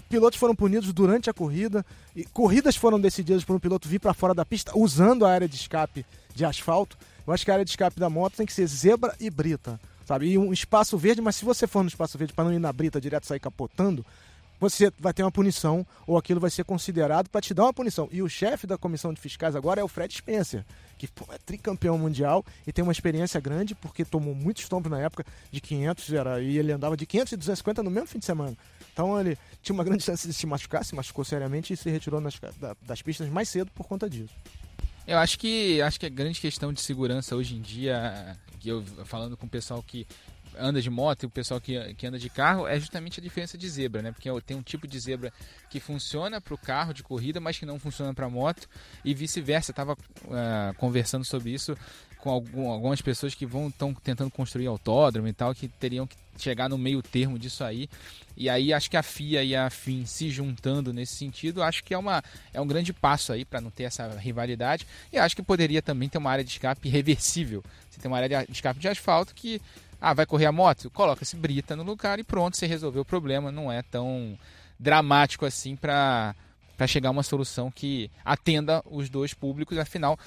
pilotos 0.00 0.38
foram 0.38 0.54
punidos 0.54 0.92
durante 0.92 1.30
a 1.30 1.34
corrida, 1.34 1.84
e 2.14 2.24
corridas 2.24 2.76
foram 2.76 3.00
decididas 3.00 3.44
por 3.44 3.56
um 3.56 3.60
piloto 3.60 3.88
vir 3.88 3.98
para 3.98 4.14
fora 4.14 4.34
da 4.34 4.44
pista 4.44 4.76
usando 4.76 5.24
a 5.24 5.30
área 5.30 5.48
de 5.48 5.56
escape 5.56 6.04
de 6.34 6.44
asfalto. 6.44 6.96
Eu 7.26 7.32
acho 7.32 7.44
que 7.44 7.50
a 7.50 7.54
área 7.54 7.64
de 7.64 7.70
escape 7.70 7.98
da 7.98 8.10
moto 8.10 8.36
tem 8.36 8.46
que 8.46 8.52
ser 8.52 8.66
zebra 8.66 9.14
e 9.18 9.30
brita, 9.30 9.80
sabe? 10.04 10.26
E 10.26 10.38
um 10.38 10.52
espaço 10.52 10.98
verde, 10.98 11.22
mas 11.22 11.36
se 11.36 11.44
você 11.44 11.66
for 11.66 11.82
no 11.82 11.88
espaço 11.88 12.18
verde 12.18 12.32
para 12.32 12.44
não 12.44 12.52
ir 12.52 12.58
na 12.58 12.72
brita 12.72 13.00
direto 13.00 13.26
sair 13.26 13.40
capotando, 13.40 14.04
você 14.58 14.90
vai 14.98 15.12
ter 15.12 15.22
uma 15.22 15.30
punição 15.30 15.86
ou 16.06 16.16
aquilo 16.16 16.40
vai 16.40 16.50
ser 16.50 16.64
considerado 16.64 17.28
para 17.28 17.40
te 17.40 17.52
dar 17.52 17.64
uma 17.64 17.72
punição. 17.72 18.08
E 18.10 18.22
o 18.22 18.28
chefe 18.28 18.66
da 18.66 18.78
comissão 18.78 19.12
de 19.12 19.20
fiscais 19.20 19.54
agora 19.56 19.80
é 19.80 19.84
o 19.84 19.88
Fred 19.88 20.14
Spencer, 20.14 20.64
que 20.96 21.08
pô, 21.08 21.26
é 21.32 21.38
tricampeão 21.38 21.98
mundial 21.98 22.44
e 22.66 22.72
tem 22.72 22.82
uma 22.82 22.92
experiência 22.92 23.40
grande 23.40 23.74
porque 23.74 24.04
tomou 24.04 24.34
muitos 24.34 24.68
tombos 24.68 24.90
na 24.90 25.00
época 25.00 25.24
de 25.50 25.60
500 25.60 26.12
era, 26.12 26.40
e 26.40 26.58
ele 26.58 26.72
andava 26.72 26.96
de 26.96 27.06
500 27.06 27.32
e 27.32 27.36
250 27.36 27.82
no 27.82 27.90
mesmo 27.90 28.06
fim 28.06 28.18
de 28.18 28.24
semana. 28.24 28.56
Então 28.92 29.18
ele 29.20 29.36
tinha 29.62 29.74
uma 29.74 29.84
grande 29.84 30.02
chance 30.02 30.26
de 30.26 30.32
se 30.32 30.46
machucar, 30.46 30.84
se 30.84 30.94
machucou 30.94 31.24
seriamente 31.24 31.72
e 31.72 31.76
se 31.76 31.90
retirou 31.90 32.20
nas, 32.20 32.38
da, 32.58 32.76
das 32.82 33.02
pistas 33.02 33.28
mais 33.28 33.48
cedo 33.48 33.70
por 33.72 33.86
conta 33.86 34.08
disso. 34.08 34.34
Eu 35.06 35.18
acho 35.18 35.38
que 35.38 35.82
acho 35.82 36.00
que 36.00 36.06
a 36.06 36.10
grande 36.10 36.40
questão 36.40 36.72
de 36.72 36.80
segurança 36.80 37.36
hoje 37.36 37.54
em 37.54 37.60
dia, 37.60 38.38
eu 38.64 38.82
falando 39.04 39.36
com 39.36 39.44
o 39.44 39.48
pessoal 39.48 39.82
que 39.82 40.06
anda 40.58 40.80
de 40.80 40.90
moto 40.90 41.22
e 41.22 41.26
o 41.26 41.30
pessoal 41.30 41.60
que, 41.60 41.94
que 41.94 42.06
anda 42.06 42.18
de 42.18 42.28
carro 42.28 42.66
é 42.66 42.78
justamente 42.78 43.20
a 43.20 43.22
diferença 43.22 43.56
de 43.56 43.68
zebra, 43.68 44.02
né? 44.02 44.12
Porque 44.12 44.28
tem 44.42 44.56
um 44.56 44.62
tipo 44.62 44.86
de 44.86 44.98
zebra 44.98 45.32
que 45.70 45.80
funciona 45.80 46.40
para 46.40 46.54
o 46.54 46.58
carro 46.58 46.92
de 46.92 47.02
corrida, 47.02 47.40
mas 47.40 47.58
que 47.58 47.66
não 47.66 47.78
funciona 47.78 48.14
para 48.14 48.28
moto 48.28 48.68
e 49.04 49.14
vice-versa. 49.14 49.72
Estava 49.72 49.92
uh, 49.92 49.96
ah, 50.32 50.74
conversando 50.76 51.24
sobre 51.24 51.50
isso 51.50 51.76
com 52.24 52.30
algum, 52.30 52.70
algumas 52.70 53.02
pessoas 53.02 53.34
que 53.34 53.44
vão 53.44 53.68
estão 53.68 53.92
tentando 53.92 54.30
construir 54.30 54.66
autódromo 54.66 55.28
e 55.28 55.32
tal, 55.34 55.54
que 55.54 55.68
teriam 55.68 56.06
que 56.06 56.16
chegar 56.38 56.70
no 56.70 56.78
meio 56.78 57.02
termo 57.02 57.38
disso 57.38 57.62
aí. 57.62 57.86
E 58.34 58.48
aí 58.48 58.72
acho 58.72 58.90
que 58.90 58.96
a 58.96 59.02
FIA 59.02 59.44
e 59.44 59.54
a 59.54 59.68
FIM 59.68 60.06
se 60.06 60.30
juntando 60.30 60.90
nesse 60.90 61.14
sentido, 61.14 61.62
acho 61.62 61.84
que 61.84 61.92
é, 61.92 61.98
uma, 61.98 62.24
é 62.54 62.60
um 62.60 62.66
grande 62.66 62.94
passo 62.94 63.30
aí 63.30 63.44
para 63.44 63.60
não 63.60 63.70
ter 63.70 63.84
essa 63.84 64.08
rivalidade. 64.16 64.86
E 65.12 65.18
acho 65.18 65.36
que 65.36 65.42
poderia 65.42 65.82
também 65.82 66.08
ter 66.08 66.16
uma 66.16 66.30
área 66.30 66.42
de 66.42 66.50
escape 66.50 66.88
reversível. 66.88 67.62
Você 67.90 68.00
tem 68.00 68.10
uma 68.10 68.16
área 68.16 68.46
de 68.46 68.52
escape 68.52 68.80
de 68.80 68.88
asfalto 68.88 69.34
que 69.34 69.60
ah, 70.04 70.12
vai 70.12 70.26
correr 70.26 70.44
a 70.44 70.52
moto? 70.52 70.90
Coloca-se 70.90 71.34
brita 71.34 71.74
no 71.74 71.82
lugar 71.82 72.18
e 72.18 72.24
pronto, 72.24 72.56
você 72.56 72.66
resolveu 72.66 73.02
o 73.02 73.06
problema. 73.06 73.50
Não 73.50 73.72
é 73.72 73.80
tão 73.82 74.38
dramático 74.78 75.46
assim 75.46 75.74
para 75.76 76.34
chegar 76.86 77.08
a 77.08 77.12
uma 77.12 77.22
solução 77.22 77.70
que 77.70 78.10
atenda 78.22 78.82
os 78.84 79.08
dois 79.08 79.32
públicos. 79.32 79.78
Afinal, 79.78 80.18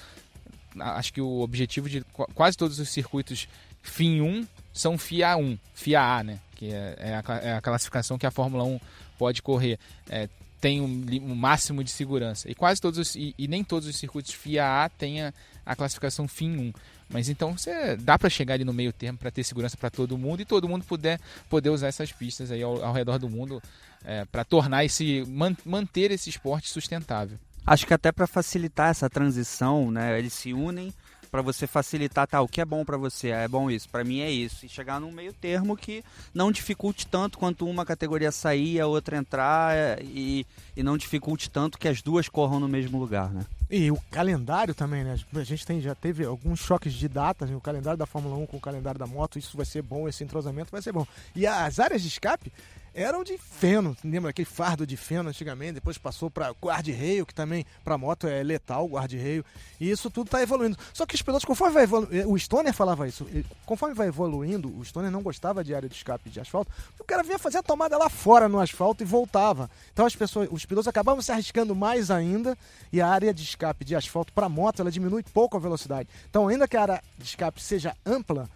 acho 0.80 1.12
que 1.12 1.20
o 1.20 1.40
objetivo 1.40 1.88
de 1.88 2.04
quase 2.34 2.56
todos 2.56 2.80
os 2.80 2.88
circuitos 2.88 3.48
FIM 3.80 4.20
1 4.20 4.46
são 4.72 4.98
FIA 4.98 5.36
1, 5.36 5.56
FIA 5.74 6.02
A, 6.02 6.22
né? 6.24 6.40
Que 6.56 6.72
é, 6.72 6.96
é, 6.98 7.14
a, 7.14 7.34
é 7.36 7.52
a, 7.54 7.60
classificação 7.60 8.18
que 8.18 8.26
a 8.26 8.32
Fórmula 8.32 8.64
1 8.64 8.80
pode 9.16 9.42
correr. 9.42 9.78
É, 10.08 10.28
tem 10.60 10.80
um, 10.80 11.06
um, 11.22 11.36
máximo 11.36 11.84
de 11.84 11.90
segurança. 11.90 12.50
E 12.50 12.54
quase 12.54 12.80
todos 12.80 12.98
os, 12.98 13.14
e, 13.14 13.32
e, 13.38 13.46
nem 13.46 13.62
todos 13.62 13.88
os 13.88 13.96
circuitos 13.96 14.32
FIA 14.32 14.84
A 14.84 14.88
têm 14.88 15.22
a, 15.22 15.32
a 15.64 15.76
classificação 15.76 16.26
FIM 16.26 16.56
1. 16.58 16.72
Mas 17.08 17.28
então 17.28 17.56
você 17.56 17.96
dá 17.96 18.18
para 18.18 18.28
chegar 18.28 18.54
ali 18.54 18.64
no 18.64 18.72
meio 18.72 18.92
termo 18.92 19.18
para 19.18 19.30
ter 19.30 19.42
segurança 19.42 19.76
para 19.76 19.90
todo 19.90 20.18
mundo 20.18 20.42
e 20.42 20.44
todo 20.44 20.68
mundo 20.68 20.84
puder 20.84 21.18
poder 21.48 21.70
usar 21.70 21.88
essas 21.88 22.12
pistas 22.12 22.50
aí 22.50 22.62
ao, 22.62 22.84
ao 22.84 22.92
redor 22.92 23.18
do 23.18 23.30
mundo 23.30 23.62
é, 24.04 24.24
para 24.26 24.44
tornar 24.44 24.84
esse 24.84 25.24
man, 25.26 25.56
manter 25.64 26.10
esse 26.10 26.28
esporte 26.28 26.68
sustentável. 26.68 27.38
Acho 27.66 27.86
que 27.86 27.94
até 27.94 28.12
para 28.12 28.26
facilitar 28.26 28.90
essa 28.90 29.08
transição, 29.10 29.90
né, 29.90 30.18
eles 30.18 30.32
se 30.32 30.52
unem 30.52 30.92
para 31.30 31.42
você 31.42 31.66
facilitar, 31.66 32.26
tá, 32.26 32.40
o 32.40 32.48
que 32.48 32.60
é 32.60 32.64
bom 32.64 32.84
para 32.84 32.96
você, 32.96 33.28
é 33.28 33.48
bom 33.48 33.70
isso, 33.70 33.88
para 33.88 34.04
mim 34.04 34.20
é 34.20 34.30
isso, 34.30 34.64
e 34.64 34.68
chegar 34.68 35.00
num 35.00 35.12
meio 35.12 35.32
termo 35.32 35.76
que 35.76 36.02
não 36.34 36.50
dificulte 36.50 37.06
tanto 37.06 37.38
quanto 37.38 37.66
uma 37.66 37.84
categoria 37.84 38.32
sair 38.32 38.80
a 38.80 38.86
outra 38.86 39.16
entrar 39.16 39.76
é, 39.76 39.98
e, 40.02 40.46
e 40.76 40.82
não 40.82 40.96
dificulte 40.96 41.50
tanto 41.50 41.78
que 41.78 41.88
as 41.88 42.02
duas 42.02 42.28
corram 42.28 42.60
no 42.60 42.68
mesmo 42.68 42.98
lugar, 42.98 43.30
né? 43.30 43.44
E 43.70 43.90
o 43.90 43.98
calendário 44.10 44.74
também, 44.74 45.04
né? 45.04 45.18
A 45.34 45.44
gente 45.44 45.66
tem, 45.66 45.78
já 45.80 45.94
teve 45.94 46.24
alguns 46.24 46.60
choques 46.60 46.94
de 46.94 47.06
datas, 47.06 47.50
né? 47.50 47.56
o 47.56 47.60
calendário 47.60 47.98
da 47.98 48.06
Fórmula 48.06 48.34
1 48.36 48.46
com 48.46 48.56
o 48.56 48.60
calendário 48.60 48.98
da 48.98 49.06
moto, 49.06 49.38
isso 49.38 49.56
vai 49.56 49.66
ser 49.66 49.82
bom, 49.82 50.08
esse 50.08 50.24
entrosamento 50.24 50.70
vai 50.70 50.80
ser 50.80 50.92
bom. 50.92 51.06
E 51.36 51.46
as 51.46 51.78
áreas 51.78 52.00
de 52.00 52.08
escape, 52.08 52.50
eram 52.98 53.22
de 53.22 53.38
feno, 53.38 53.96
lembra 54.04 54.30
aquele 54.30 54.44
fardo 54.44 54.84
de 54.84 54.96
feno 54.96 55.28
antigamente, 55.28 55.74
depois 55.74 55.96
passou 55.96 56.28
para 56.28 56.50
guarda-reio, 56.50 57.24
que 57.24 57.32
também 57.32 57.64
para 57.84 57.96
moto 57.96 58.26
é 58.26 58.42
letal, 58.42 58.86
guarda-reio, 58.88 59.44
e 59.78 59.88
isso 59.88 60.10
tudo 60.10 60.26
está 60.26 60.42
evoluindo. 60.42 60.76
Só 60.92 61.06
que 61.06 61.14
os 61.14 61.22
pilotos, 61.22 61.44
conforme 61.44 61.74
vai 61.74 61.84
evoluindo, 61.84 62.32
o 62.32 62.36
Stoner 62.36 62.74
falava 62.74 63.06
isso, 63.06 63.24
conforme 63.64 63.94
vai 63.94 64.08
evoluindo, 64.08 64.76
o 64.76 64.84
Stoner 64.84 65.12
não 65.12 65.22
gostava 65.22 65.62
de 65.62 65.74
área 65.74 65.88
de 65.88 65.94
escape 65.94 66.28
de 66.28 66.40
asfalto, 66.40 66.72
o 66.98 67.04
cara 67.04 67.22
vinha 67.22 67.38
fazer 67.38 67.58
a 67.58 67.62
tomada 67.62 67.96
lá 67.96 68.08
fora 68.08 68.48
no 68.48 68.58
asfalto 68.58 69.02
e 69.04 69.06
voltava. 69.06 69.70
Então 69.92 70.04
as 70.04 70.16
pessoas, 70.16 70.48
os 70.50 70.66
pilotos 70.66 70.88
acabavam 70.88 71.22
se 71.22 71.30
arriscando 71.30 71.76
mais 71.76 72.10
ainda, 72.10 72.58
e 72.92 73.00
a 73.00 73.06
área 73.06 73.32
de 73.32 73.44
escape 73.44 73.84
de 73.84 73.94
asfalto 73.94 74.32
para 74.32 74.48
moto, 74.48 74.80
ela 74.80 74.90
diminui 74.90 75.22
pouco 75.22 75.56
a 75.56 75.60
velocidade. 75.60 76.08
Então 76.28 76.48
ainda 76.48 76.66
que 76.66 76.76
a 76.76 76.82
área 76.82 77.02
de 77.16 77.24
escape 77.24 77.62
seja 77.62 77.94
ampla, 78.04 78.50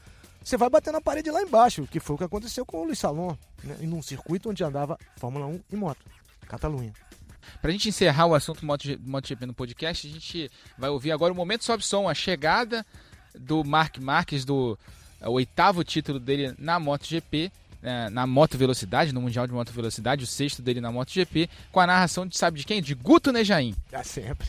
você 0.44 0.57
vai 0.57 0.68
bater 0.68 0.92
na 0.92 1.00
parede 1.00 1.31
lá 1.31 1.42
embaixo, 1.42 1.87
que 1.87 2.00
foi 2.00 2.14
o 2.14 2.18
que 2.18 2.24
aconteceu 2.24 2.64
com 2.66 2.78
o 2.78 2.85
Luiz 2.85 2.98
Salon, 2.98 3.37
né, 3.62 3.76
em 3.81 3.92
um 3.92 4.02
circuito 4.02 4.50
onde 4.50 4.62
andava 4.64 4.98
Fórmula 5.16 5.46
1 5.46 5.61
e 5.72 5.76
moto, 5.76 6.00
Catalunha. 6.46 6.92
Para 7.61 7.70
a 7.70 7.72
gente 7.72 7.88
encerrar 7.88 8.26
o 8.26 8.35
assunto 8.35 8.64
MotoGP 8.64 9.46
no 9.46 9.55
podcast, 9.55 10.07
a 10.07 10.11
gente 10.11 10.50
vai 10.78 10.90
ouvir 10.90 11.12
agora 11.12 11.33
o 11.33 11.37
Momento 11.37 11.64
Sobe 11.64 11.83
Som, 11.83 12.09
a 12.09 12.14
chegada 12.14 12.85
do 13.35 13.64
Mark 13.64 13.98
Marques, 13.98 14.44
do 14.44 14.78
é, 15.20 15.28
oitavo 15.28 15.83
título 15.85 16.18
dele 16.18 16.55
na 16.59 16.78
MotoGP, 16.78 17.50
né, 17.81 18.09
na 18.11 18.26
moto 18.26 18.57
velocidade, 18.57 19.12
no 19.12 19.20
Mundial 19.20 19.46
de 19.46 19.52
Moto 19.52 19.72
Velocidade, 19.72 20.24
o 20.24 20.26
sexto 20.26 20.62
dele 20.62 20.81
na 20.81 20.92
MotoGP, 20.92 21.48
com 21.70 21.81
a 21.81 21.87
narração 21.87 22.26
de 22.26 22.37
sabe 22.37 22.59
de 22.59 22.66
quem? 22.66 22.81
De 22.81 22.94
Guto 22.94 23.33
Nejaim. 23.33 23.74
É 23.90 24.02
sempre. 24.02 24.48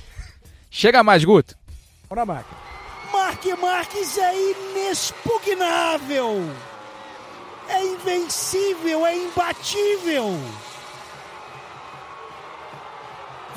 Chega 0.69 1.03
mais, 1.03 1.23
Guto. 1.23 1.55
Bora, 2.09 2.25
máquina. 2.25 2.72
Mark 3.33 3.59
Marques 3.59 4.17
é 4.19 4.35
inexpugnável, 4.51 6.39
é 7.67 7.83
invencível, 7.83 9.07
é 9.07 9.17
imbatível. 9.17 10.39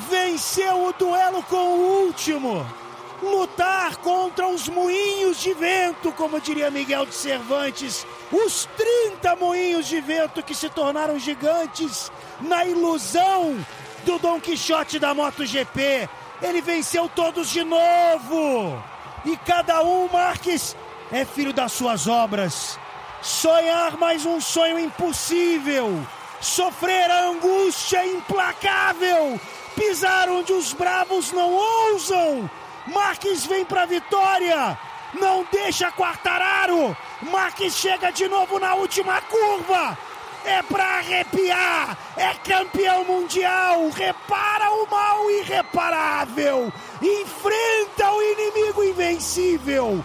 Venceu 0.08 0.86
o 0.86 0.92
duelo 0.94 1.42
com 1.42 1.56
o 1.56 2.04
último. 2.06 2.66
Lutar 3.22 3.96
contra 3.98 4.48
os 4.48 4.66
moinhos 4.66 5.42
de 5.42 5.52
vento, 5.52 6.10
como 6.12 6.40
diria 6.40 6.70
Miguel 6.70 7.04
de 7.04 7.14
Cervantes, 7.14 8.06
os 8.32 8.66
30 8.78 9.36
moinhos 9.36 9.86
de 9.86 10.00
vento 10.00 10.42
que 10.42 10.54
se 10.54 10.70
tornaram 10.70 11.18
gigantes 11.18 12.10
na 12.40 12.64
ilusão 12.64 13.58
do 14.04 14.18
Dom 14.18 14.40
Quixote 14.40 14.98
da 14.98 15.12
MotoGP. 15.12 16.08
Ele 16.40 16.62
venceu 16.62 17.10
todos 17.14 17.50
de 17.50 17.62
novo 17.62 18.95
e 19.26 19.36
cada 19.38 19.82
um, 19.82 20.08
Marques, 20.08 20.76
é 21.10 21.24
filho 21.24 21.52
das 21.52 21.72
suas 21.72 22.06
obras. 22.06 22.78
Sonhar 23.20 23.96
mais 23.98 24.24
um 24.24 24.40
sonho 24.40 24.78
impossível, 24.78 26.06
sofrer 26.40 27.10
a 27.10 27.26
angústia 27.26 28.06
implacável, 28.06 29.38
pisar 29.74 30.28
onde 30.28 30.52
os 30.52 30.72
bravos 30.72 31.32
não 31.32 31.52
ousam. 31.52 32.48
Marques 32.86 33.44
vem 33.44 33.64
para 33.64 33.82
a 33.82 33.86
vitória, 33.86 34.78
não 35.20 35.44
deixa 35.50 35.90
Quartararo. 35.90 36.96
Marques 37.20 37.74
chega 37.74 38.12
de 38.12 38.28
novo 38.28 38.60
na 38.60 38.74
última 38.74 39.20
curva 39.22 39.98
é 40.46 40.62
para 40.62 40.98
arrepiar, 40.98 41.98
é 42.16 42.32
campeão 42.34 43.04
mundial, 43.04 43.90
repara 43.90 44.70
o 44.70 44.86
mal 44.88 45.30
irreparável, 45.30 46.72
enfrenta 47.02 48.12
o 48.12 48.22
inimigo 48.22 48.84
invencível, 48.84 50.04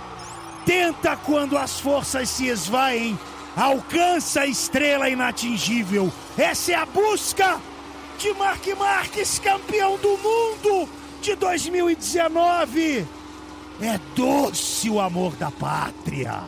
tenta 0.65 1.15
quando 1.15 1.57
as 1.57 1.79
forças 1.79 2.27
se 2.29 2.47
esvaem, 2.47 3.17
alcança 3.55 4.41
a 4.41 4.47
estrela 4.47 5.09
inatingível. 5.09 6.11
Essa 6.37 6.71
é 6.71 6.75
a 6.75 6.85
busca 6.85 7.61
de 8.17 8.33
Mark 8.33 8.65
Marques, 8.77 9.37
campeão 9.39 9.97
do 9.97 10.17
mundo 10.17 10.89
de 11.21 11.35
2019. 11.35 13.07
É 13.79 13.99
doce 14.15 14.89
o 14.89 14.99
amor 14.99 15.35
da 15.35 15.51
pátria. 15.51 16.41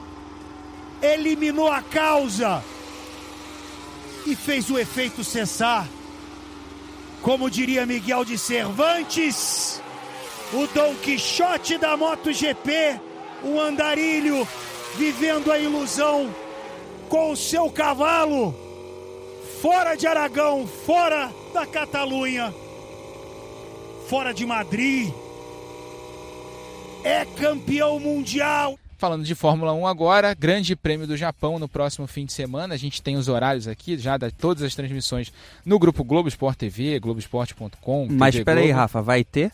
Eliminou 1.01 1.71
a 1.71 1.82
causa 1.82 2.63
e 4.25 4.36
fez 4.36 4.69
o 4.69 4.77
efeito 4.77 5.23
cessar. 5.23 5.88
Como 7.21 7.49
diria 7.49 7.86
Miguel 7.86 8.25
de 8.25 8.38
Cervantes, 8.38 9.81
o 10.51 10.67
Dom 10.67 10.95
Quixote 10.95 11.77
da 11.77 11.95
MotoGP, 11.95 12.99
o 13.43 13.59
andarilho 13.59 14.47
vivendo 14.95 15.51
a 15.51 15.57
ilusão 15.57 16.33
com 17.09 17.31
o 17.31 17.38
seu 17.38 17.69
cavalo, 17.69 18.55
fora 19.62 19.95
de 19.95 20.05
Aragão, 20.07 20.67
fora 20.67 21.31
da 21.53 21.65
Catalunha, 21.65 22.53
fora 24.07 24.33
de 24.33 24.45
Madrid, 24.45 25.13
é 27.03 27.25
campeão 27.25 27.99
mundial. 27.99 28.77
Falando 29.04 29.26
de 29.26 29.36
Fórmula 29.36 29.74
1 29.74 29.86
agora, 29.86 30.34
Grande 30.34 30.78
Prêmio 30.78 31.06
do 31.06 31.18
Japão 31.18 31.60
no 31.60 31.68
próximo 31.68 32.08
fim 32.08 32.24
de 32.26 32.32
semana. 32.32 32.74
A 32.74 32.78
gente 32.78 33.02
tem 33.02 33.18
os 33.18 33.28
horários 33.28 33.68
aqui, 33.68 33.98
já 33.98 34.16
de 34.16 34.32
todas 34.32 34.63
as 34.63 34.74
transmissões 34.76 35.30
no 35.66 35.78
grupo 35.78 36.06
Globo 36.06 36.30
Esporte 36.30 36.60
TV, 36.60 37.02
Globoesporte.com. 37.02 38.08
Mas 38.10 38.34
espera 38.34 38.62
aí, 38.62 38.72
Rafa, 38.72 39.02
vai 39.02 39.26
ter? 39.26 39.52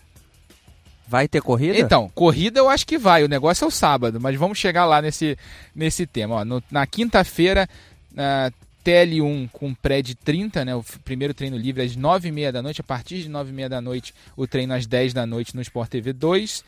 Vai 1.08 1.28
ter 1.28 1.42
corrida? 1.42 1.80
Então, 1.80 2.12
corrida 2.14 2.60
eu 2.60 2.70
acho 2.70 2.86
que 2.86 2.96
vai. 2.96 3.24
O 3.24 3.28
negócio 3.28 3.66
é 3.66 3.68
o 3.68 3.72
sábado, 3.72 4.22
mas 4.22 4.36
vamos 4.36 4.60
chegar 4.60 4.86
lá 4.86 5.02
nesse, 5.02 5.36
nesse 5.74 6.06
tema. 6.06 6.36
Ó, 6.36 6.46
no, 6.46 6.64
na 6.70 6.86
quinta-feira, 6.86 7.68
uh, 8.12 8.54
TL1 8.86 9.50
com 9.52 9.74
pré 9.74 10.04
de 10.04 10.14
30, 10.14 10.64
né? 10.64 10.76
O 10.76 10.86
primeiro 11.04 11.34
treino 11.34 11.58
livre 11.58 11.82
às 11.82 11.98
9h30 11.98 12.52
da 12.52 12.62
noite. 12.62 12.82
A 12.82 12.84
partir 12.84 13.24
de 13.24 13.30
9h30 13.32 13.68
da 13.68 13.82
noite, 13.82 14.14
o 14.38 14.46
treino 14.46 14.76
às 14.76 14.86
10 14.86 15.12
da 15.12 15.26
noite 15.26 15.56
no 15.56 15.62
Sport 15.64 15.90
TV 15.90 16.14
2. 16.14 16.64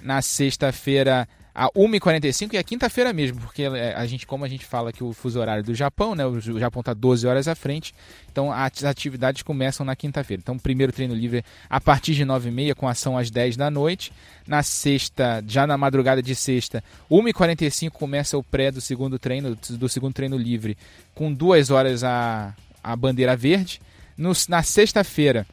Na 0.00 0.22
sexta-feira, 0.22 1.28
a 1.58 1.68
1h45 1.72 2.52
e 2.52 2.56
a 2.56 2.62
quinta-feira 2.62 3.12
mesmo, 3.12 3.40
porque 3.40 3.64
é, 3.64 3.92
a 3.92 4.06
gente, 4.06 4.24
como 4.24 4.44
a 4.44 4.48
gente 4.48 4.64
fala 4.64 4.92
que 4.92 5.02
o 5.02 5.12
fuso 5.12 5.40
horário 5.40 5.64
do 5.64 5.74
Japão, 5.74 6.14
né? 6.14 6.24
O 6.24 6.40
Japão 6.40 6.78
está 6.78 6.94
12 6.94 7.26
horas 7.26 7.48
à 7.48 7.54
frente, 7.56 7.92
então 8.30 8.52
as 8.52 8.84
atividades 8.84 9.42
começam 9.42 9.84
na 9.84 9.96
quinta-feira. 9.96 10.40
Então, 10.40 10.56
primeiro 10.56 10.92
treino 10.92 11.16
livre 11.16 11.44
a 11.68 11.80
partir 11.80 12.14
de 12.14 12.24
9h30, 12.24 12.76
com 12.76 12.86
ação 12.86 13.18
às 13.18 13.28
10 13.28 13.56
da 13.56 13.72
noite. 13.72 14.12
Na 14.46 14.62
sexta, 14.62 15.42
já 15.48 15.66
na 15.66 15.76
madrugada 15.76 16.22
de 16.22 16.32
sexta, 16.32 16.82
1h45 17.10 17.90
começa 17.90 18.38
o 18.38 18.42
pré 18.44 18.70
do 18.70 18.80
segundo 18.80 19.18
treino, 19.18 19.58
do 19.70 19.88
segundo 19.88 20.14
treino 20.14 20.36
livre, 20.36 20.78
com 21.12 21.32
duas 21.32 21.70
horas 21.70 22.04
a, 22.04 22.54
a 22.84 22.94
bandeira 22.94 23.34
verde. 23.34 23.80
No, 24.16 24.30
na 24.48 24.62
sexta-feira, 24.62 25.44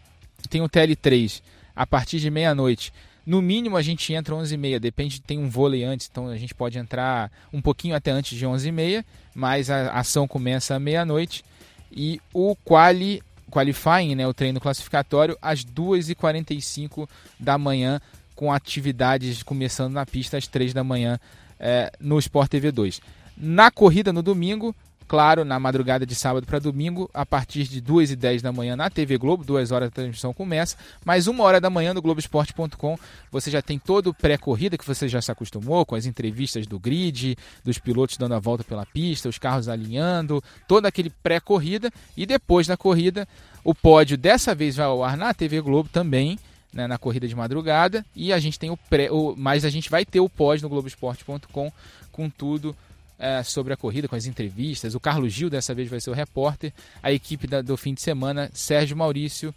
tem 0.52 0.62
o 0.62 0.70
TL3 0.70 1.42
a 1.76 1.88
partir 1.88 2.20
de 2.20 2.30
meia-noite 2.30 2.94
No 3.26 3.42
mínimo 3.42 3.76
a 3.76 3.82
gente 3.82 4.14
entra 4.14 4.36
11h30, 4.36 4.80
depende, 4.80 5.22
tem 5.22 5.40
um 5.40 5.50
vôlei 5.50 5.84
antes, 5.84 6.08
então 6.12 6.28
a 6.28 6.38
gente 6.38 6.54
pode 6.54 6.78
entrar 6.78 7.32
um 7.52 7.62
pouquinho 7.62 7.96
até 7.96 8.12
antes 8.12 8.38
de 8.38 8.46
11h30, 8.46 9.04
mas 9.34 9.70
a 9.70 9.92
ação 9.94 10.28
começa 10.28 10.76
à 10.76 10.80
meia-noite. 10.80 11.44
E 11.92 12.22
o 12.34 12.56
quali, 12.58 13.24
qualifying, 13.50 14.16
né, 14.16 14.28
o 14.28 14.34
treino 14.34 14.60
classificatório, 14.60 15.38
às 15.42 15.66
2h45 15.66 17.10
da 17.40 17.58
manhã, 17.58 18.00
com 18.36 18.52
atividades 18.52 19.42
começando 19.42 19.94
na 19.94 20.06
pista 20.06 20.38
às 20.38 20.46
3 20.46 20.74
da 20.74 20.84
manhã 20.84 21.20
é, 21.60 21.92
no 22.00 22.20
Sport 22.20 22.50
TV 22.50 22.72
2. 22.72 23.02
Na 23.38 23.72
corrida 23.72 24.14
no 24.14 24.22
domingo, 24.22 24.76
claro, 25.08 25.46
na 25.46 25.60
madrugada 25.60 26.06
de 26.06 26.16
sábado 26.16 26.46
para 26.46 26.60
domingo, 26.60 27.10
a 27.14 27.26
partir 27.26 27.64
de 27.66 27.80
2 27.80 28.12
e 28.12 28.16
10 28.16 28.42
da 28.42 28.52
manhã 28.52 28.76
na 28.76 28.90
TV 28.90 29.18
Globo, 29.18 29.44
duas 29.44 29.72
horas 29.72 29.90
da 29.90 29.94
transmissão 29.94 30.34
começa, 30.34 30.76
mas 31.04 31.28
uma 31.28 31.44
hora 31.44 31.62
da 31.62 31.70
manhã 31.70 31.94
no 31.94 32.02
Globoesporte.com 32.02 32.98
você 33.32 33.52
já 33.52 33.62
tem 33.62 33.78
todo 33.78 34.08
o 34.08 34.14
pré-corrida 34.14 34.78
que 34.78 34.86
você 34.86 35.08
já 35.08 35.22
se 35.22 35.32
acostumou, 35.32 35.86
com 35.86 35.96
as 35.96 36.06
entrevistas 36.06 36.66
do 36.66 36.80
grid, 36.80 37.38
dos 37.64 37.78
pilotos 37.78 38.18
dando 38.18 38.36
a 38.36 38.40
volta 38.40 38.64
pela 38.64 38.86
pista, 38.86 39.30
os 39.30 39.38
carros 39.38 39.68
alinhando, 39.68 40.44
todo 40.68 40.86
aquele 40.86 41.10
pré-corrida, 41.10 41.92
e 42.16 42.26
depois 42.26 42.68
da 42.68 42.78
corrida, 42.78 43.28
o 43.64 43.74
pódio 43.74 44.18
dessa 44.18 44.56
vez 44.56 44.76
vai 44.76 44.86
ao 44.86 45.04
ar 45.04 45.18
na 45.18 45.34
TV 45.34 45.62
Globo 45.62 45.90
também, 45.90 46.38
né, 46.74 46.88
na 46.88 46.98
corrida 46.98 47.28
de 47.28 47.36
madrugada, 47.36 48.06
e 48.16 48.34
a 48.34 48.40
gente 48.40 48.60
tem 48.60 48.70
o 48.70 48.78
pré, 48.78 49.10
o, 49.12 49.34
mas 49.38 49.64
a 49.64 49.70
gente 49.70 49.90
vai 49.90 50.06
ter 50.06 50.20
o 50.20 50.30
pódio 50.30 50.64
no 50.64 50.70
Globoesporte.com 50.70 51.72
com 52.12 52.30
tudo 52.30 52.76
é, 53.18 53.44
sobre 53.44 53.74
a 53.74 53.78
corrida, 53.78 54.08
com 54.08 54.16
as 54.16 54.26
entrevistas. 54.26 54.96
O 54.96 55.00
Carlos 55.00 55.34
Gil 55.34 55.50
dessa 55.50 55.74
vez 55.74 55.90
vai 55.90 56.00
ser 56.00 56.10
o 56.10 56.14
repórter. 56.14 56.74
A 57.02 57.12
equipe 57.12 57.48
da, 57.48 57.62
do 57.62 57.78
fim 57.78 57.94
de 57.94 58.02
semana, 58.02 58.50
Sérgio 58.54 58.98
Maurício, 58.98 59.54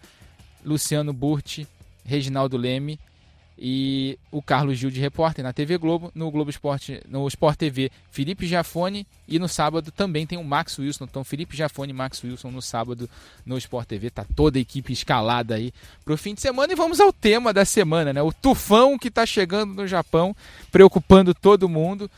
Luciano 0.64 1.12
Burti, 1.12 1.66
Reginaldo 2.04 2.56
Leme 2.56 2.98
e 3.60 4.16
o 4.30 4.40
Carlos 4.40 4.78
Gil 4.78 4.88
de 4.88 5.00
repórter 5.00 5.42
na 5.42 5.52
TV 5.52 5.76
Globo, 5.76 6.12
no 6.14 6.30
Globo 6.30 6.48
Esporte, 6.48 7.02
no 7.08 7.26
Sport 7.26 7.58
TV, 7.58 7.90
Felipe 8.08 8.46
Jafone 8.46 9.04
e 9.26 9.36
no 9.38 9.48
sábado 9.48 9.90
também 9.90 10.24
tem 10.24 10.38
o 10.38 10.44
Max 10.44 10.78
Wilson. 10.78 11.04
Então 11.04 11.24
Felipe 11.24 11.56
Jafone 11.56 11.90
e 11.90 11.94
Max 11.94 12.22
Wilson 12.22 12.52
no 12.52 12.62
sábado 12.62 13.10
no 13.44 13.58
Sport 13.58 13.88
TV, 13.88 14.10
tá 14.10 14.24
toda 14.36 14.58
a 14.58 14.60
equipe 14.60 14.92
escalada 14.92 15.56
aí 15.56 15.72
pro 16.04 16.16
fim 16.16 16.34
de 16.34 16.40
semana 16.40 16.72
e 16.72 16.76
vamos 16.76 17.00
ao 17.00 17.12
tema 17.12 17.52
da 17.52 17.64
semana, 17.64 18.12
né? 18.12 18.22
O 18.22 18.32
tufão 18.32 18.96
que 18.96 19.08
está 19.08 19.26
chegando 19.26 19.74
no 19.74 19.88
Japão, 19.88 20.36
preocupando 20.70 21.34
todo 21.34 21.68
mundo 21.68 22.08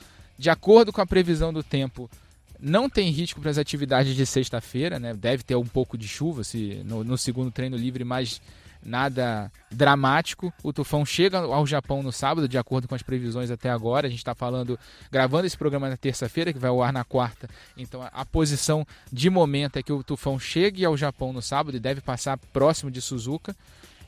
de 0.41 0.49
acordo 0.49 0.91
com 0.91 1.03
a 1.03 1.07
previsão 1.07 1.53
do 1.53 1.62
tempo, 1.62 2.11
não 2.59 2.88
tem 2.88 3.11
risco 3.11 3.43
para 3.43 3.51
as 3.51 3.59
atividades 3.59 4.16
de 4.16 4.24
sexta-feira, 4.24 4.99
né? 4.99 5.12
Deve 5.12 5.43
ter 5.43 5.55
um 5.55 5.66
pouco 5.66 5.99
de 5.99 6.09
chuva 6.09 6.43
se 6.43 6.80
no, 6.82 7.05
no, 7.05 7.18
segundo 7.18 7.51
treino 7.51 7.76
livre, 7.76 8.05
mas 8.05 8.41
nada 8.82 9.53
dramático. 9.70 10.51
O 10.62 10.72
tufão 10.72 11.05
chega 11.05 11.36
ao 11.36 11.66
Japão 11.66 12.03
no 12.03 12.11
sábado, 12.11 12.49
de 12.49 12.57
acordo 12.57 12.88
com 12.88 12.95
as 12.95 13.03
previsões 13.03 13.51
até 13.51 13.68
agora. 13.68 14.07
A 14.07 14.11
gente 14.11 14.20
está 14.20 14.34
falando, 14.34 14.78
gravando 15.12 15.47
esse 15.47 15.59
programa 15.59 15.91
na 15.91 15.97
terça-feira, 15.99 16.55
que 16.55 16.59
vai 16.59 16.70
ao 16.70 16.82
ar 16.82 16.91
na 16.91 17.05
quarta. 17.05 17.47
Então 17.76 18.03
a, 18.11 18.24
posição 18.24 18.86
de 19.12 19.28
momento 19.28 19.78
é 19.78 19.82
que 19.82 19.93
o 19.93 20.03
tufão 20.03 20.38
chegue 20.38 20.86
ao 20.86 20.97
Japão 20.97 21.34
no 21.34 21.43
sábado 21.43 21.76
e 21.76 21.80
deve 21.80 22.01
passar 22.01 22.38
próximo 22.51 22.91
de 22.91 23.03
Suzuka. 23.03 23.55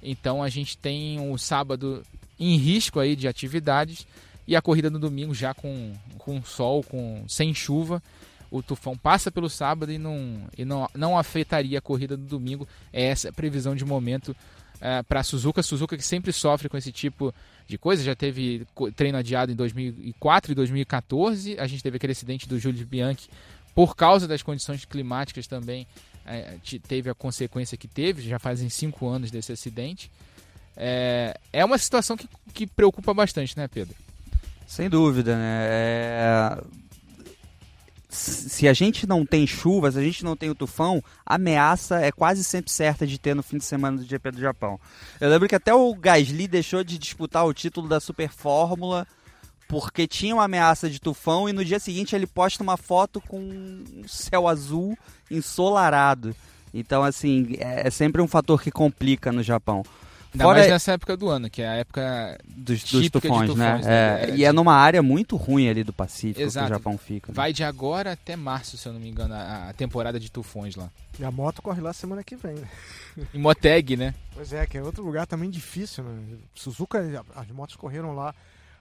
Então 0.03 0.43
a 0.43 0.49
gente 0.49 0.79
tem 0.79 1.21
um 1.21 1.37
sábado 1.37 2.03
em 2.41 2.57
risco 2.57 2.99
aí 2.99 3.15
de 3.15 3.29
atividades 3.29 4.07
e 4.53 4.57
a 4.57 4.61
corrida 4.61 4.91
no 4.91 4.99
domingo 4.99 5.35
já 5.35 5.55
com, 5.55 5.95
com 6.19 6.43
sol, 6.43 6.83
com 6.83 7.25
sem 7.27 7.55
chuva. 7.55 8.03
O 8.51 8.63
tufão 8.63 8.95
passa 8.95 9.31
pelo 9.31 9.49
sábado 9.49 9.91
e 9.91 9.97
não, 9.97 10.43
e 10.59 10.63
não, 10.63 10.87
não 10.95 11.19
afetaria 11.19 11.79
a 11.79 11.81
corrida 11.81 12.19
do 12.19 12.27
domingo. 12.27 12.69
É 12.93 13.07
essa 13.07 13.31
a 13.31 13.33
previsão 13.33 13.75
de 13.75 13.83
momento 13.83 14.37
é, 14.79 15.03
para 15.03 15.23
Suzuka. 15.23 15.63
Suzuka 15.63 15.97
que 15.97 16.05
sempre 16.05 16.35
sofre 16.35 16.69
com 16.69 16.77
esse 16.77 16.93
tipo 16.93 17.35
de 17.67 17.79
coisa. 17.79 18.05
Já 18.05 18.15
teve 18.15 18.67
treino 18.95 19.17
adiado 19.17 19.51
em 19.51 19.55
2004 19.55 20.53
e 20.53 20.55
2014. 20.55 21.59
A 21.59 21.67
gente 21.67 21.83
teve 21.83 21.97
aquele 21.97 22.13
acidente 22.13 22.47
do 22.47 22.59
Júlio 22.59 22.87
Bianchi 22.87 23.31
por 23.75 23.97
causa 23.97 24.29
das 24.29 24.43
condições 24.43 24.85
climáticas 24.85 25.47
também. 25.47 25.87
É, 26.27 26.57
teve 26.87 27.09
a 27.09 27.15
consequência 27.15 27.79
que 27.79 27.89
teve. 27.89 28.21
Já 28.21 28.39
fazem 28.39 28.69
cinco 28.69 29.09
anos 29.09 29.31
desse 29.31 29.51
acidente. 29.51 30.11
É, 30.77 31.41
é 31.55 31.65
uma 31.65 31.79
situação 31.79 32.19
que, 32.19 32.29
que 32.53 32.67
preocupa 32.67 33.15
bastante, 33.15 33.57
né, 33.57 33.67
Pedro? 33.67 33.97
Sem 34.73 34.89
dúvida, 34.89 35.37
né? 35.37 35.67
É... 35.69 36.63
Se 38.09 38.67
a 38.67 38.73
gente 38.73 39.07
não 39.07 39.25
tem 39.27 39.47
chuva, 39.47 39.93
se 39.93 39.99
a 39.99 40.03
gente 40.03 40.25
não 40.25 40.35
tem 40.35 40.49
o 40.49 40.55
tufão, 40.55 41.05
a 41.27 41.35
ameaça 41.35 42.01
é 42.01 42.11
quase 42.11 42.43
sempre 42.43 42.71
certa 42.71 43.07
de 43.07 43.19
ter 43.19 43.35
no 43.35 43.43
fim 43.43 43.59
de 43.59 43.67
semana 43.67 43.99
do 43.99 44.05
GP 44.05 44.31
do 44.31 44.41
Japão. 44.41 44.81
Eu 45.21 45.29
lembro 45.29 45.47
que 45.47 45.55
até 45.55 45.75
o 45.75 45.95
Gasly 45.95 46.49
deixou 46.49 46.83
de 46.83 46.97
disputar 46.97 47.45
o 47.45 47.53
título 47.53 47.87
da 47.87 48.01
Super 48.01 48.31
Fórmula 48.31 49.07
porque 49.69 50.07
tinha 50.07 50.35
uma 50.35 50.45
ameaça 50.45 50.89
de 50.89 50.99
tufão 50.99 51.51
e 51.51 51.53
no 51.53 51.65
dia 51.65 51.79
seguinte 51.79 52.17
ele 52.17 52.27
posta 52.27 52.63
uma 52.63 52.79
foto 52.79 53.21
com 53.21 53.41
um 53.41 54.05
céu 54.09 54.49
azul 54.49 54.97
ensolarado. 55.31 56.35
Então, 56.73 57.03
assim, 57.03 57.57
é 57.59 57.91
sempre 57.91 58.23
um 58.23 58.29
fator 58.29 58.63
que 58.63 58.71
complica 58.71 59.31
no 59.31 59.43
Japão. 59.43 59.83
Ainda 60.33 60.45
Fora 60.45 60.59
mais 60.61 60.71
nessa 60.71 60.93
época 60.93 61.15
do 61.15 61.29
ano, 61.29 61.51
que 61.51 61.61
é 61.61 61.69
a 61.69 61.75
época 61.75 62.39
dos, 62.47 62.83
dos 62.85 63.11
tufões, 63.11 63.51
tufões, 63.51 63.55
né? 63.55 63.81
né? 63.85 64.25
É, 64.25 64.31
é, 64.31 64.37
e 64.37 64.45
é 64.45 64.53
numa 64.53 64.75
área 64.75 65.03
muito 65.03 65.37
ruim 65.37 65.69
ali 65.69 65.85
do 65.85 65.93
Pacífico 65.93 66.41
Exato. 66.41 66.67
que 66.67 66.73
o 66.73 66.75
Japão 66.77 66.97
fica. 66.97 67.31
Né? 67.31 67.37
Vai 67.37 67.53
de 67.53 67.63
agora 67.63 68.13
até 68.13 68.35
março, 68.35 68.79
se 68.79 68.89
eu 68.89 68.95
não 68.95 69.01
me 69.01 69.11
engano, 69.11 69.35
a, 69.35 69.69
a 69.69 69.73
temporada 69.75 70.19
de 70.19 70.31
tufões 70.31 70.75
lá. 70.75 70.91
E 71.21 71.25
a 71.25 71.31
moto 71.31 71.61
corre 71.61 71.83
lá 71.83 71.93
semana 71.93 72.25
que 72.25 72.35
vem, 72.35 72.55
né? 72.55 72.69
Em 73.35 73.39
Moteg, 73.39 73.95
né? 73.95 74.15
Pois 74.33 74.55
é, 74.55 74.67
que 74.67 74.79
é 74.79 74.83
outro 74.83 75.05
lugar 75.05 75.27
também 75.27 75.51
difícil, 75.51 76.03
né? 76.03 76.39
Suzuka, 76.55 77.23
as 77.37 77.49
motos 77.49 77.77
correram 77.77 78.15
lá 78.15 78.35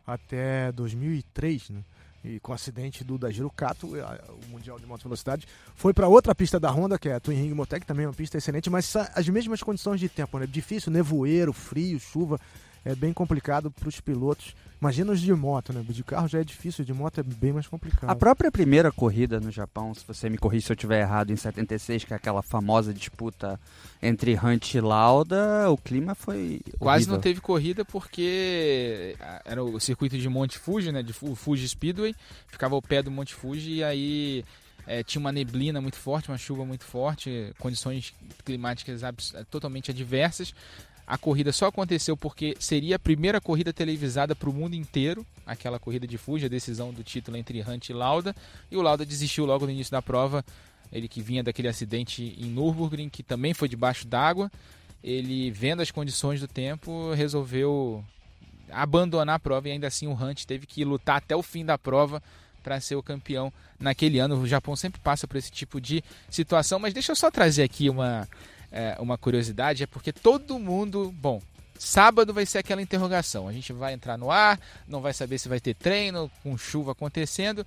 até 0.07 0.71
2003, 0.71 1.69
né? 1.71 1.81
E 2.23 2.39
com 2.39 2.51
o 2.51 2.55
acidente 2.55 3.03
do 3.03 3.17
Dajiro 3.17 3.49
Kato, 3.49 3.87
o 3.87 4.49
Mundial 4.49 4.79
de 4.79 4.85
Moto 4.85 5.03
Velocidade, 5.03 5.47
foi 5.75 5.93
para 5.93 6.07
outra 6.07 6.35
pista 6.35 6.59
da 6.59 6.69
Honda, 6.69 6.99
que 6.99 7.09
é 7.09 7.15
a 7.15 7.19
Twin 7.19 7.35
Ring 7.35 7.53
Motec, 7.53 7.85
também 7.85 8.05
uma 8.05 8.13
pista 8.13 8.37
excelente, 8.37 8.69
mas 8.69 8.95
as 8.95 9.27
mesmas 9.27 9.63
condições 9.63 9.99
de 9.99 10.07
tempo, 10.07 10.37
né? 10.37 10.45
Difícil, 10.45 10.91
nevoeiro, 10.91 11.51
frio, 11.51 11.99
chuva, 11.99 12.39
é 12.83 12.95
bem 12.95 13.13
complicado 13.13 13.71
para 13.71 13.89
os 13.89 13.99
pilotos 13.99 14.55
Imagina 14.81 15.11
os 15.11 15.21
de 15.21 15.31
moto, 15.31 15.71
né? 15.71 15.85
De 15.87 16.03
carro 16.03 16.27
já 16.27 16.39
é 16.39 16.43
difícil, 16.43 16.83
de 16.83 16.91
moto 16.91 17.19
é 17.19 17.23
bem 17.23 17.53
mais 17.53 17.67
complicado. 17.67 18.09
A 18.09 18.15
própria 18.15 18.51
primeira 18.51 18.91
corrida 18.91 19.39
no 19.39 19.51
Japão, 19.51 19.93
se 19.93 20.03
você 20.07 20.27
me 20.27 20.39
corrige 20.39 20.65
se 20.65 20.71
eu 20.71 20.73
estiver 20.73 21.01
errado, 21.01 21.31
em 21.31 21.35
76, 21.35 22.03
que 22.03 22.13
é 22.13 22.15
aquela 22.15 22.41
famosa 22.41 22.91
disputa 22.91 23.59
entre 24.01 24.33
Hunt 24.35 24.73
e 24.73 24.81
Lauda, 24.81 25.69
o 25.69 25.77
clima 25.77 26.15
foi. 26.15 26.61
Quase 26.79 27.07
não 27.07 27.19
teve 27.19 27.39
corrida 27.39 27.85
porque 27.85 29.15
era 29.45 29.63
o 29.63 29.79
circuito 29.79 30.17
de 30.17 30.27
Monte 30.27 30.57
Fuji, 30.57 30.91
né? 30.91 31.03
De 31.03 31.13
Fuji 31.13 31.69
Speedway, 31.69 32.15
ficava 32.47 32.73
ao 32.73 32.81
pé 32.81 33.03
do 33.03 33.11
Monte 33.11 33.35
Fuji 33.35 33.73
e 33.75 33.83
aí 33.83 34.43
é, 34.87 35.03
tinha 35.03 35.19
uma 35.19 35.31
neblina 35.31 35.79
muito 35.79 35.97
forte, 35.97 36.29
uma 36.29 36.39
chuva 36.39 36.65
muito 36.65 36.85
forte, 36.85 37.53
condições 37.59 38.15
climáticas 38.43 39.01
totalmente 39.49 39.91
adversas. 39.91 40.55
A 41.05 41.17
corrida 41.17 41.51
só 41.51 41.67
aconteceu 41.67 42.15
porque 42.15 42.55
seria 42.59 42.95
a 42.95 42.99
primeira 42.99 43.41
corrida 43.41 43.73
televisada 43.73 44.35
para 44.35 44.49
o 44.49 44.53
mundo 44.53 44.75
inteiro, 44.75 45.25
aquela 45.45 45.79
corrida 45.79 46.07
de 46.07 46.17
Fuji, 46.17 46.45
a 46.45 46.49
decisão 46.49 46.93
do 46.93 47.03
título 47.03 47.35
entre 47.37 47.61
Hunt 47.61 47.89
e 47.89 47.93
Lauda, 47.93 48.35
e 48.69 48.77
o 48.77 48.81
Lauda 48.81 49.05
desistiu 49.05 49.45
logo 49.45 49.65
no 49.65 49.71
início 49.71 49.91
da 49.91 50.01
prova, 50.01 50.45
ele 50.91 51.07
que 51.07 51.21
vinha 51.21 51.43
daquele 51.43 51.67
acidente 51.67 52.35
em 52.37 52.45
Nürburgring, 52.45 53.09
que 53.09 53.23
também 53.23 53.53
foi 53.53 53.67
debaixo 53.67 54.07
d'água, 54.07 54.51
ele 55.03 55.51
vendo 55.51 55.81
as 55.81 55.91
condições 55.91 56.39
do 56.39 56.47
tempo, 56.47 57.13
resolveu 57.13 58.03
abandonar 58.71 59.35
a 59.35 59.39
prova 59.39 59.67
e 59.67 59.71
ainda 59.71 59.87
assim 59.87 60.07
o 60.07 60.13
Hunt 60.13 60.45
teve 60.45 60.65
que 60.65 60.85
lutar 60.85 61.17
até 61.17 61.35
o 61.35 61.43
fim 61.43 61.65
da 61.65 61.77
prova 61.77 62.21
para 62.63 62.79
ser 62.79 62.95
o 62.95 63.03
campeão 63.03 63.51
naquele 63.79 64.19
ano. 64.19 64.39
O 64.39 64.47
Japão 64.47 64.75
sempre 64.75 65.01
passa 65.01 65.27
por 65.27 65.37
esse 65.37 65.51
tipo 65.51 65.81
de 65.81 66.03
situação, 66.29 66.79
mas 66.79 66.93
deixa 66.93 67.11
eu 67.11 67.15
só 67.15 67.31
trazer 67.31 67.63
aqui 67.63 67.89
uma 67.89 68.27
é, 68.71 68.95
uma 68.99 69.17
curiosidade, 69.17 69.83
é 69.83 69.87
porque 69.87 70.13
todo 70.13 70.57
mundo. 70.57 71.13
Bom, 71.19 71.41
sábado 71.77 72.33
vai 72.33 72.45
ser 72.45 72.59
aquela 72.59 72.81
interrogação. 72.81 73.47
A 73.47 73.53
gente 73.53 73.73
vai 73.73 73.93
entrar 73.93 74.17
no 74.17 74.31
ar, 74.31 74.59
não 74.87 75.01
vai 75.01 75.13
saber 75.13 75.37
se 75.37 75.49
vai 75.49 75.59
ter 75.59 75.73
treino, 75.73 76.31
com 76.43 76.57
chuva 76.57 76.93
acontecendo. 76.93 77.65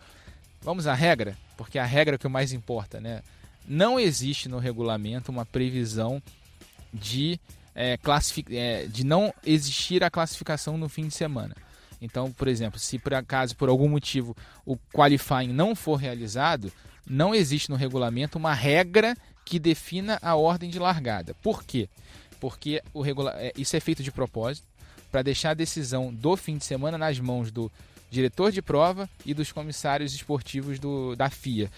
Vamos 0.62 0.86
à 0.86 0.94
regra, 0.94 1.36
porque 1.56 1.78
a 1.78 1.84
regra 1.84 2.14
é 2.14 2.16
o 2.16 2.18
que 2.18 2.28
mais 2.28 2.52
importa, 2.52 3.00
né? 3.00 3.22
Não 3.66 3.98
existe 3.98 4.48
no 4.48 4.58
regulamento 4.58 5.30
uma 5.30 5.44
previsão 5.44 6.22
de, 6.92 7.40
é, 7.74 7.98
é, 8.50 8.86
de 8.86 9.04
não 9.04 9.32
existir 9.44 10.04
a 10.04 10.10
classificação 10.10 10.78
no 10.78 10.88
fim 10.88 11.08
de 11.08 11.14
semana. 11.14 11.54
Então, 12.00 12.30
por 12.30 12.48
exemplo, 12.48 12.78
se 12.78 12.98
por 12.98 13.14
acaso, 13.14 13.56
por 13.56 13.68
algum 13.68 13.88
motivo, 13.88 14.36
o 14.64 14.76
qualifying 14.92 15.52
não 15.52 15.74
for 15.74 15.96
realizado, 15.96 16.72
não 17.06 17.34
existe 17.34 17.70
no 17.70 17.76
regulamento 17.76 18.38
uma 18.38 18.54
regra 18.54 19.16
que 19.44 19.58
defina 19.58 20.18
a 20.22 20.34
ordem 20.34 20.70
de 20.70 20.78
largada. 20.78 21.34
Por 21.42 21.64
quê? 21.64 21.88
Porque 22.40 22.82
o 22.92 23.00
regula... 23.02 23.34
É, 23.36 23.52
isso 23.56 23.76
é 23.76 23.80
feito 23.80 24.02
de 24.02 24.10
propósito 24.10 24.66
para 25.10 25.22
deixar 25.22 25.50
a 25.50 25.54
decisão 25.54 26.12
do 26.12 26.36
fim 26.36 26.56
de 26.56 26.64
semana 26.64 26.98
nas 26.98 27.20
mãos 27.20 27.50
do 27.50 27.70
diretor 28.10 28.52
de 28.52 28.62
prova 28.62 29.08
e 29.24 29.34
dos 29.34 29.52
comissários 29.52 30.14
esportivos 30.14 30.78
do, 30.78 31.14
da 31.16 31.28
FIA. 31.28 31.70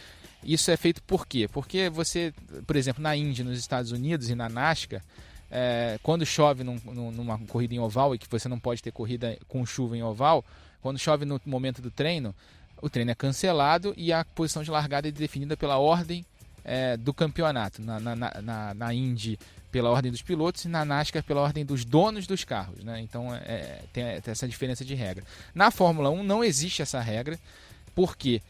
Isso 0.43 0.71
é 0.71 0.77
feito 0.77 1.03
por 1.03 1.27
quê? 1.27 1.49
Porque 1.49 1.91
você, 1.91 2.33
por 2.67 2.77
exemplo, 2.77 3.03
na 3.03 3.17
Índia, 3.17 3.45
nos 3.45 3.59
Estados 3.59 3.91
Unidos 3.91 4.31
e 4.31 4.35
na 4.35 4.49
NASCAR, 4.49 5.03
é, 5.51 5.99
quando 6.03 6.27
chove 6.27 6.63
num, 6.63 6.79
numa 6.85 7.39
corrida 7.39 7.75
em 7.75 7.79
oval 7.79 8.15
e 8.15 8.19
que 8.19 8.29
você 8.29 8.49
não 8.49 8.59
pode 8.59 8.83
ter 8.83 8.93
corrida 8.93 9.37
com 9.49 9.65
chuva 9.65 9.97
em 9.97 10.03
oval, 10.03 10.45
quando 10.83 10.99
chove 10.99 11.25
no 11.25 11.41
momento 11.45 11.81
do 11.83 11.91
treino, 11.91 12.35
o 12.81 12.89
treino 12.89 13.11
é 13.11 13.15
cancelado 13.15 13.95
e 13.97 14.13
a 14.13 14.25
posição 14.25 14.63
de 14.63 14.71
largada 14.71 15.09
é 15.09 15.11
definida 15.11 15.57
pela 15.57 15.79
ordem 15.79 16.25
é, 16.67 16.97
do 16.97 17.15
campeonato. 17.15 17.81
Na, 17.81 18.01
na, 18.01 18.17
na, 18.17 18.75
na, 18.75 18.93
Indy, 18.93 19.39
pela 19.71 19.89
ordem 19.89 20.11
dos 20.11 20.21
pilotos 20.21 20.65
e 20.65 20.69
na 20.69 20.85
NASCAR, 20.85 21.23
pela 21.23 21.41
ordem 21.41 21.65
dos 21.65 21.85
donos 21.85 22.27
dos 22.27 22.43
carros. 22.43 22.83
Né? 22.83 23.01
Então 23.01 23.33
é, 23.33 23.81
tem, 23.93 24.21
tem 24.21 24.33
essa 24.33 24.49
diferença 24.49 24.85
de 24.85 24.95
regra. 24.95 25.25
Na 25.55 25.71
Fórmula 25.71 26.11
1 26.11 26.25
não 26.25 26.43
existe 26.43 26.83
essa 26.83 27.01
regra, 27.01 27.39
porque 27.95 28.43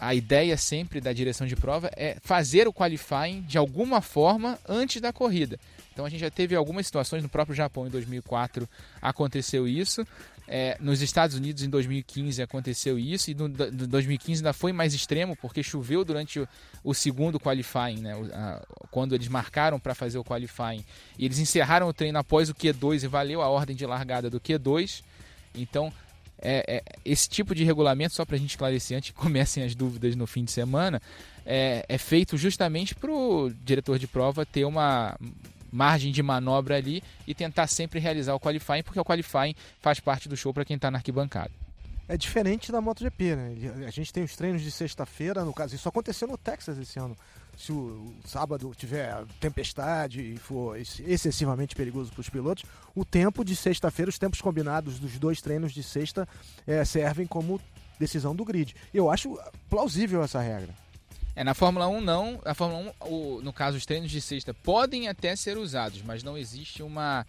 a 0.00 0.14
ideia 0.14 0.56
sempre 0.56 1.00
da 1.00 1.12
direção 1.12 1.46
de 1.46 1.54
prova 1.54 1.90
é 1.94 2.16
fazer 2.22 2.66
o 2.66 2.72
qualifying 2.72 3.42
de 3.42 3.58
alguma 3.58 4.00
forma 4.00 4.58
antes 4.66 5.00
da 5.00 5.12
corrida. 5.12 5.60
Então 5.92 6.06
a 6.06 6.08
gente 6.08 6.20
já 6.20 6.30
teve 6.30 6.56
algumas 6.56 6.86
situações 6.86 7.22
no 7.22 7.28
próprio 7.28 7.54
Japão 7.54 7.86
em 7.86 7.90
2004 7.90 8.66
aconteceu 9.00 9.68
isso. 9.68 10.06
É, 10.48 10.76
nos 10.80 11.00
Estados 11.00 11.36
Unidos 11.36 11.62
em 11.62 11.70
2015 11.70 12.42
aconteceu 12.42 12.98
isso 12.98 13.30
e 13.30 13.34
no, 13.34 13.48
no 13.48 13.86
2015 13.86 14.40
ainda 14.40 14.52
foi 14.52 14.72
mais 14.72 14.92
extremo 14.92 15.36
porque 15.36 15.62
choveu 15.62 16.04
durante 16.04 16.40
o, 16.40 16.48
o 16.82 16.92
segundo 16.92 17.38
qualifying, 17.38 18.00
né? 18.00 18.16
O, 18.16 18.24
a, 18.34 18.62
quando 18.90 19.14
eles 19.14 19.28
marcaram 19.28 19.78
para 19.78 19.94
fazer 19.94 20.18
o 20.18 20.24
qualifying. 20.24 20.84
E 21.18 21.24
eles 21.24 21.38
encerraram 21.38 21.88
o 21.88 21.92
treino 21.92 22.18
após 22.18 22.50
o 22.50 22.54
Q2 22.54 23.04
e 23.04 23.06
valeu 23.06 23.40
a 23.40 23.48
ordem 23.48 23.74
de 23.76 23.86
largada 23.86 24.28
do 24.28 24.40
Q2. 24.40 25.02
Então 25.54 25.92
é, 26.44 26.64
é, 26.66 26.82
esse 27.04 27.28
tipo 27.28 27.54
de 27.54 27.62
regulamento, 27.62 28.14
só 28.14 28.24
para 28.24 28.34
a 28.34 28.38
gente 28.38 28.50
esclarecer 28.50 28.98
antes 28.98 29.10
que 29.10 29.16
comecem 29.16 29.62
as 29.62 29.76
dúvidas 29.76 30.16
no 30.16 30.26
fim 30.26 30.44
de 30.44 30.50
semana, 30.50 31.00
é, 31.46 31.84
é 31.88 31.96
feito 31.96 32.36
justamente 32.36 32.94
para 32.96 33.12
o 33.12 33.50
diretor 33.64 33.98
de 33.98 34.08
prova 34.08 34.44
ter 34.44 34.64
uma 34.64 35.16
margem 35.72 36.12
de 36.12 36.22
manobra 36.22 36.76
ali 36.76 37.02
e 37.26 37.34
tentar 37.34 37.66
sempre 37.66 37.98
realizar 37.98 38.34
o 38.34 38.40
qualifying, 38.40 38.82
porque 38.82 39.00
o 39.00 39.04
qualifying 39.04 39.54
faz 39.80 39.98
parte 39.98 40.28
do 40.28 40.36
show 40.36 40.52
para 40.52 40.64
quem 40.64 40.76
está 40.76 40.90
na 40.90 40.98
arquibancada. 40.98 41.50
É 42.08 42.16
diferente 42.16 42.70
da 42.70 42.80
MotoGP, 42.80 43.36
né? 43.36 43.86
A 43.86 43.90
gente 43.90 44.12
tem 44.12 44.22
os 44.22 44.36
treinos 44.36 44.60
de 44.60 44.70
sexta-feira, 44.70 45.44
no 45.44 45.54
caso, 45.54 45.74
isso 45.74 45.88
aconteceu 45.88 46.28
no 46.28 46.36
Texas 46.36 46.76
esse 46.76 46.98
ano. 46.98 47.16
Se 47.56 47.72
o, 47.72 48.12
sábado 48.24 48.72
tiver 48.76 49.24
tempestade 49.40 50.20
e 50.20 50.36
for 50.36 50.76
excessivamente 50.76 51.74
perigoso 51.76 52.10
para 52.12 52.20
os 52.20 52.28
pilotos, 52.28 52.64
o 52.94 53.04
tempo 53.04 53.44
de 53.44 53.54
sexta-feira, 53.54 54.08
os 54.10 54.18
tempos 54.18 54.40
combinados 54.40 54.98
dos 54.98 55.18
dois 55.18 55.40
treinos 55.40 55.72
de 55.72 55.82
sexta 55.82 56.28
é, 56.66 56.84
servem 56.84 57.26
como 57.26 57.60
decisão 57.98 58.34
do 58.34 58.44
grid. 58.44 58.74
Eu 58.92 59.10
acho 59.10 59.38
plausível 59.70 60.22
essa 60.22 60.40
regra. 60.40 60.81
É, 61.34 61.42
na 61.42 61.54
Fórmula 61.54 61.88
1 61.88 62.00
não. 62.00 62.40
Na 62.44 62.54
Fórmula 62.54 62.94
1, 63.02 63.06
o, 63.08 63.40
no 63.42 63.52
caso, 63.52 63.76
os 63.76 63.86
treinos 63.86 64.10
de 64.10 64.20
sexta 64.20 64.52
podem 64.52 65.08
até 65.08 65.34
ser 65.34 65.56
usados, 65.56 66.02
mas 66.02 66.22
não 66.22 66.36
existe 66.36 66.82
uma 66.82 67.26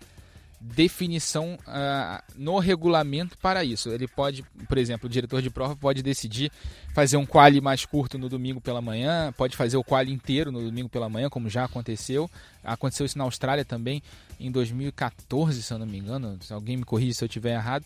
definição 0.60 1.58
uh, 1.68 2.24
no 2.36 2.58
regulamento 2.58 3.38
para 3.38 3.66
isso. 3.66 3.90
Ele 3.90 4.08
pode, 4.08 4.44
por 4.68 4.78
exemplo, 4.78 5.08
o 5.08 5.10
diretor 5.10 5.42
de 5.42 5.50
prova 5.50 5.76
pode 5.76 6.02
decidir 6.02 6.52
fazer 6.94 7.18
um 7.18 7.26
quali 7.26 7.60
mais 7.60 7.86
curto 7.86 8.18
no 8.18 8.30
domingo 8.30 8.62
pela 8.62 8.82
manhã, 8.82 9.34
pode 9.34 9.58
fazer 9.58 9.76
o 9.76 9.84
quali 9.84 10.12
inteiro 10.12 10.52
no 10.52 10.64
domingo 10.64 10.88
pela 10.88 11.10
manhã, 11.10 11.30
como 11.30 11.50
já 11.50 11.66
aconteceu. 11.66 12.32
Aconteceu 12.64 13.06
isso 13.06 13.18
na 13.18 13.26
Austrália 13.26 13.66
também 13.66 14.02
em 14.40 14.50
2014, 14.50 15.62
se 15.62 15.74
eu 15.74 15.78
não 15.78 15.86
me 15.86 15.98
engano. 15.98 16.38
Se 16.42 16.54
alguém 16.54 16.78
me 16.78 16.86
corrige 16.86 17.14
se 17.14 17.24
eu 17.24 17.28
estiver 17.28 17.56
errado 17.56 17.86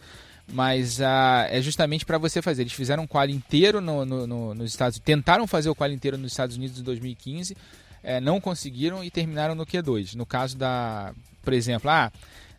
mas 0.51 0.99
uh, 0.99 1.47
é 1.49 1.61
justamente 1.61 2.05
para 2.05 2.17
você 2.17 2.41
fazer. 2.41 2.63
Eles 2.63 2.73
fizeram 2.73 3.03
um 3.03 3.07
quali 3.07 3.33
inteiro 3.33 3.81
no, 3.81 4.05
no, 4.05 4.27
no, 4.27 4.53
nos 4.53 4.69
Estados 4.71 4.99
tentaram 4.99 5.45
fazer 5.45 5.69
o 5.69 5.75
quali 5.75 5.93
inteiro 5.93 6.17
nos 6.17 6.31
Estados 6.31 6.55
Unidos 6.55 6.79
em 6.79 6.83
2015, 6.83 7.55
é, 8.03 8.21
não 8.21 8.39
conseguiram 8.39 9.03
e 9.03 9.11
terminaram 9.11 9.55
no 9.55 9.65
Q2. 9.65 10.15
No 10.15 10.25
caso 10.25 10.57
da, 10.57 11.13
por 11.43 11.53
exemplo, 11.53 11.89
ah, 11.89 12.11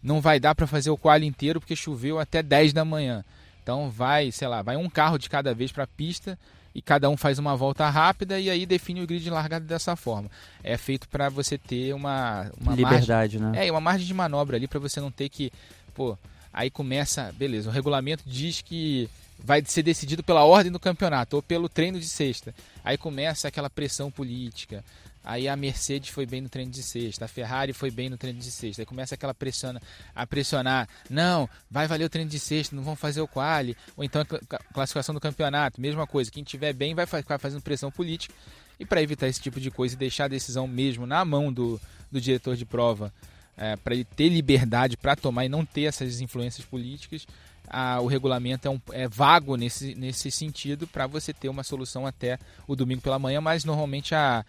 não 0.03 0.21
vai 0.21 0.39
dar 0.39 0.55
para 0.55 0.67
fazer 0.67 0.91
o 0.91 0.97
quali 0.97 1.27
inteiro 1.27 1.61
porque 1.61 1.75
choveu 1.75 2.19
até 2.19 2.43
10 2.43 2.73
da 2.73 2.85
manhã. 2.85 3.25
Então 3.63 3.91
vai, 3.91 4.31
sei 4.33 4.49
lá, 4.49 4.63
vai 4.63 4.77
um 4.77 4.89
carro 4.89 5.19
de 5.19 5.29
cada 5.29 5.55
vez 5.55 5.73
para 5.73 5.85
a 5.85 5.87
pista 5.87 6.39
e 6.75 6.83
cada 6.83 7.09
um 7.11 7.17
faz 7.17 7.39
uma 7.39 7.57
volta 7.57 7.89
rápida 7.89 8.39
e 8.39 8.49
aí 8.49 8.65
define 8.65 9.03
o 9.03 9.07
grid 9.07 9.23
de 9.23 9.31
largada 9.31 9.65
dessa 9.65 9.97
forma. 9.97 10.31
É 10.63 10.77
feito 10.77 11.09
para 11.09 11.29
você 11.29 11.59
ter 11.59 11.95
uma, 11.95 12.51
uma 12.61 12.75
liberdade, 12.75 13.39
margem, 13.39 13.61
né? 13.61 13.67
É, 13.67 13.71
uma 13.71 13.81
margem 13.81 14.07
de 14.07 14.15
manobra 14.15 14.57
ali 14.57 14.69
para 14.69 14.79
você 14.79 15.01
não 15.01 15.11
ter 15.11 15.29
que, 15.29 15.53
pô, 15.95 16.17
Aí 16.53 16.71
começa, 16.71 17.33
beleza, 17.37 17.69
o 17.69 17.73
regulamento 17.73 18.25
diz 18.27 18.63
que 18.63 19.09
vai 19.39 19.63
ser 19.65 19.83
decidido 19.83 20.23
pela 20.23 20.45
ordem 20.45 20.73
do 20.73 20.81
campeonato 20.81 21.37
ou 21.37 21.43
pelo 21.43 21.69
treino 21.69 22.01
de 22.01 22.09
sexta. 22.09 22.55
Aí 22.85 22.99
começa 22.99 23.49
aquela 23.49 23.71
pressão 23.71 24.11
política. 24.11 24.85
Aí 25.25 25.47
a 25.47 25.55
Mercedes 25.57 26.09
foi 26.09 26.25
bem 26.25 26.41
no 26.41 26.49
treino 26.49 26.73
de 26.73 26.83
sexta, 26.83 27.27
a 27.27 27.29
Ferrari 27.29 27.75
foi 27.75 27.91
bem 27.91 28.09
no 28.09 28.17
treino 28.17 28.39
de 28.39 28.51
sexta. 28.51 28.83
Aí 28.83 28.87
começa 28.87 29.15
aquela 29.15 29.35
pressão 29.35 29.79
a 30.15 30.27
pressionar, 30.27 30.89
não, 31.11 31.49
vai 31.71 31.87
valer 31.87 32.05
o 32.05 32.09
treino 32.09 32.31
de 32.31 32.39
sexta, 32.39 32.75
não 32.75 32.83
vão 32.83 32.97
fazer 32.97 33.21
o 33.21 33.29
quali, 33.29 33.77
ou 33.97 34.03
então 34.03 34.23
a 34.23 34.59
classificação 34.73 35.15
do 35.15 35.21
campeonato, 35.21 35.81
mesma 35.81 36.07
coisa. 36.07 36.31
Quem 36.31 36.43
tiver 36.43 36.73
bem 36.73 36.95
vai 36.95 37.05
ficar 37.05 37.39
fazendo 37.39 37.61
pressão 37.61 37.91
política. 37.91 38.35
E 38.81 38.87
para 38.87 39.03
evitar 39.03 39.29
esse 39.29 39.41
tipo 39.41 39.61
de 39.61 39.71
coisa 39.71 39.95
e 39.95 39.99
deixar 39.99 40.25
a 40.25 40.29
decisão 40.29 40.67
mesmo 40.67 41.05
na 41.05 41.23
mão 41.25 41.53
do, 41.53 41.81
do 42.11 42.21
diretor 42.21 42.57
de 42.57 42.65
prova 42.65 43.13
é, 43.59 43.77
para 43.77 43.95
ele 43.95 44.05
ter 44.05 44.29
liberdade 44.29 44.97
para 44.97 45.17
tomar 45.17 45.45
e 45.45 45.49
não 45.49 45.65
ter 45.65 45.83
essas 45.83 46.21
influências 46.21 46.65
políticas, 46.65 47.27
a, 47.69 48.01
o 48.01 48.07
regulamento 48.07 48.67
é, 48.67 48.71
um, 48.71 48.81
é, 48.93 49.09
vago 49.09 49.57
nesse, 49.57 49.95
nesse 49.95 50.31
sentido 50.31 50.87
para 50.87 51.07
você 51.07 51.33
ter 51.33 51.49
uma 51.49 51.63
solução 51.63 52.07
até 52.07 52.39
o 52.67 52.75
domingo 52.75 53.03
pela 53.03 53.19
manhã, 53.19 53.41
mas 53.41 53.65
normalmente 53.65 54.15
a, 54.15 54.45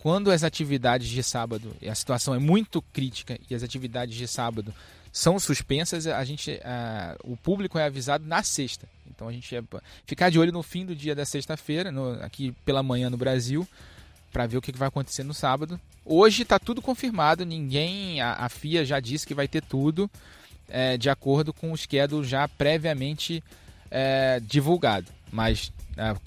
quando 0.00 0.30
as 0.30 0.42
atividades 0.42 1.08
de 1.08 1.22
sábado, 1.22 1.74
a 1.88 1.94
situação 1.94 2.34
é 2.34 2.38
muito 2.38 2.82
crítica 2.82 3.38
e 3.48 3.54
as 3.54 3.62
atividades 3.62 4.16
de 4.16 4.26
sábado 4.26 4.74
são 5.12 5.38
suspensas, 5.38 6.08
a 6.08 6.24
gente, 6.24 6.60
a, 6.64 7.16
o 7.22 7.36
público 7.36 7.78
é 7.78 7.84
avisado 7.84 8.26
na 8.26 8.42
sexta. 8.42 8.88
Então 9.08 9.28
a 9.28 9.32
gente 9.32 9.54
é, 9.54 9.62
ficar 10.04 10.28
de 10.28 10.38
olho 10.38 10.50
no 10.50 10.62
fim 10.62 10.84
do 10.84 10.94
dia 10.94 11.14
da 11.14 11.24
sexta-feira, 11.24 11.92
aqui 12.20 12.52
pela 12.64 12.82
manhã 12.82 13.08
no 13.08 13.16
Brasil, 13.16 13.66
para 14.34 14.48
ver 14.48 14.56
o 14.56 14.60
que 14.60 14.72
vai 14.72 14.88
acontecer 14.88 15.22
no 15.22 15.32
sábado. 15.32 15.80
Hoje 16.04 16.42
está 16.42 16.58
tudo 16.58 16.82
confirmado, 16.82 17.46
ninguém, 17.46 18.20
a, 18.20 18.32
a, 18.32 18.48
FIA 18.48 18.84
já 18.84 18.98
disse 18.98 19.24
que 19.24 19.32
vai 19.32 19.46
ter 19.46 19.62
tudo 19.62 20.10
é, 20.68 20.98
de 20.98 21.08
acordo 21.08 21.52
com 21.52 21.70
o 21.70 21.76
schedule 21.76 22.26
já 22.26 22.48
previamente 22.48 23.42
é, 23.88 24.40
divulgado. 24.44 25.06
Mas 25.30 25.72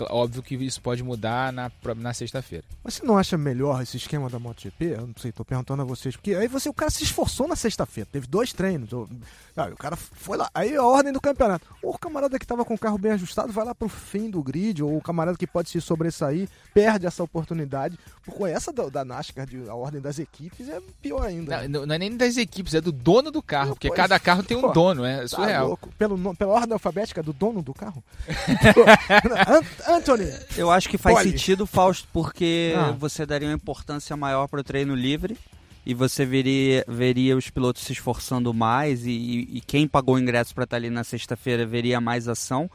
óbvio 0.09 0.41
que 0.43 0.55
isso 0.55 0.81
pode 0.81 1.03
mudar 1.03 1.51
na, 1.51 1.71
na 1.95 2.13
sexta-feira. 2.13 2.63
Mas 2.83 2.95
você 2.95 3.05
não 3.05 3.17
acha 3.17 3.37
melhor 3.37 3.81
esse 3.81 3.97
esquema 3.97 4.29
da 4.29 4.39
MotoGP? 4.39 4.85
Eu 4.85 5.07
não 5.07 5.15
sei, 5.17 5.31
tô 5.31 5.43
perguntando 5.43 5.81
a 5.81 5.85
vocês. 5.85 6.15
Porque 6.15 6.33
aí 6.33 6.47
você, 6.47 6.69
o 6.69 6.73
cara 6.73 6.91
se 6.91 7.03
esforçou 7.03 7.47
na 7.47 7.55
sexta-feira, 7.55 8.09
teve 8.11 8.27
dois 8.27 8.53
treinos. 8.53 8.89
Ah, 9.55 9.67
o 9.67 9.77
cara 9.77 9.95
foi 9.95 10.37
lá, 10.37 10.49
aí 10.53 10.75
a 10.75 10.83
ordem 10.83 11.11
do 11.11 11.19
campeonato. 11.19 11.65
Ou 11.81 11.93
o 11.93 11.97
camarada 11.97 12.37
que 12.37 12.45
estava 12.45 12.63
com 12.63 12.75
o 12.75 12.77
carro 12.77 12.97
bem 12.97 13.11
ajustado 13.13 13.51
vai 13.51 13.65
lá 13.65 13.73
pro 13.73 13.89
fim 13.89 14.29
do 14.29 14.41
grid, 14.41 14.83
ou 14.83 14.97
o 14.97 15.01
camarada 15.01 15.37
que 15.37 15.47
pode 15.47 15.69
se 15.69 15.81
sobressair, 15.81 16.47
perde 16.73 17.05
essa 17.05 17.23
oportunidade. 17.23 17.97
Porque 18.23 18.43
essa 18.43 18.71
da, 18.71 18.87
da 18.89 19.05
NASCAR, 19.05 19.45
de, 19.45 19.67
a 19.67 19.75
ordem 19.75 19.99
das 19.99 20.19
equipes, 20.19 20.69
é 20.69 20.79
pior 21.01 21.23
ainda. 21.23 21.67
Não, 21.67 21.85
não 21.85 21.95
é 21.95 21.97
nem 21.97 22.15
das 22.15 22.37
equipes, 22.37 22.73
é 22.73 22.81
do 22.81 22.91
dono 22.91 23.31
do 23.31 23.41
carro, 23.41 23.71
porque 23.71 23.89
cada 23.89 24.19
carro 24.19 24.43
tem 24.43 24.57
um 24.57 24.71
dono, 24.71 25.03
é 25.03 25.21
tá 25.21 25.27
surreal. 25.27 25.77
Tá 25.77 25.87
Pelo, 25.97 26.35
pela 26.35 26.53
ordem 26.53 26.73
alfabética 26.73 27.23
do 27.23 27.33
dono 27.33 27.61
do 27.61 27.73
carro? 27.73 28.03
Anthony! 29.87 30.31
Eu 30.55 30.71
acho 30.71 30.89
que 30.89 30.97
faz 30.97 31.19
sentido, 31.19 31.65
Fausto, 31.65 32.07
porque 32.11 32.73
ah. 32.75 32.91
você 32.91 33.25
daria 33.25 33.47
uma 33.47 33.55
importância 33.55 34.15
maior 34.15 34.47
para 34.47 34.61
o 34.61 34.63
treino 34.63 34.95
livre 34.95 35.37
e 35.85 35.93
você 35.93 36.25
veria, 36.25 36.83
veria 36.87 37.37
os 37.37 37.49
pilotos 37.49 37.83
se 37.83 37.93
esforçando 37.93 38.53
mais 38.53 39.05
e, 39.05 39.47
e 39.51 39.61
quem 39.65 39.87
pagou 39.87 40.15
o 40.15 40.19
ingresso 40.19 40.53
para 40.53 40.65
estar 40.65 40.75
ali 40.75 40.89
na 40.89 41.03
sexta-feira 41.03 41.65
veria 41.65 42.01
mais 42.01 42.27
ação. 42.27 42.69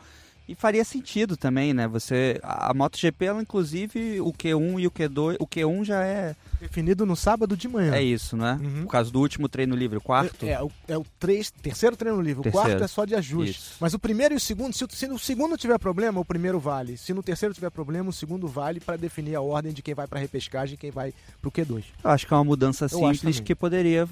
E 0.53 0.55
faria 0.55 0.85
sentido 0.85 1.35
também, 1.35 1.73
né? 1.73 1.89
Você 1.89 2.39
a 2.43 2.75
MotoGP, 2.75 3.25
ela, 3.25 3.41
inclusive, 3.41 4.21
o 4.21 4.35
Q1 4.35 4.81
e 4.81 4.87
o 4.87 4.91
Q2, 4.91 5.37
o 5.41 5.47
Q1 5.47 5.85
já 5.85 6.05
é 6.05 6.37
definido 6.61 7.07
no 7.07 7.17
sábado 7.17 7.57
de 7.57 7.67
manhã. 7.67 7.95
É 7.95 8.03
isso, 8.03 8.37
né? 8.37 8.61
Uhum. 8.63 8.83
Por 8.83 8.91
causa 8.91 9.11
do 9.11 9.19
último 9.19 9.49
treino 9.49 9.75
livre, 9.75 9.97
o 9.97 10.01
quarto. 10.01 10.45
É, 10.45 10.51
é, 10.51 10.63
o, 10.63 10.71
é 10.89 10.99
o 10.99 11.07
três, 11.19 11.51
terceiro 11.51 11.97
treino 11.97 12.21
livre, 12.21 12.43
terceiro. 12.43 12.67
o 12.67 12.71
quarto 12.71 12.85
é 12.85 12.87
só 12.87 13.07
de 13.07 13.15
ajuste. 13.15 13.53
Isso. 13.53 13.77
Mas 13.81 13.95
o 13.95 13.99
primeiro 13.99 14.35
e 14.35 14.37
o 14.37 14.41
segundo, 14.41 14.75
se, 14.75 14.87
se 14.91 15.07
no 15.07 15.19
segundo 15.19 15.57
tiver 15.57 15.79
problema, 15.79 16.21
o 16.21 16.25
primeiro 16.25 16.61
vale. 16.61 16.99
Se 16.99 17.15
no 17.15 17.23
terceiro 17.23 17.55
tiver 17.55 17.71
problema, 17.71 18.11
o 18.11 18.13
segundo 18.13 18.47
vale 18.47 18.79
para 18.79 18.99
definir 18.99 19.35
a 19.35 19.41
ordem 19.41 19.73
de 19.73 19.81
quem 19.81 19.95
vai 19.95 20.07
para 20.07 20.21
repescagem 20.21 20.75
e 20.75 20.77
quem 20.77 20.91
vai 20.91 21.15
para 21.41 21.49
o 21.49 21.51
Q2. 21.51 21.85
Eu 22.05 22.11
acho 22.11 22.27
que 22.27 22.35
é 22.35 22.37
uma 22.37 22.45
mudança 22.45 22.91
simples 22.91 23.41
que 23.41 23.55
poderia 23.55 24.07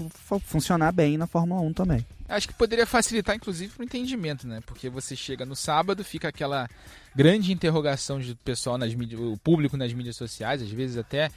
funcionar 0.47 0.91
bem 0.91 1.18
na 1.18 1.26
Fórmula 1.26 1.61
1 1.61 1.74
também. 1.74 2.07
Acho 2.31 2.47
que 2.47 2.55
poderia 2.55 2.87
facilitar, 2.87 3.35
inclusive, 3.35 3.72
o 3.78 3.83
entendimento, 3.83 4.47
né? 4.47 4.61
Porque 4.64 4.89
você 4.89 5.16
chega 5.16 5.45
no 5.45 5.57
sábado, 5.57 6.05
fica 6.05 6.28
aquela 6.28 6.68
grande 7.14 7.53
interrogação 7.53 8.20
do 8.20 8.37
pessoal 8.37 8.78
nas 8.78 8.95
mídias, 8.95 9.20
o 9.20 9.37
público 9.37 9.76
nas 9.76 9.93
mídias 9.93 10.16
sociais, 10.16 10.62
às 10.62 10.70
vezes 10.70 10.97
até 10.97 11.31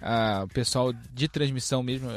ah, 0.00 0.42
o 0.44 0.48
pessoal 0.48 0.92
de 0.92 1.26
transmissão 1.26 1.82
mesmo 1.82 2.08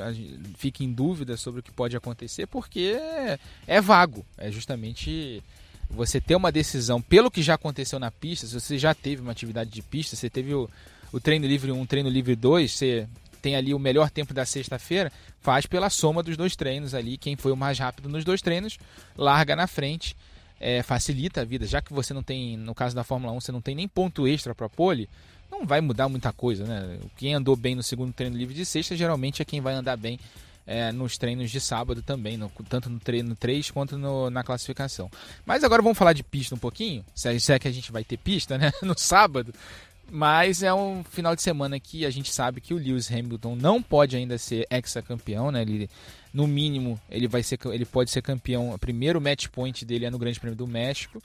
fica 0.58 0.84
em 0.84 0.94
dúvida 0.94 1.38
sobre 1.38 1.62
o 1.62 1.64
que 1.64 1.72
pode 1.72 1.98
acontecer, 1.98 2.46
porque 2.46 2.96
é, 3.00 3.40
é 3.66 3.82
vago. 3.82 4.24
É 4.38 4.52
justamente 4.52 5.44
você 5.90 6.22
ter 6.22 6.36
uma 6.36 6.52
decisão 6.52 7.02
pelo 7.02 7.32
que 7.32 7.42
já 7.42 7.56
aconteceu 7.56 7.98
na 7.98 8.12
pista, 8.12 8.46
se 8.46 8.54
você 8.54 8.78
já 8.78 8.94
teve 8.94 9.22
uma 9.24 9.32
atividade 9.32 9.72
de 9.72 9.82
pista, 9.82 10.16
você 10.16 10.30
teve 10.30 10.54
o, 10.54 10.70
o 11.12 11.20
treino 11.20 11.48
livre 11.48 11.72
1, 11.72 11.86
treino 11.88 12.10
livre 12.10 12.36
2, 12.36 12.72
você 12.72 13.08
tem 13.40 13.56
ali 13.56 13.74
o 13.74 13.80
melhor 13.80 14.10
tempo 14.10 14.34
da 14.34 14.46
sexta-feira, 14.46 15.12
faz 15.42 15.66
pela 15.66 15.90
soma 15.90 16.22
dos 16.22 16.38
dois 16.38 16.56
treinos 16.56 16.94
ali. 16.94 17.18
Quem 17.18 17.36
foi 17.36 17.52
o 17.52 17.58
mais 17.58 17.80
rápido 17.80 18.10
nos 18.10 18.24
dois 18.24 18.42
treinos, 18.42 18.78
larga 19.18 19.56
na 19.56 19.68
frente. 19.68 20.16
É, 20.62 20.84
facilita 20.84 21.40
a 21.40 21.46
vida, 21.46 21.66
já 21.66 21.82
que 21.82 21.94
você 21.94 22.14
não 22.14 22.22
tem, 22.22 22.58
no 22.58 22.76
caso 22.76 22.94
da 22.94 23.02
Fórmula 23.02 23.32
1, 23.32 23.40
você 23.40 23.50
não 23.50 23.62
tem 23.62 23.74
nem 23.74 23.88
ponto 23.88 24.28
extra 24.28 24.54
para 24.54 24.68
pole, 24.68 25.08
não 25.50 25.66
vai 25.66 25.80
mudar 25.80 26.10
muita 26.10 26.34
coisa, 26.34 26.66
né? 26.66 27.00
Quem 27.16 27.34
andou 27.34 27.56
bem 27.56 27.76
no 27.76 27.82
segundo 27.82 28.12
treino 28.12 28.36
livre 28.36 28.54
de 28.54 28.66
sexta, 28.66 28.94
geralmente 28.94 29.42
é 29.42 29.46
quem 29.46 29.62
vai 29.62 29.74
andar 29.74 29.96
bem 29.96 30.20
é, 30.70 30.92
nos 30.92 31.18
treinos 31.18 31.50
de 31.50 31.60
sábado 31.60 32.04
também, 32.04 32.38
no, 32.38 32.48
tanto 32.70 32.92
no 32.92 33.00
treino 33.00 33.36
3 33.36 33.72
quanto 33.72 33.98
no, 33.98 34.30
na 34.30 34.44
classificação. 34.44 35.10
Mas 35.44 35.64
agora 35.64 35.82
vamos 35.82 35.98
falar 35.98 36.14
de 36.14 36.22
pista 36.22 36.54
um 36.54 36.60
pouquinho, 36.60 37.04
se 37.16 37.28
é, 37.28 37.40
se 37.40 37.52
é 37.52 37.58
que 37.58 37.68
a 37.68 37.72
gente 37.72 37.92
vai 37.92 38.04
ter 38.04 38.18
pista, 38.18 38.56
né? 38.56 38.72
No 38.84 38.98
sábado. 38.98 39.52
Mas 40.12 40.64
é 40.64 40.74
um 40.74 41.04
final 41.04 41.36
de 41.36 41.42
semana 41.42 41.80
que 41.80 42.06
a 42.06 42.10
gente 42.10 42.34
sabe 42.34 42.60
que 42.60 42.74
o 42.74 42.78
Lewis 42.78 43.12
Hamilton 43.12 43.56
não 43.56 43.82
pode 43.82 44.16
ainda 44.16 44.38
ser 44.38 44.66
ex-campeão, 44.70 45.52
né? 45.52 45.62
Ele, 45.62 45.90
no 46.34 46.48
mínimo, 46.48 47.00
ele 47.10 47.28
vai 47.28 47.44
ser, 47.44 47.60
ele 47.72 47.86
pode 47.86 48.10
ser 48.10 48.22
campeão. 48.22 48.74
O 48.74 48.80
primeiro 48.80 49.22
match 49.22 49.48
point 49.48 49.86
dele 49.86 50.06
é 50.06 50.10
no 50.10 50.18
Grande 50.18 50.40
Prêmio 50.40 50.58
do 50.58 50.68
México. 50.68 51.22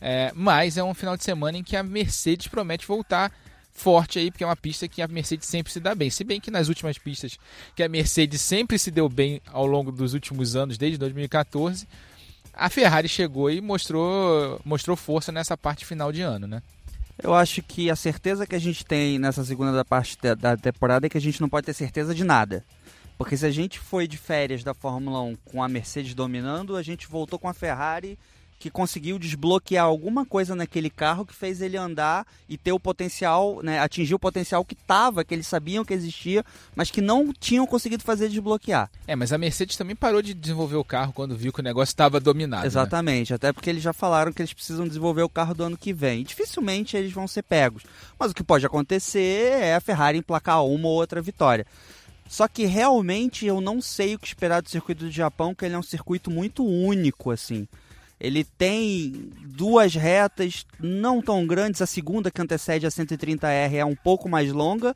É, 0.00 0.32
mas 0.34 0.78
é 0.78 0.84
um 0.84 0.94
final 0.94 1.16
de 1.16 1.24
semana 1.24 1.58
em 1.58 1.62
que 1.62 1.76
a 1.76 1.82
Mercedes 1.82 2.46
promete 2.46 2.86
voltar 2.86 3.32
forte 3.72 4.18
aí, 4.18 4.30
porque 4.30 4.44
é 4.44 4.46
uma 4.46 4.56
pista 4.56 4.88
que 4.88 5.02
a 5.02 5.08
Mercedes 5.08 5.48
sempre 5.48 5.72
se 5.72 5.80
dá 5.80 5.94
bem. 5.94 6.10
Se 6.10 6.24
bem 6.24 6.40
que 6.40 6.50
nas 6.50 6.68
últimas 6.68 6.98
pistas 6.98 7.38
que 7.74 7.82
a 7.82 7.88
Mercedes 7.88 8.40
sempre 8.40 8.78
se 8.78 8.90
deu 8.90 9.08
bem 9.08 9.40
ao 9.46 9.66
longo 9.66 9.90
dos 9.90 10.14
últimos 10.14 10.56
anos, 10.56 10.78
desde 10.78 10.98
2014, 10.98 11.86
a 12.52 12.68
Ferrari 12.68 13.08
chegou 13.08 13.50
e 13.50 13.60
mostrou, 13.60 14.60
mostrou 14.64 14.96
força 14.96 15.32
nessa 15.32 15.56
parte 15.56 15.86
final 15.86 16.12
de 16.12 16.20
ano, 16.20 16.46
né? 16.46 16.62
Eu 17.22 17.34
acho 17.34 17.62
que 17.62 17.90
a 17.90 17.96
certeza 17.96 18.46
que 18.46 18.54
a 18.54 18.58
gente 18.58 18.84
tem 18.84 19.18
nessa 19.18 19.44
segunda 19.44 19.84
parte 19.84 20.16
da 20.38 20.56
temporada 20.56 21.06
é 21.06 21.10
que 21.10 21.18
a 21.18 21.20
gente 21.20 21.40
não 21.40 21.48
pode 21.48 21.66
ter 21.66 21.74
certeza 21.74 22.14
de 22.14 22.24
nada. 22.24 22.64
Porque 23.18 23.36
se 23.36 23.44
a 23.44 23.50
gente 23.50 23.78
foi 23.78 24.08
de 24.08 24.16
férias 24.16 24.64
da 24.64 24.72
Fórmula 24.72 25.20
1 25.20 25.36
com 25.44 25.62
a 25.62 25.68
Mercedes 25.68 26.14
dominando, 26.14 26.76
a 26.76 26.82
gente 26.82 27.06
voltou 27.06 27.38
com 27.38 27.48
a 27.48 27.54
Ferrari 27.54 28.18
que 28.60 28.70
conseguiu 28.70 29.18
desbloquear 29.18 29.86
alguma 29.86 30.26
coisa 30.26 30.54
naquele 30.54 30.90
carro 30.90 31.24
que 31.24 31.34
fez 31.34 31.62
ele 31.62 31.78
andar 31.78 32.26
e 32.46 32.58
ter 32.58 32.72
o 32.72 32.78
potencial, 32.78 33.60
né, 33.62 33.80
atingir 33.80 34.14
o 34.14 34.18
potencial 34.18 34.62
que 34.66 34.74
estava, 34.74 35.24
que 35.24 35.32
eles 35.32 35.46
sabiam 35.46 35.82
que 35.82 35.94
existia, 35.94 36.44
mas 36.76 36.90
que 36.90 37.00
não 37.00 37.32
tinham 37.32 37.66
conseguido 37.66 38.04
fazer 38.04 38.28
desbloquear. 38.28 38.90
É, 39.06 39.16
mas 39.16 39.32
a 39.32 39.38
Mercedes 39.38 39.78
também 39.78 39.96
parou 39.96 40.20
de 40.20 40.34
desenvolver 40.34 40.76
o 40.76 40.84
carro 40.84 41.14
quando 41.14 41.34
viu 41.34 41.54
que 41.54 41.60
o 41.60 41.64
negócio 41.64 41.90
estava 41.90 42.20
dominado. 42.20 42.60
Né? 42.60 42.66
Exatamente, 42.66 43.32
né? 43.32 43.36
até 43.36 43.50
porque 43.50 43.70
eles 43.70 43.82
já 43.82 43.94
falaram 43.94 44.30
que 44.30 44.42
eles 44.42 44.52
precisam 44.52 44.86
desenvolver 44.86 45.22
o 45.22 45.28
carro 45.28 45.54
do 45.54 45.64
ano 45.64 45.78
que 45.78 45.94
vem. 45.94 46.20
E 46.20 46.24
dificilmente 46.24 46.98
eles 46.98 47.12
vão 47.12 47.26
ser 47.26 47.42
pegos. 47.42 47.84
Mas 48.18 48.30
o 48.30 48.34
que 48.34 48.44
pode 48.44 48.66
acontecer 48.66 49.54
é 49.58 49.74
a 49.74 49.80
Ferrari 49.80 50.18
emplacar 50.18 50.62
uma 50.66 50.86
ou 50.86 50.96
outra 50.96 51.22
vitória. 51.22 51.66
Só 52.28 52.46
que 52.46 52.66
realmente 52.66 53.46
eu 53.46 53.58
não 53.58 53.80
sei 53.80 54.14
o 54.14 54.18
que 54.18 54.26
esperar 54.26 54.60
do 54.60 54.68
circuito 54.68 55.06
do 55.06 55.10
Japão, 55.10 55.54
que 55.54 55.64
ele 55.64 55.74
é 55.74 55.78
um 55.78 55.82
circuito 55.82 56.30
muito 56.30 56.62
único, 56.62 57.30
assim. 57.30 57.66
Ele 58.20 58.44
tem 58.44 59.30
duas 59.46 59.94
retas 59.94 60.66
não 60.78 61.22
tão 61.22 61.46
grandes, 61.46 61.80
a 61.80 61.86
segunda 61.86 62.30
que 62.30 62.40
antecede 62.40 62.86
a 62.86 62.90
130R 62.90 63.74
é 63.74 63.84
um 63.84 63.96
pouco 63.96 64.28
mais 64.28 64.52
longa, 64.52 64.94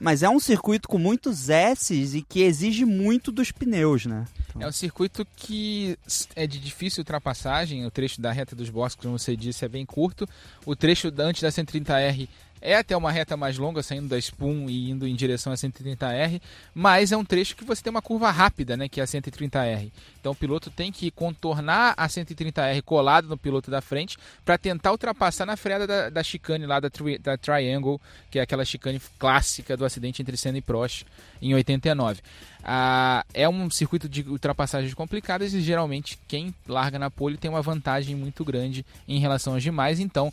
mas 0.00 0.22
é 0.22 0.28
um 0.28 0.40
circuito 0.40 0.88
com 0.88 0.98
muitos 0.98 1.48
S's 1.48 2.14
e 2.14 2.22
que 2.22 2.42
exige 2.42 2.84
muito 2.84 3.30
dos 3.30 3.52
pneus, 3.52 4.06
né? 4.06 4.24
Então... 4.50 4.62
É 4.62 4.66
um 4.66 4.72
circuito 4.72 5.26
que 5.36 5.96
é 6.34 6.46
de 6.46 6.58
difícil 6.58 7.02
ultrapassagem, 7.02 7.86
o 7.86 7.90
trecho 7.90 8.20
da 8.20 8.32
reta 8.32 8.56
dos 8.56 8.70
bosques, 8.70 9.02
como 9.02 9.18
você 9.18 9.36
disse, 9.36 9.64
é 9.64 9.68
bem 9.68 9.86
curto. 9.86 10.28
O 10.66 10.74
trecho 10.74 11.12
antes 11.18 11.42
da 11.42 11.48
130R 11.48 12.28
é 12.64 12.76
até 12.76 12.96
uma 12.96 13.12
reta 13.12 13.36
mais 13.36 13.58
longa, 13.58 13.82
saindo 13.82 14.08
da 14.08 14.18
Spoon 14.18 14.70
e 14.70 14.90
indo 14.90 15.06
em 15.06 15.14
direção 15.14 15.52
a 15.52 15.56
130R, 15.56 16.40
mas 16.74 17.12
é 17.12 17.16
um 17.16 17.24
trecho 17.24 17.54
que 17.54 17.62
você 17.62 17.82
tem 17.82 17.90
uma 17.90 18.00
curva 18.00 18.30
rápida, 18.30 18.74
né, 18.74 18.88
que 18.88 19.00
é 19.00 19.04
a 19.04 19.06
130R. 19.06 19.92
Então 20.18 20.32
o 20.32 20.34
piloto 20.34 20.70
tem 20.70 20.90
que 20.90 21.10
contornar 21.10 21.92
a 21.94 22.08
130R 22.08 22.80
colado 22.80 23.28
no 23.28 23.36
piloto 23.36 23.70
da 23.70 23.82
frente 23.82 24.16
para 24.46 24.56
tentar 24.56 24.92
ultrapassar 24.92 25.44
na 25.44 25.58
freada 25.58 25.86
da, 25.86 26.08
da 26.08 26.22
chicane 26.22 26.64
lá 26.64 26.80
da, 26.80 26.88
tri, 26.88 27.18
da 27.18 27.36
Triangle, 27.36 28.00
que 28.30 28.38
é 28.38 28.42
aquela 28.42 28.64
chicane 28.64 28.98
clássica 29.18 29.76
do 29.76 29.84
acidente 29.84 30.22
entre 30.22 30.34
Senna 30.34 30.56
e 30.56 30.62
Prost 30.62 31.04
em 31.42 31.52
89. 31.54 32.22
Ah, 32.64 33.26
é 33.34 33.46
um 33.46 33.68
circuito 33.68 34.08
de 34.08 34.22
ultrapassagens 34.22 34.94
complicadas 34.94 35.52
e 35.52 35.60
geralmente 35.60 36.18
quem 36.26 36.54
larga 36.66 36.98
na 36.98 37.10
pole 37.10 37.36
tem 37.36 37.50
uma 37.50 37.60
vantagem 37.60 38.16
muito 38.16 38.42
grande 38.42 38.86
em 39.06 39.18
relação 39.18 39.52
aos 39.52 39.62
demais, 39.62 40.00
então 40.00 40.32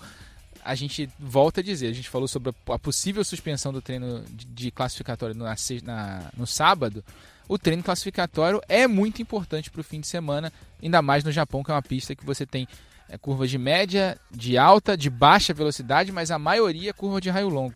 a 0.64 0.76
gente 0.76 1.10
volta 1.20 1.62
a 1.62 1.64
dizer, 1.64 1.88
a 1.88 1.94
gente 1.94 2.10
falou 2.10 2.28
sobre 2.28 2.54
a 2.68 2.80
possível 2.80 3.24
suspensão 3.24 3.74
do 3.74 3.82
treino 3.82 4.24
de, 4.30 4.72
classificatório 4.72 5.36
no, 5.36 5.46
na, 5.84 6.32
no 6.38 6.48
sábado. 6.48 7.04
O 7.48 7.58
treino 7.58 7.84
classificatório 7.84 8.62
é 8.70 8.88
muito 8.88 9.22
importante 9.22 9.70
para 9.70 9.82
o 9.82 9.84
fim 9.84 10.00
de 10.00 10.08
semana, 10.08 10.54
ainda 10.82 11.02
mais 11.02 11.24
no 11.24 11.32
Japão, 11.32 11.64
que 11.64 11.72
é 11.72 11.74
uma 11.74 11.82
pista 11.82 12.16
que 12.16 12.26
você 12.26 12.46
tem 12.46 12.68
é, 13.10 13.18
curvas 13.18 13.50
de 13.50 13.58
média, 13.58 14.18
de 14.30 14.58
alta, 14.58 14.96
de 14.96 15.10
baixa 15.10 15.54
velocidade, 15.54 16.12
mas 16.12 16.32
a 16.32 16.40
maioria 16.40 16.92
é 16.92 16.94
curva 16.94 17.20
de 17.20 17.30
raio 17.30 17.50
longo. 17.50 17.76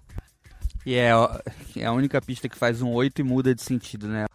E 0.86 0.94
é, 0.96 1.10
é 1.76 1.86
a 1.86 1.92
única 1.92 2.22
pista 2.22 2.48
que 2.48 2.58
faz 2.58 2.82
um 2.82 2.92
8 2.92 3.20
e 3.20 3.24
muda 3.24 3.56
de 3.56 3.62
sentido, 3.62 4.08
né? 4.08 4.26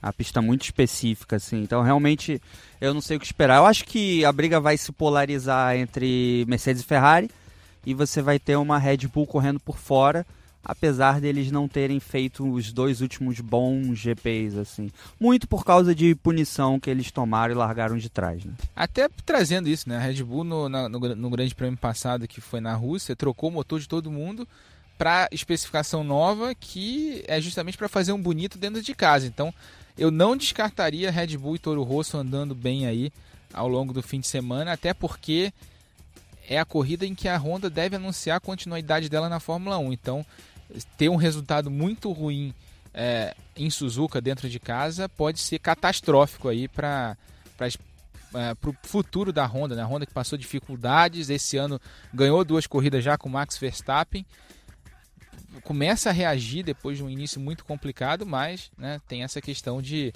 A 0.00 0.12
pista 0.12 0.42
muito 0.42 0.62
específica, 0.62 1.36
assim. 1.36 1.62
Então, 1.62 1.82
realmente, 1.82 2.42
eu 2.80 2.92
não 2.92 3.00
sei 3.00 3.16
o 3.16 3.20
que 3.20 3.26
esperar. 3.26 3.58
Eu 3.58 3.66
acho 3.66 3.84
que 3.84 4.24
a 4.24 4.32
briga 4.32 4.58
vai 4.58 4.76
se 4.76 4.90
polarizar 4.90 5.76
entre 5.76 6.44
Mercedes 6.48 6.82
e 6.82 6.86
Ferrari 6.86 7.30
e 7.84 7.94
você 7.94 8.22
vai 8.22 8.38
ter 8.38 8.56
uma 8.56 8.78
Red 8.78 9.08
Bull 9.08 9.26
correndo 9.26 9.60
por 9.60 9.76
fora, 9.76 10.26
apesar 10.64 11.20
deles 11.20 11.50
não 11.50 11.66
terem 11.66 11.98
feito 11.98 12.48
os 12.48 12.72
dois 12.72 13.00
últimos 13.00 13.40
bons 13.40 13.98
GPs 13.98 14.56
assim, 14.56 14.90
muito 15.18 15.48
por 15.48 15.64
causa 15.64 15.94
de 15.94 16.14
punição 16.14 16.78
que 16.78 16.88
eles 16.88 17.10
tomaram 17.10 17.52
e 17.52 17.56
largaram 17.56 17.98
de 17.98 18.08
trás. 18.08 18.44
Né? 18.44 18.52
Até 18.74 19.08
trazendo 19.26 19.68
isso, 19.68 19.88
né? 19.88 19.96
A 19.96 20.00
Red 20.00 20.22
Bull 20.22 20.44
no, 20.44 20.68
no, 20.68 20.88
no 20.88 21.30
Grande 21.30 21.54
Prêmio 21.54 21.78
passado 21.78 22.28
que 22.28 22.40
foi 22.40 22.60
na 22.60 22.74
Rússia 22.74 23.16
trocou 23.16 23.50
o 23.50 23.52
motor 23.52 23.80
de 23.80 23.88
todo 23.88 24.10
mundo 24.10 24.46
para 24.96 25.28
especificação 25.32 26.04
nova 26.04 26.54
que 26.54 27.24
é 27.26 27.40
justamente 27.40 27.76
para 27.76 27.88
fazer 27.88 28.12
um 28.12 28.22
bonito 28.22 28.58
dentro 28.58 28.80
de 28.80 28.94
casa. 28.94 29.26
Então 29.26 29.52
eu 29.98 30.10
não 30.10 30.36
descartaria 30.36 31.10
Red 31.10 31.36
Bull 31.36 31.56
e 31.56 31.58
Toro 31.58 31.82
Rosso 31.82 32.16
andando 32.16 32.54
bem 32.54 32.86
aí 32.86 33.12
ao 33.52 33.68
longo 33.68 33.92
do 33.92 34.02
fim 34.02 34.20
de 34.20 34.26
semana, 34.26 34.72
até 34.72 34.94
porque 34.94 35.52
é 36.48 36.58
a 36.58 36.64
corrida 36.64 37.06
em 37.06 37.14
que 37.14 37.28
a 37.28 37.36
Honda 37.36 37.70
deve 37.70 37.96
anunciar 37.96 38.36
a 38.36 38.40
continuidade 38.40 39.08
dela 39.08 39.28
na 39.28 39.40
Fórmula 39.40 39.78
1. 39.78 39.92
Então, 39.92 40.26
ter 40.96 41.08
um 41.08 41.16
resultado 41.16 41.70
muito 41.70 42.10
ruim 42.12 42.54
é, 42.94 43.34
em 43.56 43.70
Suzuka 43.70 44.20
dentro 44.20 44.48
de 44.48 44.58
casa 44.58 45.08
pode 45.08 45.40
ser 45.40 45.58
catastrófico 45.58 46.48
aí 46.48 46.68
para 46.68 47.16
é, 48.34 48.56
o 48.66 48.74
futuro 48.82 49.32
da 49.32 49.46
Honda. 49.46 49.74
Né? 49.74 49.82
A 49.82 49.86
Honda 49.86 50.06
que 50.06 50.12
passou 50.12 50.38
dificuldades, 50.38 51.30
esse 51.30 51.56
ano 51.56 51.80
ganhou 52.12 52.44
duas 52.44 52.66
corridas 52.66 53.02
já 53.02 53.16
com 53.16 53.28
Max 53.28 53.56
Verstappen. 53.58 54.24
Começa 55.64 56.10
a 56.10 56.12
reagir 56.12 56.62
depois 56.62 56.96
de 56.96 57.04
um 57.04 57.10
início 57.10 57.40
muito 57.40 57.64
complicado, 57.64 58.26
mas 58.26 58.70
né, 58.76 59.00
tem 59.06 59.22
essa 59.22 59.40
questão 59.40 59.80
de 59.80 60.12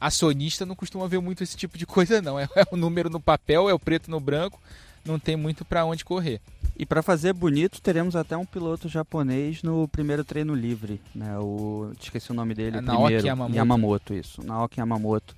acionista 0.00 0.66
não 0.66 0.74
costuma 0.74 1.06
ver 1.06 1.20
muito 1.20 1.42
esse 1.42 1.56
tipo 1.56 1.76
de 1.78 1.86
coisa 1.86 2.22
não. 2.22 2.38
É, 2.38 2.48
é 2.56 2.64
o 2.70 2.76
número 2.76 3.10
no 3.10 3.20
papel, 3.20 3.68
é 3.68 3.74
o 3.74 3.78
preto 3.78 4.10
no 4.10 4.20
branco 4.20 4.60
não 5.04 5.18
tem 5.18 5.36
muito 5.36 5.64
para 5.64 5.84
onde 5.84 6.04
correr. 6.04 6.40
E 6.76 6.86
para 6.86 7.02
fazer 7.02 7.32
bonito, 7.32 7.80
teremos 7.80 8.14
até 8.14 8.36
um 8.36 8.46
piloto 8.46 8.88
japonês 8.88 9.62
no 9.62 9.88
primeiro 9.88 10.24
treino 10.24 10.54
livre, 10.54 11.00
né? 11.12 11.36
O 11.38 11.92
esqueci 12.00 12.30
o 12.30 12.34
nome 12.34 12.54
dele, 12.54 12.78
é 12.78 12.80
Naoki 12.80 13.02
primeiro, 13.02 13.26
Yamamoto. 13.26 13.56
Yamamoto, 13.56 14.14
isso. 14.14 14.46
Naoki 14.46 14.78
Yamamoto, 14.78 15.36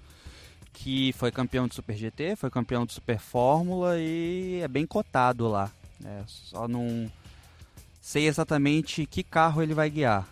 que 0.72 1.14
foi 1.14 1.30
campeão 1.30 1.66
de 1.66 1.74
Super 1.74 1.96
GT, 1.96 2.36
foi 2.36 2.50
campeão 2.50 2.84
de 2.84 2.92
Super 2.92 3.18
Fórmula 3.18 3.98
e 3.98 4.60
é 4.62 4.68
bem 4.68 4.86
cotado 4.86 5.48
lá. 5.48 5.70
Né? 5.98 6.22
Só 6.26 6.68
não 6.68 7.10
sei 8.02 8.26
exatamente 8.26 9.06
que 9.06 9.22
carro 9.22 9.62
ele 9.62 9.72
vai 9.72 9.88
guiar 9.88 10.28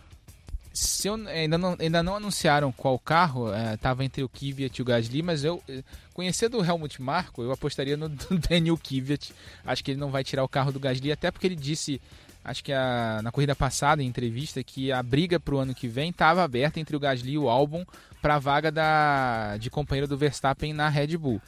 se 0.79 1.07
eu, 1.07 1.15
ainda, 1.27 1.57
não, 1.57 1.75
ainda 1.77 2.01
não 2.01 2.15
anunciaram 2.15 2.71
qual 2.71 2.97
carro, 2.97 3.47
estava 3.73 4.01
é, 4.01 4.05
entre 4.05 4.23
o 4.23 4.29
Kvyat 4.29 4.79
e 4.79 4.81
o 4.81 4.85
Gasly, 4.85 5.21
mas 5.21 5.43
eu, 5.43 5.61
eh, 5.67 5.83
conhecendo 6.13 6.57
o 6.57 6.65
Helmut 6.65 7.01
Marko, 7.01 7.43
eu 7.43 7.51
apostaria 7.51 7.95
no, 7.97 8.07
Daniel 8.49 8.77
Kvyat. 8.77 9.33
Acho 9.65 9.83
que 9.83 9.91
ele 9.91 9.99
não 9.99 10.09
vai 10.09 10.23
tirar 10.23 10.43
o 10.43 10.47
carro 10.47 10.71
do 10.71 10.79
Gasly, 10.79 11.11
até 11.11 11.31
porque 11.31 11.47
ele 11.47 11.55
disse, 11.55 12.01
acho 12.45 12.63
que 12.63 12.71
a, 12.71 13.19
na 13.21 13.31
corrida 13.31 13.55
passada, 13.55 14.01
em 14.01 14.07
entrevista, 14.07 14.63
que 14.63 14.89
a 14.89 15.03
briga 15.03 15.37
para 15.37 15.55
o 15.55 15.59
ano 15.59 15.75
que 15.75 15.87
vem 15.87 16.11
estava 16.11 16.43
aberta 16.43 16.79
entre 16.79 16.95
o 16.95 16.99
Gasly 16.99 17.33
e 17.33 17.37
o 17.37 17.49
Albon 17.49 17.85
para 18.21 18.35
a 18.35 18.39
vaga 18.39 18.71
da, 18.71 19.57
de 19.57 19.69
companheiro 19.69 20.07
do 20.07 20.17
Verstappen 20.17 20.71
na 20.71 20.87
Red 20.87 21.17
Bull. 21.17 21.41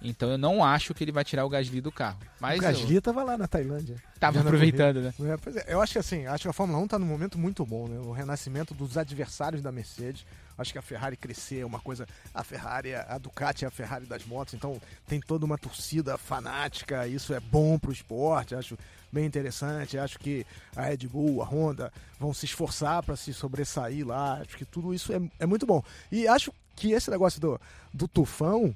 Então 0.00 0.30
eu 0.30 0.38
não 0.38 0.64
acho 0.64 0.94
que 0.94 1.02
ele 1.02 1.12
vai 1.12 1.24
tirar 1.24 1.44
o 1.44 1.48
Gasly 1.48 1.80
do 1.80 1.90
carro. 1.90 2.18
Mas 2.40 2.58
o 2.58 2.62
Gasly 2.62 2.96
eu... 2.96 3.02
tava 3.02 3.22
lá 3.24 3.36
na 3.36 3.48
Tailândia. 3.48 3.96
Tava 4.18 4.40
aproveitando, 4.40 5.00
né? 5.00 5.14
É, 5.20 5.70
é, 5.70 5.74
eu 5.74 5.80
acho 5.80 5.92
que 5.92 5.98
assim, 5.98 6.26
acho 6.26 6.42
que 6.42 6.48
a 6.48 6.52
Fórmula 6.52 6.78
1 6.80 6.84
está 6.84 6.98
num 6.98 7.06
momento 7.06 7.38
muito 7.38 7.64
bom, 7.64 7.88
né? 7.88 7.98
O 7.98 8.12
renascimento 8.12 8.74
dos 8.74 8.96
adversários 8.96 9.62
da 9.62 9.72
Mercedes. 9.72 10.24
Acho 10.56 10.72
que 10.72 10.78
a 10.78 10.82
Ferrari 10.82 11.16
crescer 11.16 11.60
é 11.60 11.66
uma 11.66 11.78
coisa. 11.78 12.06
A 12.34 12.42
Ferrari, 12.42 12.94
a 12.94 13.16
Ducati 13.18 13.64
é 13.64 13.68
a 13.68 13.70
Ferrari 13.70 14.06
das 14.06 14.24
motos, 14.24 14.54
então 14.54 14.80
tem 15.06 15.20
toda 15.20 15.46
uma 15.46 15.56
torcida 15.56 16.18
fanática, 16.18 17.06
isso 17.06 17.32
é 17.32 17.38
bom 17.38 17.78
pro 17.78 17.92
esporte, 17.92 18.56
acho 18.56 18.76
bem 19.12 19.24
interessante. 19.24 19.98
Acho 19.98 20.18
que 20.18 20.44
a 20.74 20.82
Red 20.82 21.08
Bull, 21.08 21.42
a 21.42 21.44
Honda 21.44 21.92
vão 22.18 22.34
se 22.34 22.44
esforçar 22.44 23.02
para 23.02 23.16
se 23.16 23.32
sobressair 23.32 24.06
lá. 24.06 24.34
Acho 24.34 24.56
que 24.56 24.64
tudo 24.64 24.92
isso 24.92 25.12
é, 25.12 25.20
é 25.40 25.46
muito 25.46 25.66
bom. 25.66 25.82
E 26.10 26.26
acho 26.26 26.52
que 26.76 26.92
esse 26.92 27.10
negócio 27.10 27.40
do, 27.40 27.60
do 27.92 28.06
tufão 28.06 28.74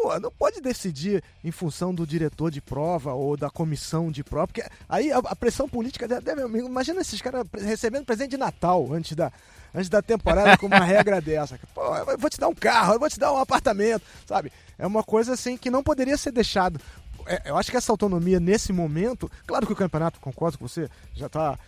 Pô, 0.00 0.16
não 0.20 0.30
pode 0.30 0.60
decidir 0.60 1.24
em 1.42 1.50
função 1.50 1.92
do 1.92 2.06
diretor 2.06 2.52
de 2.52 2.60
prova 2.60 3.14
ou 3.14 3.36
da 3.36 3.50
comissão 3.50 4.12
de 4.12 4.22
prova, 4.22 4.46
porque 4.46 4.64
aí 4.88 5.10
a, 5.10 5.18
a 5.18 5.34
pressão 5.34 5.68
política 5.68 6.06
deve. 6.06 6.40
Imagina 6.40 7.00
esses 7.00 7.20
caras 7.20 7.44
recebendo 7.52 8.04
presente 8.04 8.30
de 8.30 8.36
Natal 8.36 8.92
antes 8.92 9.16
da, 9.16 9.32
antes 9.74 9.88
da 9.88 10.00
temporada 10.00 10.56
com 10.56 10.66
uma 10.66 10.84
regra 10.84 11.18
dessa. 11.20 11.58
Pô, 11.74 11.96
eu 11.96 12.16
vou 12.16 12.30
te 12.30 12.38
dar 12.38 12.46
um 12.46 12.54
carro, 12.54 12.94
eu 12.94 13.00
vou 13.00 13.10
te 13.10 13.18
dar 13.18 13.32
um 13.32 13.38
apartamento, 13.38 14.04
sabe? 14.24 14.52
É 14.78 14.86
uma 14.86 15.02
coisa 15.02 15.32
assim 15.32 15.56
que 15.56 15.68
não 15.68 15.82
poderia 15.82 16.16
ser 16.16 16.30
deixado. 16.30 16.80
É, 17.26 17.50
eu 17.50 17.56
acho 17.56 17.68
que 17.68 17.76
essa 17.76 17.90
autonomia 17.90 18.38
nesse 18.38 18.72
momento, 18.72 19.28
claro 19.48 19.66
que 19.66 19.72
o 19.72 19.76
campeonato, 19.76 20.20
concordo 20.20 20.56
com 20.58 20.68
você, 20.68 20.88
já 21.12 21.26
está 21.26 21.58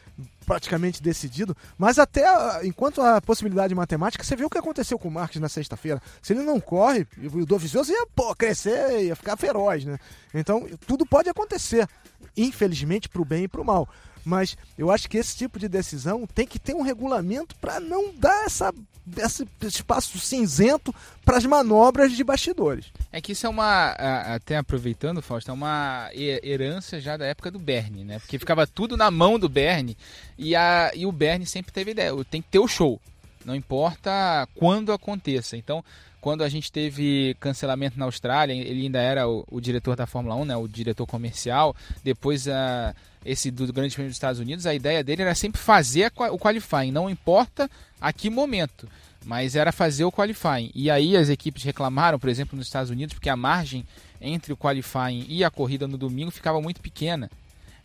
praticamente 0.46 1.02
decidido, 1.02 1.56
mas 1.78 1.98
até 1.98 2.24
enquanto 2.66 3.00
a 3.00 3.20
possibilidade 3.20 3.74
matemática, 3.74 4.24
você 4.24 4.34
viu 4.34 4.46
o 4.46 4.50
que 4.50 4.58
aconteceu 4.58 4.98
com 4.98 5.08
o 5.08 5.10
Marques 5.10 5.40
na 5.40 5.48
sexta-feira. 5.48 6.02
Se 6.20 6.32
ele 6.32 6.42
não 6.42 6.58
corre, 6.58 7.06
o 7.32 7.46
Dovizioso 7.46 7.92
ia 7.92 8.06
pô, 8.14 8.34
crescer, 8.34 9.04
ia 9.04 9.14
ficar 9.14 9.36
feroz, 9.36 9.84
né? 9.84 9.98
Então, 10.34 10.66
tudo 10.86 11.06
pode 11.06 11.28
acontecer, 11.28 11.88
infelizmente, 12.36 13.08
para 13.08 13.22
o 13.22 13.24
bem 13.24 13.44
e 13.44 13.48
para 13.48 13.60
o 13.60 13.64
mal. 13.64 13.88
Mas 14.24 14.56
eu 14.76 14.90
acho 14.90 15.08
que 15.08 15.16
esse 15.16 15.36
tipo 15.36 15.58
de 15.58 15.68
decisão 15.68 16.26
tem 16.26 16.46
que 16.46 16.58
ter 16.58 16.74
um 16.74 16.82
regulamento 16.82 17.54
para 17.56 17.80
não 17.80 18.14
dar 18.14 18.44
essa, 18.44 18.72
esse 19.16 19.46
espaço 19.62 20.18
cinzento 20.18 20.94
para 21.24 21.38
as 21.38 21.46
manobras 21.46 22.12
de 22.12 22.22
bastidores. 22.22 22.86
É 23.12 23.20
que 23.20 23.32
isso 23.32 23.46
é 23.46 23.48
uma, 23.48 23.90
até 23.90 24.56
aproveitando, 24.56 25.22
Fausto, 25.22 25.50
é 25.50 25.54
uma 25.54 26.10
herança 26.14 27.00
já 27.00 27.16
da 27.16 27.26
época 27.26 27.50
do 27.50 27.58
Bernie, 27.58 28.04
né? 28.04 28.18
Porque 28.18 28.38
ficava 28.38 28.66
tudo 28.66 28.96
na 28.96 29.10
mão 29.10 29.38
do 29.38 29.48
Bernie 29.48 29.96
e, 30.38 30.54
a, 30.54 30.90
e 30.94 31.06
o 31.06 31.12
Bernie 31.12 31.46
sempre 31.46 31.72
teve 31.72 31.92
ideia, 31.92 32.12
tem 32.30 32.42
que 32.42 32.48
ter 32.48 32.58
o 32.58 32.68
show, 32.68 33.00
não 33.44 33.54
importa 33.54 34.46
quando 34.54 34.92
aconteça. 34.92 35.56
Então, 35.56 35.84
quando 36.20 36.42
a 36.42 36.48
gente 36.48 36.70
teve 36.70 37.36
cancelamento 37.40 37.98
na 37.98 38.04
Austrália, 38.04 38.52
ele 38.52 38.82
ainda 38.82 39.00
era 39.00 39.28
o, 39.28 39.44
o 39.50 39.60
diretor 39.60 39.96
da 39.96 40.06
Fórmula 40.06 40.34
1, 40.36 40.44
né, 40.44 40.56
o 40.56 40.68
diretor 40.68 41.06
comercial. 41.06 41.74
Depois, 42.04 42.46
a, 42.46 42.94
esse 43.24 43.50
do 43.50 43.72
Grande 43.72 43.94
Prêmio 43.94 44.10
dos 44.10 44.16
Estados 44.16 44.40
Unidos, 44.40 44.66
a 44.66 44.74
ideia 44.74 45.02
dele 45.02 45.22
era 45.22 45.34
sempre 45.34 45.60
fazer 45.60 46.12
o 46.30 46.38
qualifying, 46.38 46.92
não 46.92 47.08
importa 47.08 47.70
a 48.00 48.12
que 48.12 48.30
momento, 48.30 48.88
mas 49.24 49.56
era 49.56 49.72
fazer 49.72 50.04
o 50.04 50.12
qualifying. 50.12 50.70
E 50.74 50.90
aí 50.90 51.16
as 51.16 51.28
equipes 51.28 51.62
reclamaram, 51.62 52.18
por 52.18 52.28
exemplo, 52.28 52.56
nos 52.56 52.66
Estados 52.66 52.90
Unidos, 52.90 53.14
porque 53.14 53.28
a 53.28 53.36
margem 53.36 53.84
entre 54.20 54.52
o 54.52 54.56
qualifying 54.56 55.26
e 55.28 55.44
a 55.44 55.50
corrida 55.50 55.86
no 55.86 55.98
domingo 55.98 56.30
ficava 56.30 56.60
muito 56.60 56.80
pequena. 56.80 57.30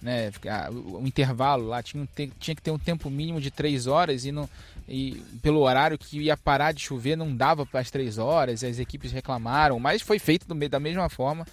Né, 0.01 0.31
o 0.73 1.07
intervalo 1.07 1.67
lá 1.67 1.81
tinha, 1.81 2.07
tinha 2.39 2.53
que 2.53 2.61
ter 2.61 2.69
um 2.69 2.77
tempo 2.77 3.09
mínimo 3.09 3.41
de 3.41 3.49
3 3.49 3.87
horas 3.87 4.23
e 4.23 4.31
não, 4.31 4.47
e 4.87 5.21
pelo 5.41 5.61
horário 5.61 5.97
que 5.97 6.19
ia 6.19 6.37
parar 6.37 6.71
de 6.71 6.81
chover 6.81 7.15
não 7.15 7.35
dava 7.35 7.65
para 7.65 7.79
as 7.79 7.89
três 7.89 8.17
horas, 8.17 8.63
as 8.63 8.79
equipes 8.79 9.11
reclamaram, 9.11 9.79
mas 9.79 10.01
foi 10.01 10.19
feito 10.19 10.47
do, 10.47 10.69
da 10.69 10.79
mesma 10.79 11.09
forma. 11.09 11.45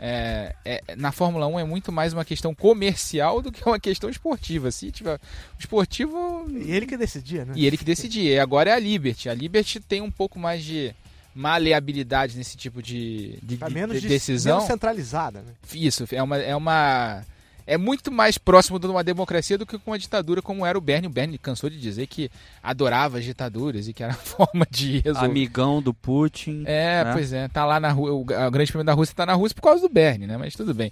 É, 0.00 0.54
é, 0.64 0.96
na 0.96 1.10
Fórmula 1.10 1.48
1 1.48 1.58
é 1.58 1.64
muito 1.64 1.90
mais 1.90 2.12
uma 2.12 2.24
questão 2.24 2.54
comercial 2.54 3.42
do 3.42 3.50
que 3.50 3.66
uma 3.66 3.80
questão 3.80 4.08
esportiva. 4.08 4.70
Se 4.70 4.92
tiver 4.92 5.18
esportivo. 5.58 6.46
E 6.48 6.70
ele 6.70 6.86
que 6.86 6.96
decidia, 6.96 7.44
né? 7.44 7.52
E 7.56 7.66
ele 7.66 7.76
que 7.76 7.84
decidia. 7.84 8.34
E 8.34 8.38
agora 8.38 8.70
é 8.70 8.74
a 8.74 8.78
Liberty. 8.78 9.28
A 9.28 9.34
Liberty 9.34 9.80
tem 9.80 10.00
um 10.00 10.10
pouco 10.10 10.38
mais 10.38 10.62
de 10.62 10.94
maleabilidade 11.34 12.36
nesse 12.36 12.56
tipo 12.56 12.80
de, 12.80 13.38
de, 13.42 13.56
tá 13.56 13.68
menos 13.68 14.00
de 14.00 14.08
decisão. 14.08 14.56
Menos 14.56 14.68
centralizada, 14.68 15.40
né? 15.42 15.52
Isso, 15.74 16.04
é 16.12 16.22
uma, 16.22 16.36
é 16.36 16.54
uma 16.54 17.24
é 17.68 17.76
muito 17.76 18.10
mais 18.10 18.38
próximo 18.38 18.78
de 18.78 18.86
uma 18.86 19.04
democracia 19.04 19.58
do 19.58 19.66
que 19.66 19.78
com 19.78 19.90
uma 19.90 19.98
ditadura 19.98 20.40
como 20.40 20.64
era 20.64 20.78
o 20.78 20.80
Bernie. 20.80 21.06
O 21.06 21.12
Bernie 21.12 21.36
cansou 21.36 21.68
de 21.68 21.78
dizer 21.78 22.06
que 22.06 22.30
adorava 22.62 23.18
as 23.18 23.24
ditaduras 23.24 23.86
e 23.86 23.92
que 23.92 24.02
era 24.02 24.14
a 24.14 24.16
forma 24.24 24.66
de 24.70 25.00
resolver. 25.00 25.26
Amigão 25.26 25.82
do 25.82 25.92
Putin. 25.92 26.64
É, 26.64 27.04
né? 27.04 27.12
pois 27.12 27.30
é. 27.30 27.46
Tá 27.48 27.66
lá 27.66 27.78
na 27.78 27.92
rua. 27.92 28.10
O 28.12 28.24
grande 28.24 28.72
prêmio 28.72 28.86
da 28.86 28.94
Rússia 28.94 29.14
tá 29.14 29.26
na 29.26 29.34
Rússia 29.34 29.54
por 29.54 29.60
causa 29.60 29.82
do 29.82 29.92
Bernie, 29.92 30.26
né? 30.26 30.38
Mas 30.38 30.54
tudo 30.54 30.72
bem. 30.72 30.90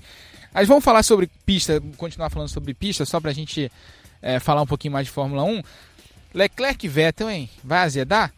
Mas 0.53 0.69
vamos 0.69 0.85
falar 0.85 1.03
sobre 1.03 1.31
pista, 1.47 1.83
continuar 1.97 2.29
falando 2.29 2.51
sobre 2.51 2.75
pista, 2.75 3.07
só 3.07 3.21
pra 3.21 3.33
gente 3.33 3.73
é, 4.21 4.39
falar 4.39 4.61
um 4.61 4.67
pouquinho 4.67 4.93
mais 4.93 5.07
de 5.07 5.13
Fórmula 5.13 5.45
1. 5.45 5.63
Leclerc 6.35 6.85
e 6.85 6.89
Vettel, 6.91 7.31
hein? 7.31 7.49
Vai 7.65 7.79
azedar? 7.79 8.35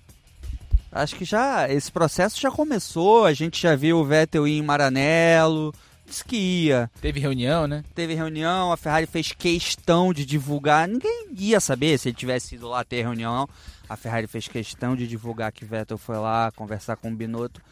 Acho 0.92 1.16
que 1.16 1.24
já 1.24 1.68
esse 1.68 1.90
processo 1.90 2.40
já 2.40 2.52
começou. 2.52 3.24
A 3.24 3.32
gente 3.32 3.60
já 3.60 3.74
viu 3.74 3.98
o 3.98 4.04
Vettel 4.04 4.46
ir 4.46 4.58
em 4.58 4.62
Maranello 4.62 5.74
disse 6.08 6.24
que 6.24 6.36
ia. 6.36 6.90
Teve 7.00 7.20
reunião, 7.20 7.66
né? 7.66 7.84
Teve 7.94 8.14
reunião, 8.14 8.72
a 8.72 8.76
Ferrari 8.76 9.06
fez 9.06 9.32
questão 9.32 10.12
de 10.12 10.24
divulgar. 10.24 10.88
Ninguém 10.88 11.28
ia 11.36 11.60
saber 11.60 11.98
se 11.98 12.08
ele 12.08 12.16
tivesse 12.16 12.54
ido 12.54 12.68
lá 12.68 12.84
ter 12.84 13.02
reunião. 13.02 13.48
A 13.88 13.96
Ferrari 13.96 14.26
fez 14.26 14.48
questão 14.48 14.96
de 14.96 15.06
divulgar 15.06 15.52
que 15.52 15.64
Vettel 15.64 15.98
foi 15.98 16.16
lá 16.16 16.50
conversar 16.52 16.96
com 16.96 17.10
o 17.10 17.14
Binotto. 17.14 17.62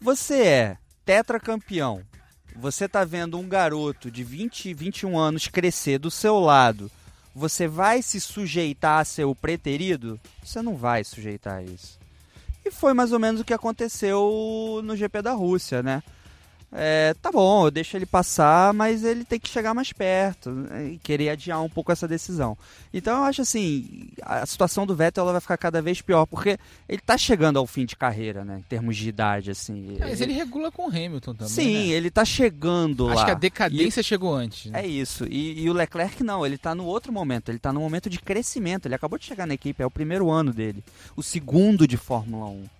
Você 0.00 0.42
é 0.42 0.76
tetracampeão. 1.04 2.02
Você 2.56 2.88
tá 2.88 3.04
vendo 3.04 3.38
um 3.38 3.48
garoto 3.48 4.10
de 4.10 4.24
20, 4.24 4.72
21 4.72 5.18
anos 5.18 5.46
crescer 5.46 5.98
do 5.98 6.10
seu 6.10 6.40
lado. 6.40 6.90
Você 7.34 7.68
vai 7.68 8.00
se 8.00 8.18
sujeitar 8.18 9.00
a 9.00 9.04
ser 9.04 9.24
o 9.24 9.34
preterido? 9.34 10.18
Você 10.42 10.62
não 10.62 10.74
vai 10.74 11.04
sujeitar 11.04 11.58
a 11.58 11.62
isso. 11.62 11.98
E 12.64 12.70
foi 12.70 12.94
mais 12.94 13.12
ou 13.12 13.18
menos 13.18 13.40
o 13.40 13.44
que 13.44 13.52
aconteceu 13.52 14.80
no 14.82 14.96
GP 14.96 15.22
da 15.22 15.32
Rússia, 15.32 15.82
né? 15.82 16.02
É, 16.72 17.14
tá 17.22 17.30
bom, 17.30 17.66
eu 17.66 17.70
deixo 17.70 17.96
ele 17.96 18.06
passar, 18.06 18.74
mas 18.74 19.04
ele 19.04 19.24
tem 19.24 19.38
que 19.38 19.48
chegar 19.48 19.72
mais 19.72 19.92
perto 19.92 20.50
né, 20.50 20.88
e 20.88 20.98
querer 20.98 21.30
adiar 21.30 21.62
um 21.62 21.68
pouco 21.68 21.92
essa 21.92 22.08
decisão. 22.08 22.58
Então 22.92 23.18
eu 23.18 23.24
acho 23.24 23.42
assim, 23.42 24.08
a 24.20 24.44
situação 24.44 24.84
do 24.84 24.94
Vettel 24.94 25.22
ela 25.22 25.32
vai 25.32 25.40
ficar 25.40 25.56
cada 25.56 25.80
vez 25.80 26.02
pior, 26.02 26.26
porque 26.26 26.58
ele 26.88 27.00
tá 27.00 27.16
chegando 27.16 27.58
ao 27.58 27.66
fim 27.66 27.86
de 27.86 27.94
carreira, 27.94 28.44
né, 28.44 28.58
em 28.58 28.68
termos 28.68 28.96
de 28.96 29.08
idade, 29.08 29.50
assim. 29.50 29.96
É, 30.00 30.06
mas 30.06 30.20
ele 30.20 30.32
regula 30.32 30.72
com 30.72 30.86
o 30.86 30.88
Hamilton 30.88 31.34
também, 31.34 31.54
Sim, 31.54 31.88
né? 31.88 31.94
ele 31.94 32.10
tá 32.10 32.24
chegando 32.24 33.06
acho 33.06 33.14
lá. 33.14 33.22
Acho 33.22 33.24
que 33.26 33.30
a 33.30 33.34
decadência 33.34 34.00
e... 34.00 34.04
chegou 34.04 34.34
antes. 34.34 34.70
Né? 34.70 34.82
É 34.82 34.86
isso, 34.86 35.24
e, 35.24 35.62
e, 35.62 35.70
o 35.70 35.72
Leclerc 35.72 36.22
não, 36.24 36.44
ele 36.44 36.58
tá 36.58 36.74
no 36.74 36.84
outro 36.84 37.12
momento, 37.12 37.48
ele 37.48 37.58
tá 37.58 37.72
no 37.72 37.80
momento 37.80 38.10
de 38.10 38.18
crescimento, 38.18 38.86
ele 38.86 38.94
acabou 38.94 39.18
de 39.18 39.24
chegar 39.24 39.46
na 39.46 39.54
equipe, 39.54 39.82
é 39.82 39.86
o 39.86 39.90
primeiro 39.90 40.30
ano 40.30 40.52
dele, 40.52 40.82
o 41.14 41.22
segundo 41.22 41.86
de 41.86 41.96
Fórmula 41.96 42.46
1. 42.46 42.75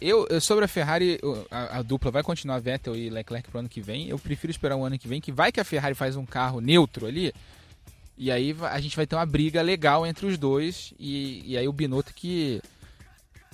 Eu, 0.00 0.26
eu, 0.28 0.40
sobre 0.40 0.64
a 0.64 0.68
Ferrari, 0.68 1.18
a, 1.50 1.78
a, 1.78 1.82
dupla 1.82 2.10
vai 2.10 2.22
continuar 2.22 2.58
Vettel 2.58 2.96
e 2.96 3.08
Leclerc 3.08 3.48
pro 3.48 3.60
ano 3.60 3.68
que 3.68 3.80
vem. 3.80 4.08
Eu 4.08 4.18
prefiro 4.18 4.50
esperar 4.50 4.76
o 4.76 4.80
um 4.80 4.84
ano 4.84 4.98
que 4.98 5.08
vem, 5.08 5.20
que 5.20 5.32
vai 5.32 5.52
que 5.52 5.60
a 5.60 5.64
Ferrari 5.64 5.94
faz 5.94 6.16
um 6.16 6.26
carro 6.26 6.60
neutro 6.60 7.06
ali. 7.06 7.32
E 8.16 8.30
aí 8.32 8.54
a 8.62 8.80
gente 8.80 8.96
vai 8.96 9.06
ter 9.06 9.14
uma 9.14 9.24
briga 9.24 9.62
legal 9.62 10.04
entre 10.04 10.26
os 10.26 10.36
dois. 10.36 10.92
E, 10.98 11.42
e 11.46 11.56
aí 11.56 11.68
o 11.68 11.72
Binotto 11.72 12.12
que 12.12 12.60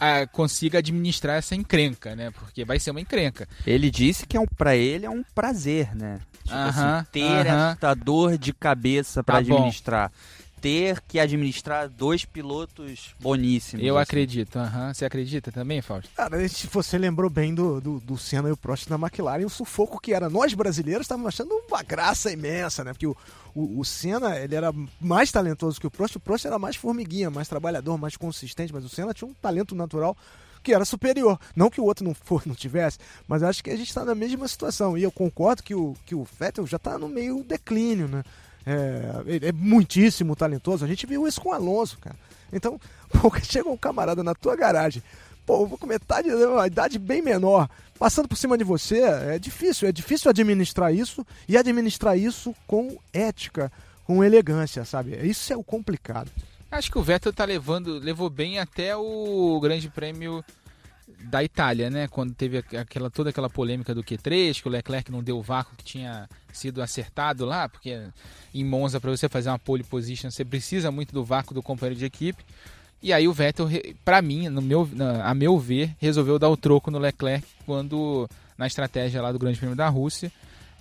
a, 0.01 0.27
consiga 0.27 0.79
administrar 0.79 1.37
essa 1.37 1.55
encrenca, 1.55 2.17
né? 2.17 2.31
Porque 2.31 2.65
vai 2.65 2.79
ser 2.79 2.91
uma 2.91 3.01
encrenca. 3.01 3.47
Ele 3.67 3.91
disse 3.91 4.27
que 4.27 4.37
é 4.37 4.41
um, 4.41 4.47
para 4.47 4.75
ele 4.75 5.07
é 5.07 5.11
um 5.11 5.23
prazer, 5.35 5.95
né? 5.95 6.21
Tipo 6.43 6.57
uh 6.57 6.61
-huh, 6.61 6.99
assim, 6.99 7.07
ter 7.13 7.23
uh 7.23 7.45
-huh. 7.45 7.73
esta 7.73 7.95
dor 7.95 8.39
de 8.39 8.53
cabeça 8.53 9.23
para 9.23 9.35
tá 9.35 9.39
administrar. 9.41 10.11
Bom 10.11 10.17
ter 10.65 11.03
que 11.03 11.21
administrar 11.21 11.91
dois 11.91 12.25
pilotos 12.25 13.15
boníssimos. 13.21 13.85
Eu 13.85 13.99
assim. 13.99 14.03
acredito. 14.03 14.59
Uhum. 14.59 14.95
Você 14.95 15.05
acredita 15.05 15.53
também, 15.53 15.83
Fausto? 15.83 16.09
Cara, 16.17 16.49
se 16.49 16.67
você 16.69 16.97
lembrou 16.97 17.29
bem 17.29 17.55
do, 17.55 17.83
do, 17.83 18.01
do 18.01 18.17
Senna 18.17 18.49
e 18.49 18.53
o 18.53 18.57
Prost 18.57 18.89
na 18.89 18.97
McLaren, 18.97 19.45
o 19.45 19.51
sufoco 19.51 20.01
que 20.01 20.15
era. 20.15 20.31
Nós 20.31 20.55
brasileiros 20.55 21.05
estávamos 21.05 21.29
achando 21.29 21.53
uma 21.69 21.83
graça 21.83 22.33
imensa, 22.33 22.83
né? 22.83 22.95
Porque 22.95 23.07
o, 23.07 23.15
o, 23.55 23.79
o 23.81 23.85
Senna, 23.85 24.39
ele 24.39 24.55
era 24.55 24.73
mais 24.99 25.31
talentoso 25.31 25.79
que 25.79 25.87
o 25.87 25.91
Prost. 25.91 26.17
O 26.17 26.21
Prost 26.21 26.47
era 26.47 26.59
mais 26.59 26.77
formiguinha, 26.77 27.29
mais 27.29 27.47
trabalhador, 27.47 27.99
mais 27.99 28.17
consistente, 28.17 28.73
mas 28.73 28.87
o 28.87 28.89
Senna 28.89 29.13
tinha 29.13 29.29
um 29.29 29.35
talento 29.35 29.75
natural 29.75 30.17
que 30.63 30.73
era 30.73 30.87
superior. 30.87 31.39
Não 31.55 31.69
que 31.69 31.79
o 31.79 31.85
outro 31.85 32.07
não 32.07 32.15
for, 32.15 32.43
não 32.47 32.55
tivesse, 32.55 32.99
mas 33.29 33.43
acho 33.43 33.63
que 33.63 33.69
a 33.69 33.77
gente 33.77 33.89
está 33.89 34.03
na 34.03 34.15
mesma 34.15 34.49
situação. 34.49 34.97
E 34.97 35.03
eu 35.03 35.13
concordo 35.13 35.63
que 35.63 35.75
o, 35.75 35.95
que 36.07 36.15
o 36.15 36.25
Vettel 36.25 36.67
já 36.67 36.79
está 36.79 36.99
no 36.99 37.07
meio 37.07 37.45
declínio, 37.45 38.09
né? 38.09 38.25
É, 38.67 39.49
é 39.49 39.53
muitíssimo 39.53 40.35
talentoso. 40.35 40.85
A 40.85 40.89
gente 40.89 41.07
viu 41.07 41.27
isso 41.27 41.41
com 41.41 41.51
o 41.51 41.53
Alonso, 41.53 41.99
cara. 41.99 42.17
Então, 42.53 42.81
pô, 43.21 43.33
chega 43.43 43.69
um 43.69 43.77
camarada 43.77 44.23
na 44.23 44.35
tua 44.35 44.57
garagem, 44.57 45.03
pô, 45.45 45.69
com 45.69 45.87
metade, 45.87 46.31
uma 46.31 46.67
idade 46.67 46.99
bem 46.99 47.21
menor, 47.21 47.69
passando 47.99 48.29
por 48.29 48.37
cima 48.37 48.57
de 48.57 48.65
você, 48.65 49.01
é 49.01 49.39
difícil, 49.39 49.89
é 49.89 49.93
difícil 49.93 50.31
administrar 50.31 50.95
isso 50.95 51.27
e 51.49 51.57
administrar 51.57 52.19
isso 52.19 52.55
com 52.67 52.97
ética, 53.13 53.71
com 54.05 54.23
elegância, 54.23 54.85
sabe? 54.85 55.17
Isso 55.27 55.53
é 55.53 55.57
o 55.57 55.65
complicado. 55.65 56.31
Acho 56.71 56.91
que 56.91 56.99
o 56.99 57.03
Vettel 57.03 57.33
tá 57.33 57.45
levando, 57.45 57.99
levou 57.99 58.29
bem 58.29 58.59
até 58.59 58.97
o 58.97 59.61
Grande 59.61 59.89
Prêmio 59.89 60.45
da 61.25 61.43
Itália, 61.43 61.91
né? 61.91 62.09
Quando 62.09 62.35
teve 62.35 62.59
aquela, 62.59 63.11
toda 63.11 63.31
aquela 63.31 63.51
polêmica 63.51 63.95
do 63.95 64.03
Q3, 64.03 64.61
que 64.61 64.69
o 64.69 64.71
Leclerc 64.71 65.11
não 65.11 65.23
deu 65.23 65.39
o 65.39 65.43
vácuo 65.43 65.77
que 65.77 65.85
tinha 65.85 66.29
sido 66.53 66.83
acertado 66.83 67.45
lá, 67.45 67.69
porque 67.69 68.01
em 68.55 68.65
Monza, 68.65 69.01
para 69.01 69.11
você 69.11 69.29
fazer 69.29 69.49
uma 69.49 69.59
pole 69.59 69.83
position, 69.83 70.31
você 70.31 70.45
precisa 70.45 70.91
muito 70.91 71.13
do 71.13 71.25
vácuo 71.25 71.55
do 71.55 71.63
companheiro 71.63 71.99
de 71.99 72.05
equipe. 72.05 72.43
E 73.03 73.13
aí 73.13 73.29
o 73.29 73.33
Vettel, 73.33 73.69
para 74.05 74.23
mim, 74.23 74.49
no 74.49 74.63
meu, 74.63 74.89
a 75.23 75.35
meu 75.35 75.59
ver, 75.59 75.95
resolveu 75.99 76.39
dar 76.39 76.49
o 76.49 76.57
troco 76.57 76.91
no 76.91 76.99
Leclerc 76.99 77.47
quando 77.67 78.29
na 78.57 78.67
estratégia 78.67 79.21
lá 79.21 79.31
do 79.31 79.39
Grande 79.39 79.59
Prêmio 79.59 79.77
da 79.77 79.89
Rússia. 79.89 80.33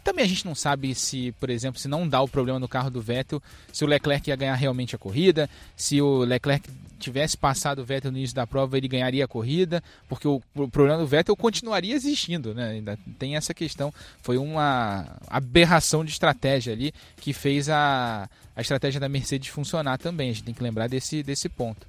Também 0.03 0.25
a 0.25 0.27
gente 0.27 0.45
não 0.45 0.53
sabe 0.53 0.93
se, 0.93 1.31
por 1.39 1.49
exemplo, 1.49 1.79
se 1.79 1.87
não 1.87 2.07
dá 2.07 2.21
o 2.21 2.27
problema 2.27 2.59
no 2.59 2.67
carro 2.67 2.89
do 2.89 3.01
Vettel, 3.01 3.41
se 3.71 3.85
o 3.85 3.87
Leclerc 3.87 4.29
ia 4.29 4.35
ganhar 4.35 4.55
realmente 4.55 4.95
a 4.95 4.99
corrida, 4.99 5.49
se 5.77 6.01
o 6.01 6.19
Leclerc 6.19 6.69
tivesse 6.99 7.37
passado 7.37 7.79
o 7.79 7.85
Vettel 7.85 8.11
no 8.11 8.17
início 8.17 8.35
da 8.35 8.47
prova, 8.47 8.77
ele 8.77 8.87
ganharia 8.87 9.25
a 9.25 9.27
corrida, 9.27 9.83
porque 10.07 10.27
o, 10.27 10.41
problema 10.71 10.97
do 10.97 11.07
Vettel 11.07 11.35
continuaria 11.35 11.93
existindo, 11.93 12.53
né? 12.53 12.71
Ainda 12.71 12.97
tem 13.19 13.35
essa 13.35 13.53
questão. 13.53 13.93
Foi 14.21 14.37
uma 14.37 15.17
aberração 15.27 16.03
de 16.03 16.11
estratégia 16.11 16.73
ali 16.73 16.93
que 17.17 17.33
fez 17.33 17.69
a, 17.69 18.29
a 18.55 18.61
estratégia 18.61 18.99
da 18.99 19.09
Mercedes 19.09 19.49
funcionar 19.49 19.97
também. 19.97 20.29
A 20.29 20.33
gente 20.33 20.45
tem 20.45 20.53
que 20.53 20.63
lembrar 20.63 20.87
desse, 20.87 21.23
desse 21.23 21.49
ponto. 21.49 21.85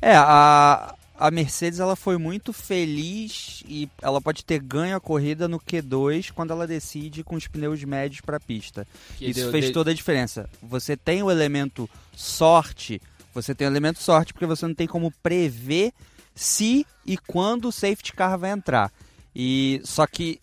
É, 0.00 0.14
a, 0.14 0.94
a 1.18 1.30
Mercedes 1.32 1.80
ela 1.80 1.96
foi 1.96 2.16
muito 2.16 2.52
feliz 2.52 3.64
e 3.66 3.88
ela 4.00 4.20
pode 4.20 4.44
ter 4.44 4.60
ganho 4.60 4.96
a 4.96 5.00
corrida 5.00 5.48
no 5.48 5.58
Q2 5.58 6.30
quando 6.32 6.52
ela 6.52 6.66
decide 6.66 7.24
com 7.24 7.34
os 7.34 7.48
pneus 7.48 7.82
médios 7.82 8.20
para 8.20 8.36
a 8.36 8.40
pista. 8.40 8.86
Que 9.16 9.26
Isso 9.26 9.40
deu, 9.40 9.50
fez 9.50 9.64
deu... 9.66 9.74
toda 9.74 9.90
a 9.90 9.94
diferença. 9.94 10.48
Você 10.62 10.96
tem 10.96 11.22
o 11.22 11.30
elemento 11.30 11.90
sorte, 12.14 13.02
você 13.34 13.52
tem 13.52 13.66
o 13.66 13.70
elemento 13.70 14.00
sorte 14.00 14.32
porque 14.32 14.46
você 14.46 14.64
não 14.66 14.74
tem 14.74 14.86
como 14.86 15.12
prever 15.20 15.92
se 16.34 16.86
e 17.04 17.18
quando 17.18 17.66
o 17.66 17.72
safety 17.72 18.12
car 18.12 18.38
vai 18.38 18.52
entrar. 18.52 18.92
E 19.34 19.80
só 19.84 20.06
que 20.06 20.40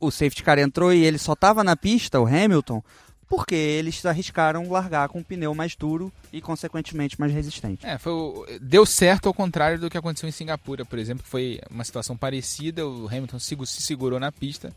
o 0.00 0.10
safety 0.10 0.42
car 0.42 0.58
entrou 0.58 0.92
e 0.92 1.04
ele 1.04 1.18
só 1.18 1.34
estava 1.34 1.62
na 1.62 1.76
pista, 1.76 2.20
o 2.20 2.26
Hamilton, 2.26 2.82
porque 3.28 3.54
eles 3.54 4.04
arriscaram 4.04 4.70
largar 4.70 5.08
com 5.08 5.18
um 5.18 5.22
pneu 5.22 5.54
mais 5.54 5.74
duro 5.74 6.12
e, 6.32 6.40
consequentemente, 6.40 7.18
mais 7.18 7.32
resistente. 7.32 7.84
É, 7.86 7.98
foi, 7.98 8.58
deu 8.60 8.84
certo 8.84 9.26
ao 9.26 9.34
contrário 9.34 9.78
do 9.78 9.90
que 9.90 9.98
aconteceu 9.98 10.28
em 10.28 10.32
Singapura, 10.32 10.84
por 10.84 10.98
exemplo, 10.98 11.24
que 11.24 11.30
foi 11.30 11.60
uma 11.70 11.84
situação 11.84 12.16
parecida, 12.16 12.86
o 12.86 13.06
Hamilton 13.06 13.38
se, 13.38 13.56
se 13.66 13.82
segurou 13.82 14.20
na 14.20 14.30
pista 14.30 14.72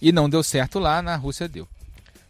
e 0.00 0.12
não 0.12 0.28
deu 0.28 0.42
certo 0.42 0.78
lá, 0.78 1.00
na 1.00 1.16
Rússia 1.16 1.48
deu. 1.48 1.66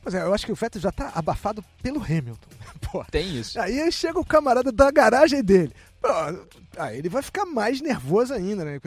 Mas 0.04 0.14
é, 0.14 0.22
eu 0.22 0.32
acho 0.32 0.46
que 0.46 0.52
o 0.52 0.54
Vettel 0.54 0.80
já 0.80 0.92
tá 0.92 1.10
abafado 1.14 1.64
pelo 1.82 2.00
Hamilton. 2.00 2.38
Pô, 2.80 3.04
Tem 3.10 3.36
isso. 3.36 3.60
Aí 3.60 3.90
chega 3.90 4.20
o 4.20 4.24
camarada 4.24 4.70
da 4.70 4.88
garagem 4.90 5.42
dele. 5.42 5.72
Pô, 6.00 6.08
aí 6.78 6.98
ele 6.98 7.08
vai 7.08 7.22
ficar 7.22 7.44
mais 7.44 7.80
nervoso 7.80 8.32
ainda, 8.32 8.64
né? 8.64 8.80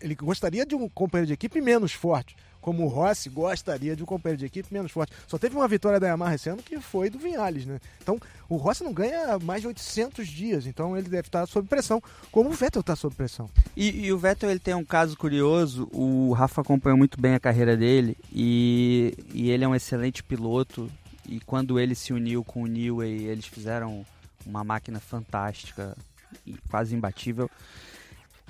Ele 0.00 0.14
gostaria 0.14 0.64
de 0.64 0.74
um 0.74 0.88
companheiro 0.88 1.26
de 1.26 1.34
equipe 1.34 1.60
menos 1.60 1.92
forte 1.92 2.34
como 2.64 2.82
o 2.82 2.88
Rossi 2.88 3.28
gostaria 3.28 3.94
de 3.94 4.02
um 4.02 4.06
companheiro 4.06 4.38
de 4.38 4.46
equipe 4.46 4.72
menos 4.72 4.90
forte. 4.90 5.12
Só 5.28 5.36
teve 5.36 5.54
uma 5.54 5.68
vitória 5.68 6.00
da 6.00 6.06
Yamaha 6.06 6.34
esse 6.34 6.48
ano 6.48 6.62
que 6.62 6.80
foi 6.80 7.10
do 7.10 7.18
Vinhales, 7.18 7.66
né? 7.66 7.78
Então, 8.02 8.18
o 8.48 8.56
Rossi 8.56 8.82
não 8.82 8.90
ganha 8.90 9.38
mais 9.38 9.60
de 9.60 9.68
800 9.68 10.26
dias, 10.26 10.66
então 10.66 10.96
ele 10.96 11.06
deve 11.06 11.28
estar 11.28 11.44
sob 11.44 11.68
pressão, 11.68 12.02
como 12.32 12.48
o 12.48 12.54
Vettel 12.54 12.80
está 12.80 12.96
sob 12.96 13.14
pressão. 13.14 13.50
E, 13.76 14.06
e, 14.06 14.12
o 14.14 14.16
Vettel 14.16 14.50
ele 14.50 14.58
tem 14.58 14.72
um 14.72 14.82
caso 14.82 15.14
curioso, 15.14 15.90
o 15.92 16.32
Rafa 16.32 16.62
acompanhou 16.62 16.96
muito 16.96 17.20
bem 17.20 17.34
a 17.34 17.38
carreira 17.40 17.76
dele 17.76 18.16
e, 18.32 19.12
e 19.34 19.50
ele 19.50 19.62
é 19.62 19.68
um 19.68 19.74
excelente 19.74 20.22
piloto 20.22 20.90
e 21.28 21.40
quando 21.40 21.78
ele 21.78 21.94
se 21.94 22.14
uniu 22.14 22.42
com 22.42 22.62
o 22.62 22.66
Newey, 22.66 23.24
eles 23.24 23.44
fizeram 23.44 24.06
uma 24.46 24.64
máquina 24.64 25.00
fantástica 25.00 25.94
quase 26.70 26.94
imbatível. 26.94 27.50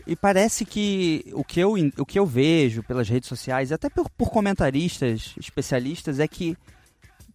E 0.06 0.14
parece 0.14 0.64
que 0.64 1.24
o 1.32 1.42
que 1.42 1.60
eu, 1.60 1.74
o 1.96 2.06
que 2.06 2.18
eu 2.18 2.26
vejo 2.26 2.82
pelas 2.82 3.08
redes 3.08 3.28
sociais, 3.28 3.72
até 3.72 3.88
por, 3.88 4.10
por 4.10 4.30
comentaristas, 4.30 5.34
especialistas, 5.38 6.20
é 6.20 6.28
que 6.28 6.56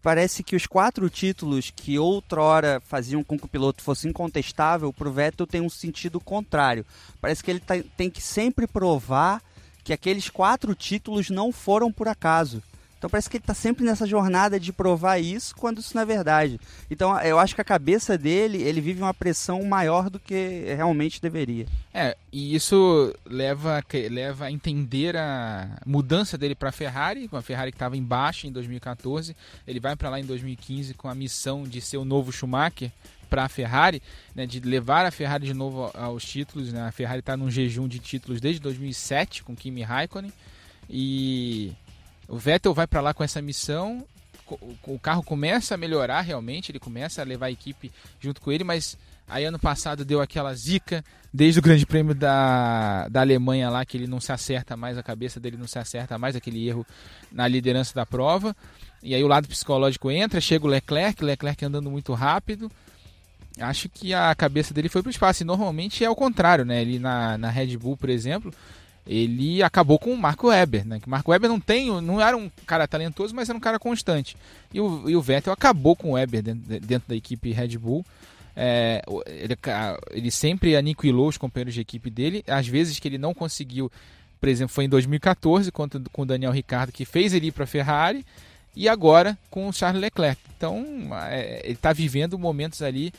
parece 0.02 0.44
que 0.44 0.56
os 0.56 0.68
quatro 0.68 1.10
títulos 1.10 1.72
que 1.72 1.98
outrora 1.98 2.82
faziam 2.86 3.24
com 3.24 3.38
que 3.38 3.46
o 3.46 3.50
piloto 3.50 3.82
fosse 3.82 4.08
incontestável, 4.08 4.94
para 4.94 5.10
o 5.10 5.12
Vettel 5.12 5.48
tem 5.48 5.62
um 5.62 5.70
sentido 5.70 6.20
contrário. 6.20 6.86
Parece 7.20 7.44
que 7.44 7.52
ele 7.52 7.60
tá, 7.60 7.76
tem 7.98 8.10
que 8.10 8.22
sempre 8.22 8.68
provar 8.68 9.42
que 9.84 9.94
aqueles 9.94 10.30
quatro 10.30 10.76
títulos 10.76 11.30
não 11.30 11.52
foram 11.52 11.92
por 11.92 12.08
acaso. 12.08 12.62
Então 13.00 13.10
parece 13.10 13.30
que 13.30 13.38
ele 13.38 13.44
está 13.44 13.54
sempre 13.54 13.86
nessa 13.86 14.06
jornada 14.06 14.60
de 14.60 14.74
provar 14.74 15.20
isso, 15.20 15.56
quando 15.56 15.80
isso 15.80 15.96
não 15.96 16.02
é 16.02 16.06
verdade. 16.06 16.60
Então 16.92 17.18
eu 17.22 17.40
acho 17.40 17.56
que 17.56 17.62
a 17.62 17.64
cabeça 17.64 18.18
dele, 18.18 18.62
ele 18.62 18.82
vive 18.82 19.02
uma 19.02 19.14
pressão 19.14 19.64
maior 19.64 20.10
do 20.10 20.20
que 20.20 20.66
realmente 20.76 21.22
deveria. 21.22 21.66
É, 21.94 22.18
e 22.32 22.54
isso 22.54 23.16
leva, 23.26 23.82
leva 24.12 24.46
a 24.46 24.52
entender 24.52 25.16
a 25.16 25.80
mudança 25.86 26.38
dele 26.38 26.54
para 26.54 26.70
a 26.70 26.74
Ferrari, 26.74 27.30
com 27.30 27.38
a 27.38 27.42
Ferrari 27.42 27.72
que 27.72 27.78
estava 27.78 27.96
embaixo 27.96 28.48
em 28.48 28.52
2014. 28.52 29.34
Ele 29.66 29.80
vai 29.80 29.96
para 29.96 30.10
lá 30.10 30.20
em 30.20 30.26
2015 30.26 30.94
com 30.94 31.08
a 31.08 31.16
missão 31.16 31.64
de 31.64 31.80
ser 31.80 31.98
o 31.98 32.06
novo 32.06 32.34
Schumacher 32.34 32.92
para 33.30 33.46
a 33.46 33.50
Ferrari, 33.50 34.02
né, 34.36 34.46
de 34.46 34.60
levar 34.60 35.06
a 35.06 35.12
Ferrari 35.12 35.46
de 35.46 35.54
novo 35.54 35.90
aos 35.94 36.26
títulos. 36.26 36.74
Né? 36.74 36.82
A 36.82 36.92
Ferrari 36.92 37.20
está 37.20 37.38
num 37.38 37.50
jejum 37.50 37.88
de 37.88 38.00
títulos 38.00 38.42
desde 38.42 38.60
2007 38.60 39.44
com 39.44 39.56
Kimi 39.56 39.84
Raikkonen. 39.84 40.34
E 40.90 41.72
o 42.30 42.38
Vettel 42.38 42.74
vai 42.74 42.88
para 42.88 43.02
lá 43.02 43.14
com 43.14 43.24
essa 43.24 43.42
missão, 43.42 44.06
o 44.88 45.00
carro 45.00 45.24
começa 45.24 45.76
a 45.76 45.78
melhorar 45.78 46.22
realmente, 46.22 46.72
ele 46.72 46.80
começa 46.80 47.22
a 47.22 47.26
levar 47.26 47.48
a 47.48 47.52
equipe 47.52 47.92
junto 48.20 48.42
com 48.42 48.52
ele, 48.52 48.64
mas 48.64 48.98
aí 49.28 49.46
ano 49.46 49.60
passado 49.60 50.06
deu 50.06 50.22
aquela 50.22 50.54
zica, 50.54 51.04
desde 51.34 51.60
o 51.60 51.62
Grande 51.62 51.86
Prêmio 51.86 52.16
da, 52.16 53.08
da 53.10 53.22
Alemanha 53.22 53.70
lá, 53.70 53.86
que 53.86 53.98
ele 53.98 54.08
não 54.08 54.20
se 54.20 54.32
acerta 54.32 54.76
mais, 54.78 54.98
a 54.98 55.04
cabeça 55.04 55.40
dele 55.40 55.58
não 55.58 55.68
se 55.68 55.78
acerta 55.78 56.18
mais, 56.18 56.36
aquele 56.36 56.68
erro 56.68 56.86
na 57.32 57.48
liderança 57.48 57.94
da 57.94 58.06
prova. 58.06 58.56
E 59.02 59.14
aí 59.16 59.24
o 59.24 59.28
lado 59.28 59.48
psicológico 59.48 60.10
entra, 60.12 60.42
chega 60.42 60.66
o 60.66 60.70
Leclerc, 60.70 61.24
Leclerc 61.24 61.64
andando 61.64 61.90
muito 61.90 62.14
rápido. 62.14 62.72
Acho 63.60 63.90
que 63.90 64.14
a 64.14 64.34
cabeça 64.36 64.74
dele 64.74 64.90
foi 64.90 65.02
para 65.02 65.10
o 65.10 65.12
espaço. 65.12 65.44
E 65.44 65.46
normalmente 65.46 66.04
é 66.04 66.10
o 66.10 66.16
contrário, 66.16 66.66
né? 66.66 66.82
Ele 66.82 67.00
na, 67.00 67.38
na 67.38 67.50
Red 67.50 67.78
Bull, 67.78 67.98
por 67.98 68.10
exemplo, 68.10 68.54
ele 69.10 69.64
acabou 69.64 69.98
com 69.98 70.14
o 70.14 70.18
Marco 70.18 70.50
Weber, 70.50 70.86
né? 70.86 71.00
Que 71.00 71.10
Marco 71.10 71.32
Weber 71.32 71.50
não 71.50 71.60
tem, 71.60 72.00
não 72.00 72.22
era 72.22 72.38
um 72.38 72.48
cara 72.68 72.88
talentoso, 72.88 73.34
mas 73.34 73.50
era 73.50 73.58
um 73.58 73.62
cara 73.62 73.80
constante. 73.80 74.38
E 74.72 74.80
o, 74.80 75.10
e 75.10 75.16
o 75.16 75.22
Vettel 75.22 75.52
acabou 75.52 75.96
com 75.96 76.12
o 76.12 76.14
Weber 76.14 76.44
dentro, 76.44 76.80
dentro 76.80 77.10
da 77.10 77.16
equipe 77.16 77.52
Red 77.52 77.76
Bull. 77.80 78.06
É, 78.56 79.02
ele, 79.26 79.58
ele, 80.12 80.30
sempre 80.30 80.76
aniquilou 80.76 81.28
os 81.28 81.38
companheiros 81.38 81.74
de 81.74 81.82
equipe 81.82 82.08
dele. 82.12 82.44
Às 82.48 82.68
vezes 82.68 83.00
que 83.00 83.08
ele 83.08 83.18
não 83.18 83.34
conseguiu, 83.34 83.92
por 84.40 84.48
exemplo, 84.48 84.76
foi 84.76 84.84
em 84.84 84.90
2014 84.90 85.72
contra, 85.72 86.00
com 86.12 86.22
o 86.22 86.26
Daniel 86.26 86.52
Ricciardo 86.52 86.92
que 86.92 87.04
fez 87.04 87.34
ele 87.34 87.48
ir 87.48 87.52
para 87.52 87.64
a 87.64 87.68
Ferrari 87.68 88.24
e 88.76 88.88
agora 88.88 89.36
com 89.50 89.68
o 89.68 89.74
Charles 89.74 90.02
Leclerc. 90.02 90.40
Então 90.56 90.86
é, 91.28 91.62
ele 91.64 91.74
está 91.74 91.92
vivendo 91.92 92.38
momentos 92.38 92.84
ali 92.84 93.12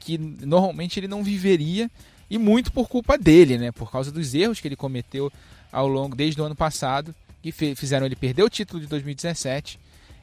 que 0.00 0.18
normalmente 0.18 0.98
ele 0.98 1.06
não 1.06 1.22
viveria 1.22 1.88
e 2.28 2.38
muito 2.38 2.72
por 2.72 2.88
culpa 2.88 3.16
dele, 3.16 3.58
né? 3.58 3.72
Por 3.72 3.90
causa 3.90 4.10
dos 4.10 4.34
erros 4.34 4.60
que 4.60 4.68
ele 4.68 4.76
cometeu 4.76 5.32
ao 5.72 5.86
longo 5.86 6.16
desde 6.16 6.40
o 6.40 6.44
ano 6.44 6.56
passado, 6.56 7.14
que 7.42 7.52
fizeram 7.52 8.06
ele 8.06 8.16
perder 8.16 8.42
o 8.42 8.50
título 8.50 8.80
de 8.80 8.86
2017 8.86 9.78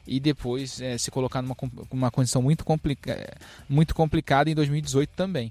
e 0.06 0.20
depois 0.20 0.80
é, 0.80 0.98
se 0.98 1.10
colocar 1.10 1.40
numa 1.40 1.56
uma 1.90 2.10
condição 2.10 2.42
muito, 2.42 2.64
complica 2.64 3.34
muito 3.68 3.94
complicada 3.94 4.50
em 4.50 4.54
2018 4.54 5.10
também. 5.16 5.50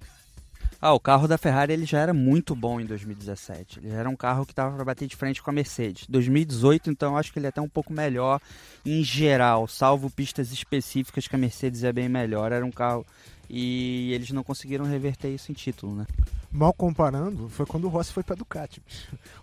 Ah, 0.86 0.93
o 0.93 0.99
carro 0.99 1.30
da 1.30 1.38
Ferrari 1.38 1.72
ele 1.72 1.86
já 1.86 1.99
era 1.99 2.14
muito 2.14 2.54
bom 2.54 2.78
em 2.78 2.86
2017. 2.86 3.80
Ele 3.80 3.91
era 3.91 4.10
um 4.10 4.18
carro 4.18 4.45
que 4.45 4.51
estava 4.51 4.76
para 4.76 4.84
bater 4.84 5.08
de 5.08 5.16
frente 5.16 5.41
com 5.41 5.49
a 5.49 5.54
Mercedes. 5.54 6.06
2018, 6.10 6.89
então, 6.89 7.16
acho 7.16 7.32
que 7.32 7.39
ele 7.39 7.45
é 7.45 7.49
até 7.49 7.62
um 7.62 7.70
pouco 7.70 7.93
melhor 7.93 8.41
em 8.86 9.01
geral, 9.01 9.66
salvo 9.66 10.10
pistas 10.10 10.51
específicas 10.51 11.26
que 11.26 11.36
a 11.36 11.39
Mercedes 11.39 11.86
é 11.86 11.93
bem 11.93 12.10
melhor. 12.10 12.51
Era 12.51 12.66
um 12.66 12.72
carro 12.72 13.06
e 13.56 14.12
eles 14.14 14.32
não 14.32 14.43
conseguiram 14.43 14.84
reverter 14.84 15.30
isso 15.30 15.51
em 15.51 15.54
título, 15.54 15.95
né? 15.95 16.08
Mal 16.51 16.74
comparando, 16.74 17.47
foi 17.49 17.68
quando 17.68 17.86
o 17.86 17.88
Rossi 17.88 18.12
foi 18.12 18.24
para 18.24 18.36
Ducati. 18.36 18.82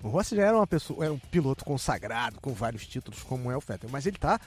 O 0.02 0.08
Rossi 0.08 0.34
já 0.34 0.46
era 0.46 0.56
uma 0.56 0.66
pessoa, 0.66 1.04
era 1.04 1.14
um 1.14 1.18
piloto 1.18 1.64
consagrado 1.64 2.40
com 2.40 2.52
vários 2.52 2.84
títulos, 2.88 3.22
como 3.22 3.52
é 3.52 3.56
o 3.56 3.60
Vettel, 3.60 3.88
mas 3.88 4.06
ele 4.06 4.18
tá 4.18 4.40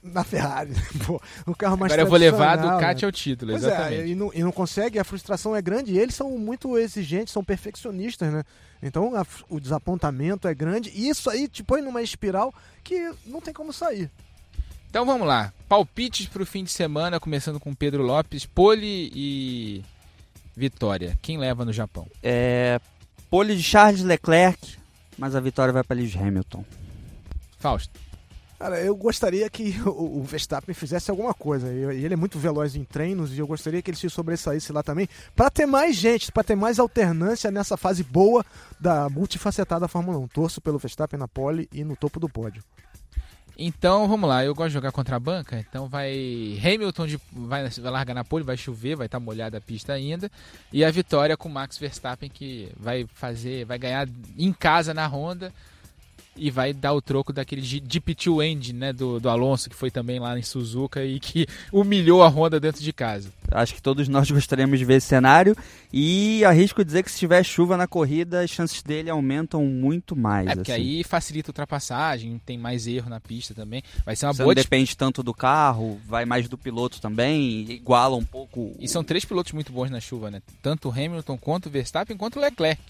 na 0.00 0.22
Ferrari, 0.22 0.74
pô, 1.04 1.20
o 1.44 1.56
carro 1.56 1.76
mais 1.76 1.92
Agora 1.92 2.06
eu 2.06 2.08
vou 2.08 2.18
levar 2.18 2.52
a 2.52 2.56
Ducati 2.56 3.02
né? 3.02 3.06
ao 3.06 3.12
título, 3.12 3.50
pois 3.50 3.64
é, 3.64 3.66
exatamente. 3.66 4.00
É, 4.02 4.06
e, 4.06 4.14
não, 4.14 4.30
e 4.32 4.42
não 4.44 4.52
consegue, 4.52 4.96
a 5.00 5.04
frustração 5.04 5.56
é 5.56 5.60
grande, 5.60 5.92
e 5.92 5.98
eles 5.98 6.14
são 6.14 6.30
muito 6.38 6.78
exigentes, 6.78 7.32
são 7.32 7.42
perfeccionistas, 7.42 8.32
né? 8.32 8.44
Então 8.80 9.16
a, 9.16 9.26
o 9.48 9.58
desapontamento 9.58 10.46
é 10.46 10.54
grande, 10.54 10.92
e 10.94 11.08
isso 11.08 11.28
aí 11.28 11.48
te 11.48 11.64
põe 11.64 11.82
numa 11.82 12.00
espiral 12.00 12.54
que 12.84 13.12
não 13.26 13.40
tem 13.40 13.52
como 13.52 13.72
sair. 13.72 14.08
Então 14.90 15.06
vamos 15.06 15.26
lá. 15.26 15.52
Palpites 15.68 16.26
para 16.26 16.42
o 16.42 16.46
fim 16.46 16.64
de 16.64 16.72
semana, 16.72 17.20
começando 17.20 17.60
com 17.60 17.72
Pedro 17.72 18.02
Lopes, 18.02 18.44
pole 18.44 19.12
e 19.14 19.84
vitória. 20.56 21.16
Quem 21.22 21.38
leva 21.38 21.64
no 21.64 21.72
Japão? 21.72 22.08
É, 22.20 22.80
pole 23.30 23.54
de 23.56 23.62
Charles 23.62 24.02
Leclerc, 24.02 24.76
mas 25.16 25.36
a 25.36 25.40
vitória 25.40 25.72
vai 25.72 25.84
para 25.84 25.94
Lewis 25.94 26.16
Hamilton. 26.16 26.64
Fausto. 27.60 28.00
Cara, 28.58 28.80
eu 28.80 28.96
gostaria 28.96 29.48
que 29.48 29.80
o, 29.86 30.22
Verstappen 30.24 30.74
fizesse 30.74 31.08
alguma 31.08 31.32
coisa. 31.32 31.72
E 31.72 32.04
ele 32.04 32.14
é 32.14 32.16
muito 32.16 32.36
veloz 32.36 32.74
em 32.74 32.82
treinos 32.82 33.32
e 33.32 33.38
eu 33.38 33.46
gostaria 33.46 33.80
que 33.80 33.90
ele 33.92 33.96
se 33.96 34.10
sobressaísse 34.10 34.72
lá 34.72 34.82
também 34.82 35.08
para 35.36 35.48
ter 35.50 35.66
mais 35.66 35.94
gente, 35.94 36.32
para 36.32 36.42
ter 36.42 36.56
mais 36.56 36.80
alternância 36.80 37.48
nessa 37.50 37.76
fase 37.76 38.02
boa 38.02 38.44
da 38.78 39.08
multifacetada 39.08 39.86
Fórmula 39.86 40.18
1. 40.18 40.28
Torço 40.28 40.60
pelo 40.60 40.78
Verstappen 40.78 41.18
na 41.18 41.28
pole 41.28 41.68
e 41.72 41.84
no 41.84 41.94
topo 41.94 42.18
do 42.18 42.28
pódio. 42.28 42.62
Então, 43.62 44.08
vamos 44.08 44.26
lá, 44.26 44.42
eu 44.42 44.54
gosto 44.54 44.68
de 44.68 44.72
jogar 44.72 44.90
contra 44.90 45.16
a 45.16 45.20
banca, 45.20 45.58
então 45.58 45.86
vai 45.86 46.58
Hamilton 46.64 47.06
de, 47.06 47.20
vai, 47.30 47.68
largar 47.82 48.14
na 48.14 48.24
pole, 48.24 48.42
vai 48.42 48.56
chover, 48.56 48.96
vai 48.96 49.04
estar 49.04 49.20
tá 49.20 49.24
molhada 49.24 49.58
a 49.58 49.60
pista 49.60 49.92
ainda, 49.92 50.32
e 50.72 50.82
a 50.82 50.90
vitória 50.90 51.36
com 51.36 51.46
Max 51.46 51.76
Verstappen 51.76 52.30
que 52.30 52.72
vai 52.74 53.06
fazer, 53.12 53.66
vai 53.66 53.78
ganhar 53.78 54.08
em 54.38 54.50
casa 54.50 54.94
na 54.94 55.06
Honda 55.06 55.52
e 56.40 56.50
vai 56.50 56.72
dar 56.72 56.94
o 56.94 57.02
troco 57.02 57.34
daquele 57.34 57.60
GP2 57.60 58.46
Engine, 58.46 58.78
né, 58.78 58.92
do, 58.94 59.20
do 59.20 59.28
Alonso, 59.28 59.68
que 59.68 59.76
foi 59.76 59.90
também 59.90 60.18
lá 60.18 60.38
em 60.38 60.42
Suzuka 60.42 61.04
e 61.04 61.20
que 61.20 61.46
humilhou 61.70 62.22
a 62.22 62.28
Honda 62.28 62.58
dentro 62.58 62.82
de 62.82 62.92
casa. 62.94 63.28
Acho 63.50 63.74
que 63.74 63.82
todos 63.82 64.08
nós 64.08 64.30
gostaríamos 64.30 64.78
de 64.78 64.84
ver 64.86 64.94
esse 64.94 65.06
cenário 65.06 65.54
e 65.92 66.42
arrisco 66.44 66.82
dizer 66.82 67.02
que 67.02 67.10
se 67.10 67.18
tiver 67.18 67.44
chuva 67.44 67.76
na 67.76 67.86
corrida, 67.86 68.40
as 68.40 68.50
chances 68.50 68.82
dele 68.82 69.10
aumentam 69.10 69.64
muito 69.66 70.16
mais. 70.16 70.48
É, 70.48 70.54
porque 70.54 70.72
assim. 70.72 70.80
aí 70.80 71.04
facilita 71.04 71.50
a 71.50 71.52
ultrapassagem, 71.52 72.40
tem 72.46 72.56
mais 72.56 72.86
erro 72.86 73.10
na 73.10 73.20
pista 73.20 73.52
também. 73.52 73.82
Vai 74.04 74.16
ser 74.16 74.26
uma 74.26 74.32
Você 74.32 74.42
boa... 74.42 74.54
não 74.54 74.62
depende 74.62 74.96
tanto 74.96 75.22
do 75.22 75.34
carro, 75.34 76.00
vai 76.06 76.24
mais 76.24 76.48
do 76.48 76.56
piloto 76.56 77.02
também, 77.02 77.70
iguala 77.70 78.16
um 78.16 78.24
pouco... 78.24 78.74
E 78.78 78.88
são 78.88 79.04
três 79.04 79.26
pilotos 79.26 79.52
muito 79.52 79.72
bons 79.72 79.90
na 79.90 80.00
chuva, 80.00 80.30
né? 80.30 80.40
Tanto 80.62 80.88
o 80.88 80.90
Hamilton, 80.90 81.36
quanto 81.36 81.66
o 81.66 81.70
Verstappen, 81.70 82.16
quanto 82.16 82.38
o 82.38 82.40
Leclerc. 82.40 82.80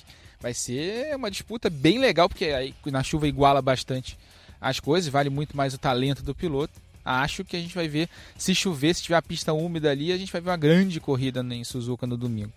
Vai 0.40 0.54
ser 0.54 1.14
uma 1.14 1.30
disputa 1.30 1.68
bem 1.68 1.98
legal, 1.98 2.28
porque 2.28 2.46
aí 2.46 2.74
na 2.86 3.02
chuva 3.02 3.28
iguala 3.28 3.60
bastante 3.60 4.18
as 4.60 4.80
coisas, 4.80 5.10
vale 5.10 5.30
muito 5.30 5.56
mais 5.56 5.74
o 5.74 5.78
talento 5.78 6.22
do 6.22 6.34
piloto. 6.34 6.72
Acho 7.04 7.44
que 7.44 7.56
a 7.56 7.60
gente 7.60 7.74
vai 7.74 7.88
ver, 7.88 8.08
se 8.36 8.54
chover, 8.54 8.94
se 8.94 9.02
tiver 9.02 9.16
a 9.16 9.22
pista 9.22 9.52
úmida 9.52 9.90
ali, 9.90 10.12
a 10.12 10.18
gente 10.18 10.32
vai 10.32 10.40
ver 10.40 10.50
uma 10.50 10.56
grande 10.56 11.00
corrida 11.00 11.40
em 11.40 11.64
Suzuka 11.64 12.06
no 12.06 12.16
domingo. 12.16 12.52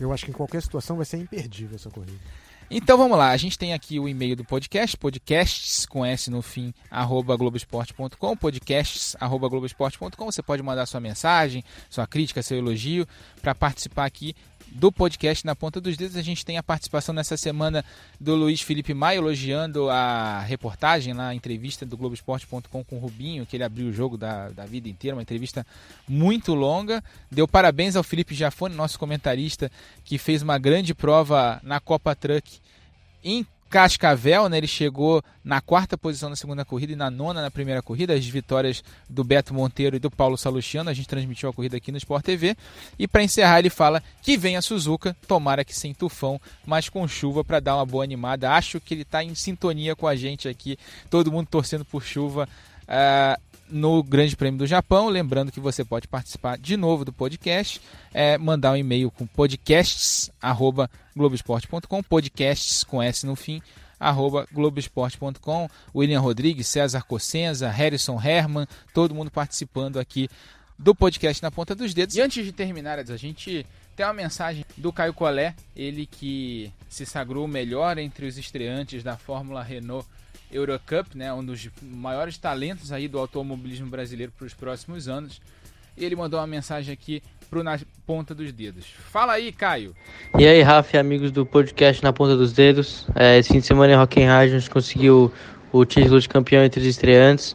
Eu 0.00 0.12
acho 0.12 0.24
que 0.24 0.30
em 0.30 0.34
qualquer 0.34 0.62
situação 0.62 0.96
vai 0.96 1.04
ser 1.04 1.18
imperdível 1.18 1.76
essa 1.76 1.90
corrida. 1.90 2.18
Então 2.70 2.96
vamos 2.96 3.18
lá, 3.18 3.30
a 3.30 3.36
gente 3.36 3.58
tem 3.58 3.74
aqui 3.74 4.00
o 4.00 4.08
e-mail 4.08 4.34
do 4.34 4.44
podcast, 4.44 4.96
podcasts 4.96 5.84
com 5.84 6.04
S 6.04 6.30
no 6.30 6.40
fim, 6.40 6.72
arroba 6.90 7.36
globesport.com, 7.36 8.36
podcasts 8.36 9.14
arroba 9.20 9.48
globesport.com. 9.48 10.24
Você 10.24 10.42
pode 10.42 10.62
mandar 10.62 10.86
sua 10.86 10.98
mensagem, 10.98 11.62
sua 11.90 12.06
crítica, 12.06 12.42
seu 12.42 12.56
elogio 12.56 13.06
para 13.42 13.54
participar 13.54 14.06
aqui 14.06 14.34
do 14.74 14.90
podcast 14.90 15.46
Na 15.46 15.54
Ponta 15.54 15.80
dos 15.80 15.96
Dedos. 15.96 16.16
A 16.16 16.22
gente 16.22 16.44
tem 16.44 16.58
a 16.58 16.62
participação 16.62 17.14
nessa 17.14 17.36
semana 17.36 17.84
do 18.20 18.34
Luiz 18.34 18.60
Felipe 18.60 18.92
Maia 18.92 19.18
elogiando 19.18 19.88
a 19.88 20.40
reportagem 20.40 21.18
a 21.18 21.32
entrevista 21.32 21.86
do 21.86 21.96
Globoesporte.com 21.96 22.84
com 22.84 22.96
o 22.96 22.98
Rubinho, 22.98 23.46
que 23.46 23.56
ele 23.56 23.62
abriu 23.62 23.86
o 23.86 23.92
jogo 23.92 24.18
da, 24.18 24.48
da 24.48 24.66
vida 24.66 24.88
inteira, 24.88 25.16
uma 25.16 25.22
entrevista 25.22 25.64
muito 26.08 26.52
longa. 26.54 27.02
Deu 27.30 27.46
parabéns 27.46 27.94
ao 27.94 28.02
Felipe 28.02 28.34
Jafone, 28.34 28.74
nosso 28.74 28.98
comentarista, 28.98 29.70
que 30.04 30.18
fez 30.18 30.42
uma 30.42 30.58
grande 30.58 30.92
prova 30.92 31.60
na 31.62 31.78
Copa 31.78 32.14
Truck 32.16 32.58
em 33.22 33.46
Cascavel, 33.74 34.48
né, 34.48 34.58
ele 34.58 34.68
chegou 34.68 35.20
na 35.42 35.60
quarta 35.60 35.98
posição 35.98 36.30
na 36.30 36.36
segunda 36.36 36.64
corrida 36.64 36.92
e 36.92 36.96
na 36.96 37.10
nona 37.10 37.42
na 37.42 37.50
primeira 37.50 37.82
corrida, 37.82 38.14
as 38.14 38.24
vitórias 38.24 38.84
do 39.10 39.24
Beto 39.24 39.52
Monteiro 39.52 39.96
e 39.96 39.98
do 39.98 40.08
Paulo 40.08 40.38
Salustiano. 40.38 40.88
A 40.88 40.92
gente 40.92 41.08
transmitiu 41.08 41.48
a 41.48 41.52
corrida 41.52 41.76
aqui 41.76 41.90
no 41.90 41.98
Sport 41.98 42.24
TV. 42.24 42.56
E 42.96 43.08
para 43.08 43.24
encerrar, 43.24 43.58
ele 43.58 43.70
fala 43.70 44.00
que 44.22 44.36
vem 44.36 44.56
a 44.56 44.62
Suzuka, 44.62 45.16
tomara 45.26 45.64
que 45.64 45.74
sem 45.74 45.92
tufão, 45.92 46.40
mas 46.64 46.88
com 46.88 47.08
chuva 47.08 47.42
para 47.42 47.58
dar 47.58 47.74
uma 47.74 47.84
boa 47.84 48.04
animada. 48.04 48.52
Acho 48.52 48.80
que 48.80 48.94
ele 48.94 49.02
está 49.02 49.24
em 49.24 49.34
sintonia 49.34 49.96
com 49.96 50.06
a 50.06 50.14
gente 50.14 50.46
aqui, 50.46 50.78
todo 51.10 51.32
mundo 51.32 51.48
torcendo 51.50 51.84
por 51.84 52.04
chuva. 52.04 52.48
Uh, 52.84 53.42
no 53.68 54.02
Grande 54.02 54.34
Prêmio 54.36 54.58
do 54.58 54.66
Japão. 54.66 55.08
Lembrando 55.08 55.52
que 55.52 55.60
você 55.60 55.84
pode 55.84 56.08
participar 56.08 56.58
de 56.58 56.76
novo 56.76 57.04
do 57.04 57.12
podcast, 57.12 57.80
é, 58.12 58.36
mandar 58.38 58.72
um 58.72 58.76
e-mail 58.76 59.08
com 59.10 59.26
podcasts@globesport.com, 59.26 62.02
podcasts 62.02 62.82
com 62.84 63.02
S 63.02 63.26
no 63.26 63.36
fim, 63.36 63.60
arroba 63.98 64.46
globesport.com. 64.52 65.68
William 65.94 66.20
Rodrigues, 66.20 66.68
César 66.68 67.04
Cossenza, 67.04 67.70
Harrison 67.70 68.20
Herman, 68.20 68.66
todo 68.92 69.14
mundo 69.14 69.30
participando 69.30 69.98
aqui 69.98 70.28
do 70.78 70.94
podcast 70.94 71.42
na 71.42 71.50
ponta 71.50 71.74
dos 71.74 71.94
dedos. 71.94 72.14
E 72.16 72.20
antes 72.20 72.44
de 72.44 72.52
terminar, 72.52 72.98
a 72.98 73.16
gente 73.16 73.64
tem 73.96 74.04
uma 74.04 74.12
mensagem 74.12 74.64
do 74.76 74.92
Caio 74.92 75.14
Collet, 75.14 75.54
ele 75.76 76.06
que 76.06 76.72
se 76.88 77.06
sagrou 77.06 77.46
melhor 77.46 77.96
entre 77.98 78.26
os 78.26 78.36
estreantes 78.36 79.02
da 79.02 79.16
Fórmula 79.16 79.62
Renault 79.62 80.06
Eurocup, 80.52 81.16
né, 81.16 81.32
um 81.32 81.44
dos 81.44 81.68
maiores 81.82 82.38
talentos 82.38 82.92
aí 82.92 83.08
do 83.08 83.18
automobilismo 83.18 83.88
brasileiro 83.88 84.32
para 84.36 84.46
os 84.46 84.54
próximos 84.54 85.08
anos. 85.08 85.40
E 85.96 86.04
ele 86.04 86.16
mandou 86.16 86.40
uma 86.40 86.46
mensagem 86.46 86.92
aqui 86.92 87.22
pro 87.48 87.62
Na 87.62 87.78
Ponta 88.04 88.34
dos 88.34 88.52
Dedos. 88.52 88.86
Fala 89.12 89.34
aí, 89.34 89.52
Caio. 89.52 89.94
E 90.36 90.46
aí, 90.46 90.60
Rafa 90.60 90.96
e 90.96 90.98
amigos 90.98 91.30
do 91.30 91.46
podcast 91.46 92.02
Na 92.02 92.12
Ponta 92.12 92.36
dos 92.36 92.52
Dedos. 92.52 93.06
É, 93.14 93.38
esse 93.38 93.52
fim 93.52 93.60
de 93.60 93.66
semana 93.66 93.92
em 93.92 93.96
Ride 93.98 94.26
a 94.26 94.58
gente 94.58 94.70
conseguiu 94.70 95.32
o 95.70 95.84
título 95.84 96.20
de 96.20 96.28
campeão 96.28 96.64
entre 96.64 96.80
os 96.80 96.86
estreantes. 96.86 97.54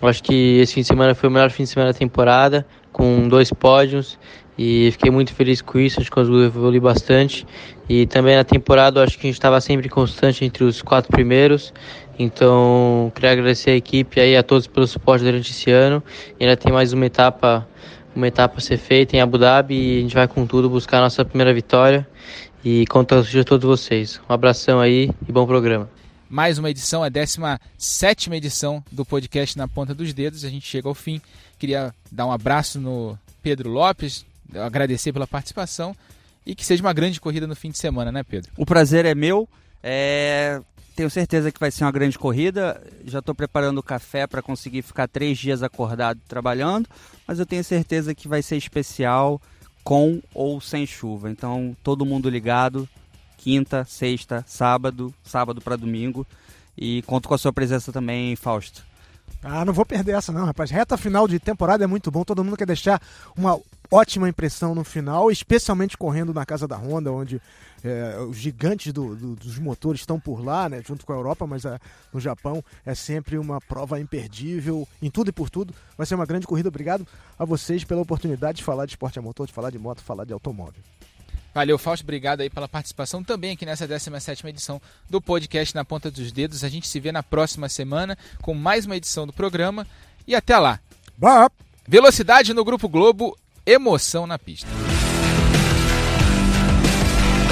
Eu 0.00 0.08
acho 0.08 0.22
que 0.22 0.58
esse 0.60 0.74
fim 0.74 0.80
de 0.82 0.86
semana 0.86 1.14
foi 1.14 1.28
o 1.28 1.32
melhor 1.32 1.50
fim 1.50 1.64
de 1.64 1.68
semana 1.68 1.92
da 1.92 1.98
temporada, 1.98 2.66
com 2.92 3.28
dois 3.28 3.52
pódios. 3.52 4.18
E 4.56 4.90
fiquei 4.92 5.10
muito 5.10 5.34
feliz 5.34 5.62
com 5.62 5.78
isso, 5.78 6.00
acho 6.00 6.10
que 6.10 6.14
conseguiu 6.14 6.44
evoluir 6.44 6.80
bastante. 6.82 7.46
E 7.88 8.06
também 8.06 8.36
na 8.36 8.44
temporada, 8.44 9.02
acho 9.02 9.18
que 9.18 9.26
a 9.26 9.28
gente 9.28 9.36
estava 9.36 9.60
sempre 9.60 9.88
constante 9.88 10.44
entre 10.44 10.64
os 10.64 10.82
quatro 10.82 11.10
primeiros. 11.10 11.72
Então, 12.18 13.10
queria 13.14 13.32
agradecer 13.32 13.70
a 13.70 13.76
equipe 13.76 14.20
aí, 14.20 14.36
a 14.36 14.42
todos 14.42 14.66
pelo 14.66 14.86
suporte 14.86 15.24
durante 15.24 15.50
esse 15.50 15.70
ano. 15.70 16.02
E 16.38 16.44
ainda 16.44 16.56
tem 16.56 16.72
mais 16.72 16.92
uma 16.92 17.06
etapa, 17.06 17.66
uma 18.14 18.28
etapa 18.28 18.58
a 18.58 18.60
ser 18.60 18.76
feita 18.76 19.16
em 19.16 19.20
Abu 19.20 19.38
Dhabi 19.38 19.74
e 19.74 19.98
a 19.98 20.00
gente 20.02 20.14
vai 20.14 20.28
com 20.28 20.46
tudo 20.46 20.68
buscar 20.68 20.98
a 20.98 21.02
nossa 21.02 21.24
primeira 21.24 21.52
vitória. 21.54 22.06
E 22.64 22.86
conto 22.88 23.14
a 23.14 23.44
todos 23.44 23.66
vocês. 23.66 24.20
Um 24.28 24.32
abração 24.32 24.80
aí 24.80 25.10
e 25.26 25.32
bom 25.32 25.46
programa. 25.46 25.88
Mais 26.28 26.58
uma 26.58 26.70
edição, 26.70 27.02
a 27.02 27.08
17 27.08 28.32
edição 28.34 28.84
do 28.92 29.04
podcast 29.04 29.56
Na 29.56 29.66
Ponta 29.66 29.94
dos 29.94 30.12
Dedos. 30.12 30.44
A 30.44 30.48
gente 30.48 30.66
chega 30.66 30.86
ao 30.86 30.94
fim. 30.94 31.20
Queria 31.58 31.92
dar 32.12 32.26
um 32.26 32.32
abraço 32.32 32.78
no 32.78 33.18
Pedro 33.42 33.70
Lopes, 33.70 34.24
agradecer 34.54 35.12
pela 35.12 35.26
participação 35.26 35.96
e 36.46 36.54
que 36.54 36.64
seja 36.64 36.82
uma 36.82 36.92
grande 36.92 37.20
corrida 37.20 37.46
no 37.46 37.56
fim 37.56 37.70
de 37.70 37.78
semana, 37.78 38.12
né, 38.12 38.22
Pedro? 38.22 38.50
O 38.56 38.66
prazer 38.66 39.04
é 39.04 39.14
meu. 39.14 39.48
É 39.82 40.60
tenho 40.94 41.10
certeza 41.10 41.50
que 41.50 41.60
vai 41.60 41.70
ser 41.70 41.84
uma 41.84 41.92
grande 41.92 42.18
corrida. 42.18 42.80
Já 43.04 43.20
estou 43.20 43.34
preparando 43.34 43.78
o 43.78 43.82
café 43.82 44.26
para 44.26 44.42
conseguir 44.42 44.82
ficar 44.82 45.08
três 45.08 45.38
dias 45.38 45.62
acordado 45.62 46.20
trabalhando, 46.28 46.88
mas 47.26 47.38
eu 47.38 47.46
tenho 47.46 47.64
certeza 47.64 48.14
que 48.14 48.28
vai 48.28 48.42
ser 48.42 48.56
especial 48.56 49.40
com 49.82 50.20
ou 50.34 50.60
sem 50.60 50.86
chuva. 50.86 51.30
Então, 51.30 51.76
todo 51.82 52.06
mundo 52.06 52.28
ligado, 52.28 52.88
quinta, 53.36 53.84
sexta, 53.84 54.44
sábado, 54.46 55.14
sábado 55.22 55.60
para 55.60 55.76
domingo. 55.76 56.26
E 56.76 57.02
conto 57.02 57.28
com 57.28 57.34
a 57.34 57.38
sua 57.38 57.52
presença 57.52 57.92
também, 57.92 58.36
Fausto. 58.36 58.89
Ah, 59.42 59.64
não 59.64 59.72
vou 59.72 59.86
perder 59.86 60.12
essa 60.12 60.32
não, 60.32 60.44
rapaz. 60.44 60.70
Reta 60.70 60.96
final 60.96 61.26
de 61.26 61.38
temporada 61.38 61.82
é 61.82 61.86
muito 61.86 62.10
bom. 62.10 62.24
Todo 62.24 62.44
mundo 62.44 62.56
quer 62.56 62.66
deixar 62.66 63.00
uma 63.36 63.58
ótima 63.90 64.28
impressão 64.28 64.74
no 64.74 64.84
final, 64.84 65.30
especialmente 65.30 65.96
correndo 65.96 66.32
na 66.32 66.44
casa 66.44 66.68
da 66.68 66.76
Honda, 66.76 67.10
onde 67.10 67.40
é, 67.82 68.18
os 68.20 68.36
gigantes 68.36 68.92
do, 68.92 69.16
do, 69.16 69.34
dos 69.34 69.58
motores 69.58 70.02
estão 70.02 70.20
por 70.20 70.44
lá, 70.44 70.68
né, 70.68 70.82
junto 70.86 71.04
com 71.04 71.12
a 71.12 71.16
Europa, 71.16 71.46
mas 71.46 71.64
a, 71.64 71.74
é, 71.74 71.78
no 72.12 72.20
Japão 72.20 72.62
é 72.84 72.94
sempre 72.94 73.38
uma 73.38 73.60
prova 73.60 73.98
imperdível 73.98 74.86
em 75.00 75.10
tudo 75.10 75.30
e 75.30 75.32
por 75.32 75.48
tudo. 75.48 75.74
Vai 75.96 76.06
ser 76.06 76.14
uma 76.14 76.26
grande 76.26 76.46
corrida. 76.46 76.68
Obrigado 76.68 77.06
a 77.38 77.44
vocês 77.44 77.82
pela 77.82 78.02
oportunidade 78.02 78.58
de 78.58 78.64
falar 78.64 78.84
de 78.86 78.92
esporte 78.92 79.18
a 79.18 79.22
motor, 79.22 79.46
de 79.46 79.52
falar 79.52 79.70
de 79.70 79.78
moto, 79.78 80.02
falar 80.02 80.24
de 80.24 80.32
automóvel. 80.32 80.82
Valeu, 81.54 81.78
Fausto. 81.78 82.04
Obrigado 82.04 82.40
aí 82.40 82.50
pela 82.50 82.68
participação 82.68 83.24
também 83.24 83.52
aqui 83.52 83.66
nessa 83.66 83.86
17 83.86 84.46
edição 84.46 84.80
do 85.08 85.20
podcast 85.20 85.74
Na 85.74 85.84
Ponta 85.84 86.10
dos 86.10 86.30
Dedos. 86.32 86.62
A 86.62 86.68
gente 86.68 86.86
se 86.86 87.00
vê 87.00 87.10
na 87.10 87.22
próxima 87.22 87.68
semana 87.68 88.16
com 88.40 88.54
mais 88.54 88.86
uma 88.86 88.96
edição 88.96 89.26
do 89.26 89.32
programa. 89.32 89.86
E 90.26 90.34
até 90.34 90.58
lá. 90.58 90.78
Bah. 91.18 91.50
Velocidade 91.86 92.54
no 92.54 92.64
Grupo 92.64 92.88
Globo, 92.88 93.36
emoção 93.66 94.26
na 94.26 94.38
pista. 94.38 94.68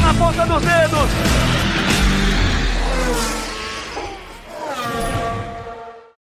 Na 0.00 0.14
ponta 0.14 0.46
dos 0.46 0.62
dedos. 0.62 1.57